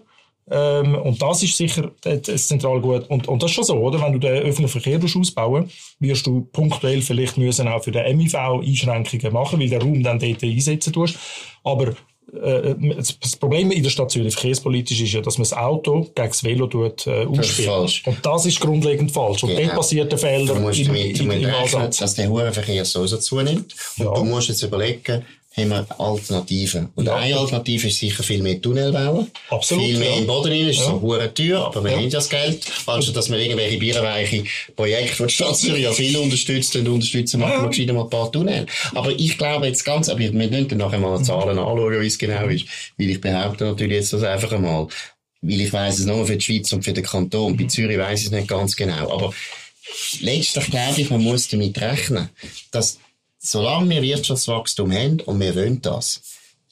Ähm, 0.50 0.94
und 0.94 1.20
das 1.20 1.42
ist 1.42 1.56
sicher 1.56 1.90
das 2.00 2.48
zentral 2.48 2.80
gut. 2.80 3.08
Und, 3.08 3.28
und 3.28 3.42
das 3.42 3.50
ist 3.50 3.54
schon 3.54 3.64
so, 3.64 3.74
oder? 3.74 4.00
Wenn 4.00 4.12
du 4.12 4.18
den 4.18 4.42
öffentlichen 4.42 4.80
Verkehr 4.80 5.00
ausbauen 5.02 5.70
wirst 6.00 6.26
du 6.26 6.48
punktuell 6.52 7.02
vielleicht 7.02 7.36
müssen 7.38 7.68
auch 7.68 7.82
für 7.82 7.92
den 7.92 8.16
MIV 8.16 8.34
Einschränkungen 8.34 9.32
machen, 9.32 9.60
weil 9.60 9.68
der 9.68 9.82
Raum 9.82 10.02
dann 10.02 10.18
dort 10.18 10.42
einsetzen 10.42 10.92
tust. 10.92 11.18
Aber 11.64 11.94
äh, 12.32 12.74
das 12.96 13.36
Problem 13.36 13.70
in 13.70 13.82
der 13.82 13.90
Stadt 13.90 14.10
Zürich 14.10 14.34
verkehrspolitisch 14.34 15.00
ist 15.00 15.12
ja, 15.12 15.20
dass 15.20 15.38
man 15.38 15.44
das 15.44 15.52
Auto 15.54 16.02
gegen 16.14 16.28
das 16.28 16.44
Velo 16.44 16.66
tut, 16.66 17.06
äh, 17.06 17.24
ausspielt. 17.24 18.02
Und 18.04 18.18
das 18.22 18.46
ist 18.46 18.60
grundlegend 18.60 19.10
falsch. 19.12 19.42
Und 19.44 19.50
genau. 19.50 19.68
dann 19.68 19.76
passiert 19.76 20.12
der 20.12 20.18
Fehler 20.18 20.54
du 20.54 20.60
musst 20.60 20.78
im, 20.78 20.86
damit, 20.88 21.20
im, 21.20 21.90
dass 21.98 22.14
der 22.14 22.28
Hurenverkehr 22.28 22.84
sowieso 22.84 23.16
zunimmt. 23.18 23.74
Und 23.98 24.04
ja. 24.04 24.14
du 24.14 24.24
musst 24.24 24.48
jetzt 24.48 24.62
überlegen, 24.62 25.24
haben 25.58 25.68
wir 25.70 26.00
Alternativen. 26.00 26.88
Und 26.94 27.06
ja. 27.06 27.16
eine 27.16 27.36
Alternative 27.36 27.88
ist 27.88 27.98
sicher 27.98 28.22
viel 28.22 28.42
mehr 28.42 28.60
Tunnel 28.60 28.92
bauen. 28.92 29.30
Absolut. 29.50 29.84
Viel 29.84 29.98
mehr 29.98 30.10
ja. 30.10 30.16
im 30.16 30.26
Boden 30.26 30.52
rein, 30.52 30.68
ist 30.68 30.78
ja. 30.78 30.86
so 30.86 31.00
hure 31.00 31.32
teuer, 31.32 31.66
aber 31.66 31.84
wir 31.84 31.92
ja. 31.92 31.98
haben 31.98 32.10
das 32.10 32.28
Geld. 32.28 32.66
Also, 32.86 33.12
dass 33.12 33.30
wir 33.30 33.38
irgendwelche 33.38 33.78
bierreiche 33.78 34.44
Projekte, 34.76 35.16
die 35.22 35.26
die 35.26 35.32
Stadt 35.34 35.56
Zürich 35.56 35.82
ja 35.82 35.92
viel 35.92 36.16
unterstützt 36.16 36.76
und 36.76 36.88
unterstützen, 36.88 37.40
machen 37.40 37.62
wir 37.62 37.68
gescheiter 37.68 37.92
mal 37.92 38.04
ein 38.04 38.10
paar 38.10 38.30
Tunnel. 38.30 38.66
Aber 38.94 39.10
ich 39.10 39.36
glaube 39.38 39.66
jetzt 39.66 39.84
ganz, 39.84 40.08
aber 40.08 40.20
wir 40.20 40.32
müssen 40.32 40.68
dann 40.68 40.78
nachher 40.78 40.98
mal 40.98 41.22
Zahlen 41.22 41.58
anschauen, 41.58 42.00
wie 42.00 42.06
es 42.06 42.18
genau 42.18 42.46
ist. 42.46 42.64
Weil 42.96 43.10
ich 43.10 43.20
behaupte 43.20 43.64
natürlich 43.64 43.96
jetzt 43.96 44.12
das 44.12 44.22
einfach 44.22 44.52
einmal. 44.52 44.88
Weil 45.40 45.60
ich 45.60 45.72
weiss 45.72 45.98
es 45.98 46.06
nur 46.06 46.26
für 46.26 46.36
die 46.36 46.44
Schweiz 46.44 46.72
und 46.72 46.82
für 46.84 46.92
den 46.92 47.04
Kanton. 47.04 47.56
Bei 47.56 47.64
Zürich 47.64 47.98
weiss 47.98 48.20
ich 48.20 48.26
es 48.26 48.32
nicht 48.32 48.48
ganz 48.48 48.74
genau. 48.76 49.12
Aber 49.12 49.32
letztlich 50.20 50.66
glaube 50.70 51.00
ich, 51.00 51.10
man 51.10 51.22
muss 51.22 51.48
damit 51.48 51.80
rechnen, 51.80 52.28
dass 52.70 52.98
solange 53.38 53.90
wir 53.90 54.02
Wirtschaftswachstum 54.02 54.92
haben, 54.92 55.20
und 55.20 55.40
wir 55.40 55.54
wollen 55.54 55.80
das, 55.82 56.22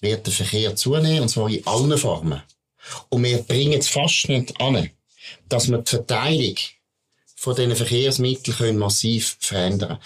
wird 0.00 0.26
der 0.26 0.32
Verkehr 0.32 0.76
zunehmen, 0.76 1.22
und 1.22 1.28
zwar 1.28 1.48
in 1.48 1.66
allen 1.66 1.96
Formen. 1.98 2.42
Und 3.08 3.24
wir 3.24 3.38
bringen 3.38 3.78
es 3.78 3.88
fast 3.88 4.28
nicht 4.28 4.60
an, 4.60 4.90
dass 5.48 5.68
wir 5.68 5.78
die 5.78 5.90
Verteilung 5.90 6.54
von 7.34 7.54
diesen 7.54 7.76
Verkehrsmitteln 7.76 8.56
können 8.56 8.78
massiv 8.78 9.36
verändern 9.40 9.98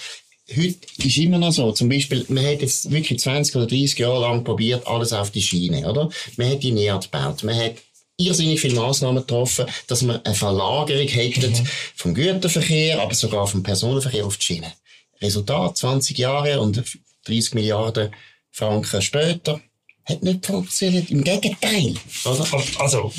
Heute 0.57 0.79
ist 0.99 1.16
immer 1.16 1.38
noch 1.38 1.53
so, 1.53 1.70
zum 1.70 1.88
Beispiel, 1.88 2.25
man 2.29 2.44
hat 2.44 2.61
jetzt 2.61 2.90
wirklich 2.90 3.20
20 3.20 3.55
oder 3.55 3.66
30 3.66 3.96
Jahre 4.01 4.20
lang 4.20 4.42
probiert, 4.42 4.85
alles 4.85 5.12
auf 5.12 5.31
die 5.31 5.42
Schiene, 5.42 5.88
oder? 5.88 6.09
Man 6.37 6.51
hat 6.51 6.62
die 6.64 6.73
NEAT 6.73 7.03
gebaut, 7.03 7.44
man 7.44 7.55
hat 7.57 7.77
irrsinnig 8.16 8.61
viele 8.61 8.75
Massnahmen 8.75 9.20
getroffen, 9.20 9.66
dass 9.87 10.03
man 10.03 10.25
eine 10.25 10.35
Verlagerung 10.35 11.07
hätte 11.07 11.51
mhm. 11.51 11.66
vom 11.94 12.14
Güterverkehr, 12.14 13.01
aber 13.01 13.14
sogar 13.14 13.46
vom 13.46 13.62
Personenverkehr 13.62 14.27
auf 14.27 14.38
die 14.38 14.44
Schiene. 14.44 14.73
Resultat 15.22 15.76
20 15.76 16.18
Jahre 16.18 16.61
und 16.61 16.83
30 17.26 17.54
Milliarden 17.54 18.11
Franken 18.50 19.02
später. 19.02 19.61
Hat 20.04 20.22
nicht 20.22 20.46
funktioniert. 20.46 21.11
Im 21.11 21.22
Gegenteil. 21.22 21.94
Oder? 22.24 22.46
Also, 22.78 23.12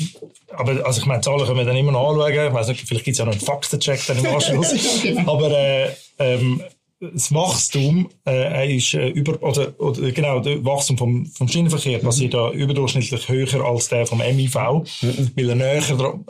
aber, 0.50 0.84
also 0.84 1.00
ich 1.00 1.06
meine, 1.06 1.22
Zahlen 1.22 1.46
können 1.46 1.58
wir 1.58 1.64
dann 1.64 1.76
immer 1.76 1.92
noch 1.92 2.10
anschauen. 2.10 2.48
Ich 2.48 2.52
weiss 2.52 2.68
nicht, 2.68 2.86
vielleicht 2.86 3.04
gibt 3.04 3.14
es 3.14 3.18
ja 3.18 3.24
noch 3.24 3.32
einen 3.32 3.40
Faktencheck 3.40 4.04
dann 4.06 4.18
im 4.18 4.26
Anschluss. 4.26 4.72
Genau. 5.02 5.34
aber 5.34 5.50
äh, 5.50 5.88
ähm, 6.18 6.62
das 7.00 7.34
Wachstum 7.34 8.10
äh, 8.26 8.76
ist 8.76 8.94
äh, 8.94 9.08
über 9.08 9.42
oder, 9.42 9.78
oder 9.80 10.12
genau 10.12 10.38
das 10.40 10.64
Wachstum 10.64 10.98
vom, 10.98 11.26
vom 11.26 11.48
Schienenverkehr 11.48 11.98
mhm. 11.98 12.02
passiert 12.02 12.34
da 12.34 12.50
überdurchschnittlich 12.50 13.28
höher 13.28 13.64
als 13.64 13.88
der 13.88 14.06
vom 14.06 14.18
MIV, 14.18 14.54
mhm. 14.54 15.30
weil 15.34 15.50
er 15.50 15.56
näher 15.56 16.22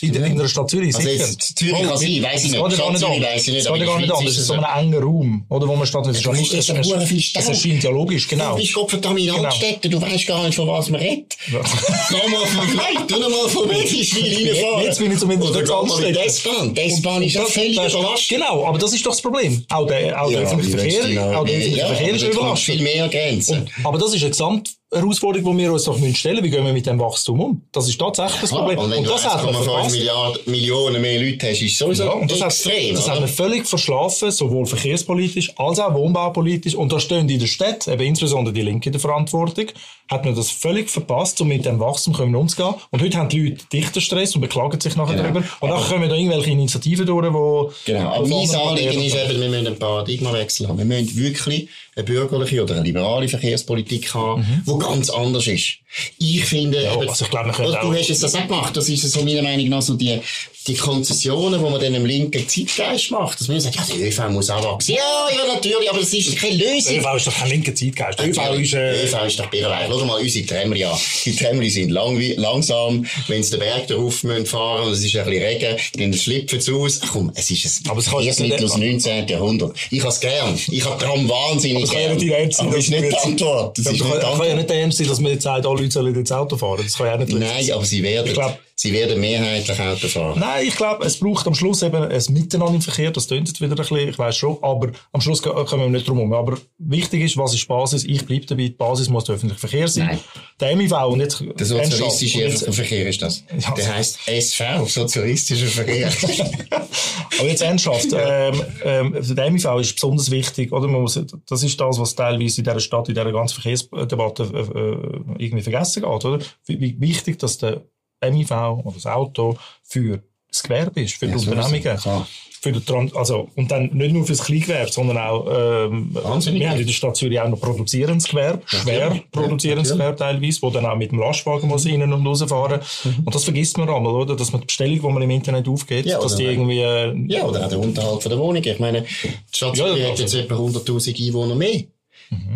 in, 0.00 0.12
der, 0.12 0.26
in 0.26 0.38
der 0.38 0.48
Stadt 0.48 0.70
Zürich, 0.70 0.94
also 0.94 1.08
sicher. 1.08 1.26
Zürich 1.38 1.74
oh, 1.74 1.88
kann 1.88 1.98
sein, 1.98 2.22
weiss 2.22 2.44
ich 2.44 2.50
nicht. 2.52 2.72
Stadt 2.72 2.98
Zürich 2.98 3.22
weiss 3.22 3.48
ich 3.48 3.54
nicht. 3.54 3.66
Das 3.66 3.74
geht 3.74 3.86
gar 3.86 3.98
nicht 3.98 4.12
an. 4.12 4.24
Das 4.24 4.36
ist 4.36 4.46
so 4.46 4.54
ein 4.54 4.64
enger 4.64 5.00
Raum, 5.00 5.44
oder, 5.48 5.68
wo 5.68 5.74
man 5.74 5.82
ist 5.82 5.94
ja 5.94 6.32
nicht, 6.32 6.54
es, 6.54 6.68
es, 6.68 7.36
es 7.36 7.48
erscheint 7.48 7.82
ja 7.82 7.90
logisch, 7.90 8.28
genau. 8.28 8.52
Du 8.52 8.60
bist 8.60 8.74
Gottverdammt 8.74 9.18
in 9.18 9.26
genau. 9.26 9.44
Altstädte, 9.44 9.88
du 9.88 10.00
weißt 10.00 10.26
gar 10.26 10.44
nicht, 10.44 10.54
von 10.54 10.68
was 10.68 10.88
man 10.90 11.00
redet. 11.00 11.36
Ja. 11.52 11.58
mal 12.30 12.46
von 12.46 12.68
Fleck, 12.68 13.08
tu 13.08 13.18
mal 13.18 13.48
von 13.48 13.68
Mittelschwil 13.68 14.48
reinfahren. 14.48 14.84
Jetzt 14.84 14.98
bin 14.98 15.12
ich 15.12 15.18
zumindest 15.18 15.54
in 15.54 15.70
Altstädte. 15.70 16.12
Die 16.12 16.18
S-Bahn, 16.18 16.74
die 16.74 16.80
S-Bahn 16.80 17.22
ist 17.22 17.34
ja 17.34 17.44
völlig 17.44 17.76
überlastet. 17.76 18.28
Genau, 18.28 18.66
aber 18.66 18.78
das 18.78 18.92
ist 18.92 19.04
doch 19.04 19.10
das 19.10 19.20
Problem. 19.20 19.64
Auch 19.70 19.86
der, 19.86 20.22
auch 20.22 20.30
der 20.30 20.40
öffentliche 20.40 20.78
Verkehr, 20.78 21.38
auch 21.38 21.44
der 21.44 21.58
öffentliche 21.58 21.86
Verkehr 21.86 22.14
ist 22.14 22.22
überlastet. 22.22 22.74
viel 22.74 22.82
mehr 22.82 23.08
Grenzen. 23.08 23.68
Aber 23.84 23.98
das 23.98 24.14
ist 24.14 24.22
ein 24.22 24.30
Gesamt 24.30 24.79
Herausforderung, 24.92 25.56
die 25.56 25.62
wir 25.62 25.72
uns 25.72 25.84
doch 25.84 25.96
stellen 25.96 26.14
müssen. 26.14 26.44
Wie 26.44 26.50
gehen 26.50 26.64
wir 26.64 26.72
mit 26.72 26.86
dem 26.86 26.98
Wachstum 26.98 27.40
um? 27.40 27.62
Das 27.70 27.88
ist 27.88 27.98
tatsächlich 27.98 28.40
das 28.40 28.50
Problem. 28.50 28.76
Ja, 28.76 28.84
und 28.84 28.90
wenn 28.90 28.98
und 28.98 29.08
das 29.08 29.22
du 29.22 29.28
1,5 29.28 29.92
Milliarden, 29.92 30.42
Millionen 30.46 31.00
mehr 31.00 31.20
Leute 31.20 31.48
hast, 31.48 31.62
ist 31.62 31.78
sowieso 31.78 32.04
ja, 32.04 32.10
und 32.10 32.30
das 32.30 32.40
extrem. 32.40 32.90
Hat, 32.90 32.98
das 32.98 33.08
haben 33.08 33.20
wir 33.20 33.28
völlig 33.28 33.66
verschlafen, 33.66 34.32
sowohl 34.32 34.66
verkehrspolitisch 34.66 35.52
als 35.56 35.78
auch 35.78 35.94
wohnbaupolitisch. 35.94 36.74
Und 36.74 36.90
da 36.92 36.98
stehen 36.98 37.28
in 37.28 37.38
der 37.38 37.46
Stadt, 37.46 37.86
eben 37.86 38.02
insbesondere 38.02 38.52
die 38.52 38.62
Linke 38.62 38.88
in 38.88 38.92
der 38.92 39.00
Verantwortung, 39.00 39.66
hat 40.10 40.24
man 40.24 40.34
das 40.34 40.50
völlig 40.50 40.90
verpasst, 40.90 41.40
um 41.40 41.46
mit 41.46 41.64
dem 41.64 41.78
Wachstum 41.78 42.12
können 42.12 42.34
umzugehen. 42.34 42.74
Und 42.90 43.00
heute 43.00 43.16
haben 43.16 43.28
die 43.28 43.50
Leute 43.50 43.64
dichter 43.72 44.00
Stress 44.00 44.34
und 44.34 44.40
beklagen 44.40 44.80
sich 44.80 44.96
nachher 44.96 45.14
genau. 45.14 45.28
darüber. 45.28 45.44
Und 45.60 45.70
dann 45.70 45.82
kommen 45.84 46.08
da 46.08 46.16
irgendwelche 46.16 46.50
Initiativen 46.50 47.06
durch, 47.06 47.32
wo... 47.32 47.72
Genau. 47.84 48.14
Aber 48.14 48.26
mein 48.26 48.50
Anliegen 48.50 49.02
ist 49.02 49.14
eben, 49.14 49.40
wir 49.40 49.48
müssen 49.48 49.66
einen 49.68 49.78
Paradigmawechsel 49.78 50.66
haben. 50.66 50.78
Wir 50.78 50.84
müssen 50.84 51.16
wirklich 51.16 51.68
eine 51.94 52.04
bürgerliche 52.04 52.62
oder 52.62 52.74
eine 52.74 52.84
liberale 52.84 53.28
Verkehrspolitik 53.28 54.12
haben, 54.14 54.40
mhm. 54.40 54.72
Ganz 54.80 55.10
anders 55.10 55.46
ist. 55.46 55.76
Ich 56.18 56.44
finde, 56.44 56.82
Ja, 56.82 56.94
eben, 56.94 57.08
also 57.08 57.24
ich 57.24 57.30
glaube, 57.30 57.50
also, 57.50 57.62
du 57.72 57.78
auch- 57.78 57.94
hast 57.94 58.08
jetzt 58.08 58.22
das 58.22 58.34
auch 58.34 58.46
gemacht, 58.46 58.76
das 58.76 58.88
ist 58.88 59.02
so 59.10 59.22
meiner 59.24 59.42
Meinung 59.42 59.68
nach 59.68 59.82
so 59.82 59.94
die, 59.94 60.20
die 60.66 60.74
Konzessionen, 60.74 61.60
wo 61.62 61.70
man 61.70 61.80
dann 61.80 61.94
im 61.94 62.04
linken 62.04 62.46
Zeitgeist 62.46 63.10
macht, 63.10 63.40
dass 63.40 63.48
man 63.48 63.60
sagt, 63.60 63.76
ja, 63.76 63.82
der 63.96 64.08
ÖV 64.08 64.28
muss 64.28 64.50
auch 64.50 64.62
wachsen. 64.62 64.92
Ja, 64.94 65.28
ja, 65.34 65.54
natürlich, 65.54 65.88
aber 65.88 66.00
das 66.00 66.12
ist 66.12 66.36
keine 66.36 66.58
Der 66.58 66.74
Lösung. 66.74 66.96
ÖV 66.98 67.16
ist 67.16 67.26
doch 67.26 67.34
kein 67.38 67.48
linker 67.50 67.74
Zeitgeist. 67.74 68.18
Der 68.18 68.28
ÖV 68.28 68.60
ist, 68.60 68.72
Der 68.74 68.92
äh, 68.94 69.04
ÖV 69.04 69.26
ist 69.26 69.38
doch 69.38 69.46
billig. 69.46 69.66
Schau 69.88 70.04
mal 70.04 70.20
unsere 70.20 70.46
Tramli 70.46 70.84
an. 70.84 70.98
Die 71.24 71.34
Tramli 71.34 71.70
sind 71.70 71.90
langwi- 71.92 72.36
langsam. 72.38 73.06
Wenn 73.26 73.42
sie 73.42 73.50
den 73.52 73.60
Berg 73.60 73.86
darauf 73.86 74.22
müssen 74.22 74.46
fahren 74.46 74.86
und 74.88 74.92
es 74.92 75.02
ist 75.04 75.16
ein 75.16 75.24
bisschen 75.24 75.42
Regen, 75.42 75.76
dann 75.96 76.12
schlüpfen 76.14 76.60
sie 76.60 76.72
aus. 76.72 77.00
Ach 77.04 77.08
komm, 77.12 77.32
es 77.34 77.50
ist 77.50 77.64
ein 77.86 77.90
Aber 77.90 78.00
es 78.00 78.08
Verkehrsmittel 78.08 78.64
aus 78.66 78.72
dem 78.74 78.80
19. 78.90 79.28
Jahrhundert. 79.28 79.76
Ich 79.90 80.04
has 80.04 80.20
gern. 80.20 80.58
Ich 80.70 80.84
hab 80.84 80.98
Tram 80.98 81.26
wahnsinnig 81.28 81.84
es 81.84 81.90
kann 81.90 82.00
ja 82.02 82.06
gern. 82.14 82.18
nicht 82.18 82.26
die 82.58 82.60
Aber 82.60 82.70
das 82.76 82.84
ist 82.84 82.90
nicht 82.90 83.04
die 83.10 83.16
Antwort. 83.16 83.78
Das 83.78 83.84
Ja, 83.86 83.92
ist 83.92 84.00
aber 84.02 84.10
nicht 84.14 84.22
die 84.22 84.38
kann, 84.38 84.48
ja 84.48 84.54
nicht 84.56 84.70
der 84.70 84.76
Ernst 84.80 84.98
sein, 84.98 85.08
dass 85.08 85.20
man 85.20 85.32
jetzt 85.32 85.42
sagt, 85.44 85.66
alle 85.66 85.76
Leute 85.80 85.90
sollen 85.90 86.14
jetzt 86.14 86.32
Auto 86.32 86.56
fahren. 86.56 86.80
Das 86.84 86.96
kann 86.98 87.06
ja 87.06 87.14
auch 87.14 87.18
nicht 87.18 87.32
Nein, 87.32 87.70
aber 87.72 87.84
sie 87.86 88.02
werden, 88.02 88.26
Ich 88.28 88.34
glaub- 88.34 88.58
sie 88.80 88.92
werden 88.94 89.20
mehrheitlich 89.20 89.78
Auto 89.78 90.08
fahren. 90.08 90.38
Nein, 90.40 90.66
ich 90.66 90.76
glaube, 90.76 91.04
es 91.04 91.18
braucht 91.18 91.46
am 91.46 91.54
Schluss 91.54 91.82
eben 91.82 92.02
ein 92.02 92.22
Miteinander 92.30 92.74
im 92.74 92.80
Verkehr. 92.80 93.10
Das 93.10 93.26
tönt 93.26 93.46
jetzt 93.48 93.60
wieder 93.60 93.72
ein 93.72 93.76
bisschen, 93.76 94.08
ich 94.08 94.18
weiß 94.18 94.36
schon. 94.36 94.56
Aber 94.62 94.90
am 95.12 95.20
Schluss 95.20 95.42
ko- 95.42 95.52
kommen 95.64 95.82
wir 95.84 95.90
nicht 95.90 96.08
drum 96.08 96.16
herum. 96.18 96.32
Aber 96.32 96.56
wichtig 96.78 97.22
ist, 97.22 97.36
was 97.36 97.54
ist 97.54 97.68
Basis? 97.68 98.04
Ich 98.04 98.24
bleibe 98.24 98.46
dabei. 98.46 98.62
Die 98.64 98.70
Basis 98.70 99.08
muss 99.08 99.24
der 99.24 99.34
öffentliche 99.34 99.60
Verkehr 99.60 99.86
sein. 99.88 100.06
Nein. 100.06 100.18
Der 100.60 100.76
MIV 100.76 100.92
und 101.08 101.20
jetzt... 101.20 101.44
Der 101.58 101.66
sozialistische 101.66 102.38
jetzt- 102.40 102.74
Verkehr 102.74 103.08
ist 103.08 103.20
das. 103.22 103.44
Ja. 103.60 103.74
Der 103.74 103.94
heisst 103.96 104.18
SV, 104.26 104.86
sozialistischer 104.86 105.66
Verkehr. 105.66 106.10
Aber 107.38 107.48
jetzt 107.48 107.62
ernsthaft, 107.62 108.08
ähm, 108.12 108.62
ähm, 108.84 109.16
der 109.20 109.50
MIV 109.50 109.64
ist 109.80 109.94
besonders 109.94 110.30
wichtig, 110.30 110.72
oder? 110.72 110.88
Man 110.88 111.02
muss, 111.02 111.18
das 111.48 111.62
ist 111.62 111.80
das, 111.80 111.98
was 111.98 112.14
teilweise 112.14 112.60
in 112.60 112.64
dieser 112.64 112.80
Stadt, 112.80 113.08
in 113.08 113.14
dieser 113.14 113.32
ganzen 113.32 113.54
Verkehrsdebatte 113.54 114.42
äh, 114.42 114.58
äh, 114.58 115.20
irgendwie 115.38 115.62
vergessen 115.62 116.02
geht, 116.02 116.24
oder? 116.24 116.38
Wie 116.66 116.96
wichtig, 117.00 117.38
dass 117.38 117.58
der 117.58 117.82
MIV 118.20 118.50
oder 118.84 118.94
das 118.94 119.06
Auto 119.06 119.56
für 119.82 120.22
das 120.48 120.62
Gewerbe 120.62 121.02
ist, 121.02 121.14
für 121.14 121.26
die 121.26 121.32
Ja, 121.32 121.38
sowieso, 121.38 121.60
Unternehmungen. 121.60 122.26
Für 122.62 122.72
den 122.72 122.84
Trans 122.84 123.16
also, 123.16 123.48
und 123.56 123.70
dann 123.70 123.84
nicht 123.94 124.12
nur 124.12 124.26
für 124.26 124.34
das 124.34 124.44
Kleingewerbe, 124.44 124.92
sondern 124.92 125.16
auch, 125.16 125.46
ähm, 125.48 126.10
Wahnsinnig 126.12 126.60
wir 126.60 126.68
haben 126.68 126.78
in 126.78 126.86
der 126.86 126.92
Stadt 126.92 127.16
Zürich 127.16 127.40
auch 127.40 127.48
noch 127.48 127.58
produzierendes 127.58 128.28
Gewerbe, 128.28 128.60
schwer 128.66 129.18
produzierendes 129.32 129.88
Ja, 129.88 129.94
Gewerbe 129.94 130.16
teilweise, 130.18 130.60
wo 130.60 130.68
dann 130.68 130.84
auch 130.84 130.96
mit 130.96 131.10
dem 131.10 131.20
Lastwagen 131.20 131.68
muss 131.68 131.86
rein 131.86 132.02
und 132.02 132.26
rausfahren. 132.26 132.80
Und 133.24 133.34
das 133.34 133.44
vergisst 133.44 133.78
man 133.78 133.88
einmal, 133.88 134.12
oder? 134.12 134.36
Dass 134.36 134.52
man 134.52 134.60
die 134.60 134.66
Bestellung, 134.66 135.00
die 135.00 135.08
man 135.08 135.22
im 135.22 135.30
Internet 135.30 135.66
aufgeht, 135.68 136.04
Ja, 136.04 136.20
dass 136.20 136.36
die 136.36 136.44
irgendwie, 136.44 136.80
äh, 136.80 137.14
Ja, 137.28 137.44
oder 137.46 137.64
auch 137.64 137.68
der 137.70 137.78
Unterhalt 137.78 138.22
von 138.22 138.30
der 138.30 138.38
Wohnung. 138.38 138.62
Ich 138.62 138.78
meine, 138.78 139.02
die 139.02 139.56
Stadt 139.56 139.76
Zürich 139.76 140.04
hat 140.06 140.18
jetzt 140.18 140.34
etwa 140.34 140.56
100'000 140.56 141.28
Einwohner 141.28 141.54
mehr. 141.54 141.84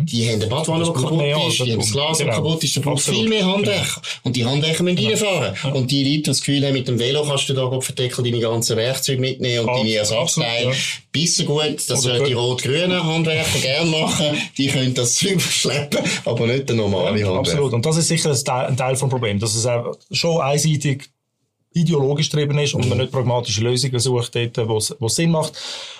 Die 0.03 0.25
haben 0.29 0.35
eine 0.35 0.47
Badwanne, 0.47 0.85
die 0.85 0.93
kaputt 0.93 1.17
mehr, 1.17 1.37
ist, 1.47 1.59
die 1.59 1.71
haben 1.73 1.79
das 1.79 1.91
Glas, 1.91 2.09
das 2.11 2.19
Genau. 2.19 2.33
kaputt 2.35 2.63
ist, 2.63 2.77
da 2.77 2.81
braucht 2.81 2.97
Absolut. 2.99 3.19
viel 3.21 3.29
mehr 3.29 3.45
Handwerker. 3.45 4.01
Und 4.23 4.35
die 4.35 4.45
Handwerker 4.45 4.83
müssen 4.83 5.05
reinfahren. 5.05 5.73
Und 5.73 5.91
die 5.91 6.03
Leute, 6.03 6.15
die 6.15 6.23
das 6.23 6.39
Gefühl 6.39 6.65
haben, 6.65 6.73
mit 6.73 6.87
dem 6.87 6.97
Velo 6.97 7.23
kannst 7.23 7.49
du 7.49 7.53
da 7.53 7.63
auf 7.65 7.91
Deckel 7.91 8.23
deine 8.23 8.39
ganzen 8.39 8.77
Werkzeuge 8.77 9.19
mitnehmen 9.19 9.61
und 9.63 9.69
Absolut, 9.69 9.87
deine 9.87 9.97
Ersatzteile. 9.97 10.69
ja. 10.69 10.75
Bisschen 11.11 11.45
gut, 11.47 11.77
das 11.89 12.05
Oder 12.05 12.19
die 12.23 12.33
rot-grünen 12.33 13.03
Handwerker 13.03 13.59
gerne 13.59 13.89
machen. 13.89 14.25
Die 14.57 14.67
können 14.67 14.93
das 14.93 15.15
Zeug 15.15 15.41
schleppen, 15.41 15.99
aber 16.23 16.47
nicht 16.47 16.69
der 16.69 16.75
normale 16.77 17.09
Handwerker. 17.11 17.39
Absolut. 17.39 17.73
Und 17.73 17.85
das 17.85 17.97
ist 17.97 18.07
sicher 18.07 18.31
ein 18.31 18.43
Teil, 18.43 18.67
ein 18.67 18.77
Teil 18.77 18.95
vom 18.95 19.09
Problem, 19.09 19.39
dass 19.39 19.55
es 19.55 19.65
auch 19.65 19.97
schon 20.11 20.39
einseitig 20.41 21.09
ideologisch 21.75 22.29
getrieben 22.29 22.57
ist 22.57 22.73
und 22.73 22.89
man 22.89 22.97
nicht 22.97 23.11
pragmatische 23.11 23.61
Lösungen 23.61 23.99
sucht 23.99 24.33
dort, 24.33 24.57
wo 24.67 24.77
es 24.77 25.15
Sinn 25.15 25.31
macht. 25.31 25.53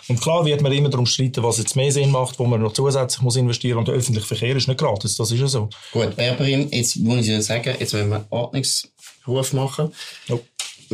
Und 0.07 0.21
klar 0.21 0.45
wird 0.45 0.61
man 0.61 0.71
immer 0.71 0.89
darum 0.89 1.05
streiten, 1.05 1.43
was 1.43 1.57
jetzt 1.57 1.75
mehr 1.75 1.91
Sinn 1.91 2.11
macht, 2.11 2.39
wo 2.39 2.45
man 2.45 2.61
noch 2.61 2.73
zusätzlich 2.73 3.21
muss 3.21 3.35
investieren 3.35 3.77
und 3.77 3.88
der 3.88 3.95
öffentliche 3.95 4.25
Verkehr 4.27 4.55
ist 4.55 4.67
nicht 4.67 4.79
gratis, 4.79 5.17
das 5.17 5.31
ist 5.31 5.39
ja 5.39 5.47
so. 5.47 5.69
Gut, 5.91 6.15
Berberin, 6.15 6.69
jetzt 6.71 6.95
muss 6.97 7.27
ich 7.27 7.45
sagen, 7.45 7.75
jetzt 7.79 7.93
wollen 7.93 8.09
wir 8.09 8.15
einen 8.15 8.25
Ordnungsruf 8.29 9.53
machen. 9.53 9.91
Ja. 10.27 10.39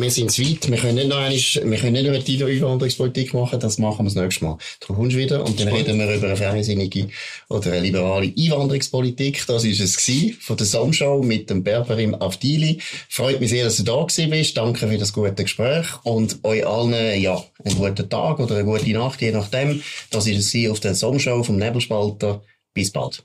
Wir 0.02 0.10
sind 0.10 0.32
zu 0.32 0.42
weit, 0.42 0.68
wir 0.68 0.78
können 0.78 0.96
nicht 0.96 1.06
noch 1.06 1.18
einmal, 1.18 1.32
wir 1.32 1.78
können 1.78 1.92
nicht 1.92 2.06
über 2.06 2.18
die 2.18 2.42
Einwanderungspolitik 2.42 3.34
machen, 3.34 3.60
das 3.60 3.78
machen 3.78 4.04
wir 4.04 4.12
das 4.12 4.20
nächste 4.20 4.44
Mal. 4.44 4.58
Du 4.80 4.94
kommst 4.94 5.16
wieder 5.16 5.44
und 5.44 5.60
dann 5.60 5.68
reden 5.68 5.96
wir 5.96 6.12
über 6.12 6.26
eine 6.26 6.36
freisinnige 6.36 7.06
oder 7.48 7.70
eine 7.70 7.82
liberale 7.82 8.26
Einwanderungspolitik. 8.36 9.46
Das 9.46 9.62
ist 9.62 9.78
es 9.78 9.94
von 10.40 10.56
der 10.56 10.66
Somshow 10.66 11.22
mit 11.22 11.50
dem 11.50 11.62
Berberim 11.62 12.16
Avdili. 12.16 12.80
Freut 13.08 13.38
mich 13.38 13.50
sehr, 13.50 13.64
dass 13.64 13.76
du 13.76 13.84
da 13.84 14.02
gewesen 14.02 14.30
bist. 14.30 14.56
Danke 14.56 14.88
für 14.88 14.98
das 14.98 15.12
gute 15.12 15.44
Gespräch 15.44 15.86
und 16.02 16.40
euch 16.42 16.66
allen, 16.66 17.20
ja, 17.20 17.40
einen 17.64 17.76
guten 17.76 18.10
Tag 18.10 18.40
oder 18.40 18.56
eine 18.56 18.64
gute 18.64 18.90
Nacht, 18.90 19.20
je 19.20 19.30
nachdem. 19.30 19.84
Das 20.10 20.26
ist 20.26 20.52
es 20.52 20.70
auf 20.70 20.80
der 20.80 20.96
Somshow 20.96 21.44
vom 21.44 21.58
Nebelspalter. 21.58 22.42
Bis 22.74 22.90
bald. 22.90 23.22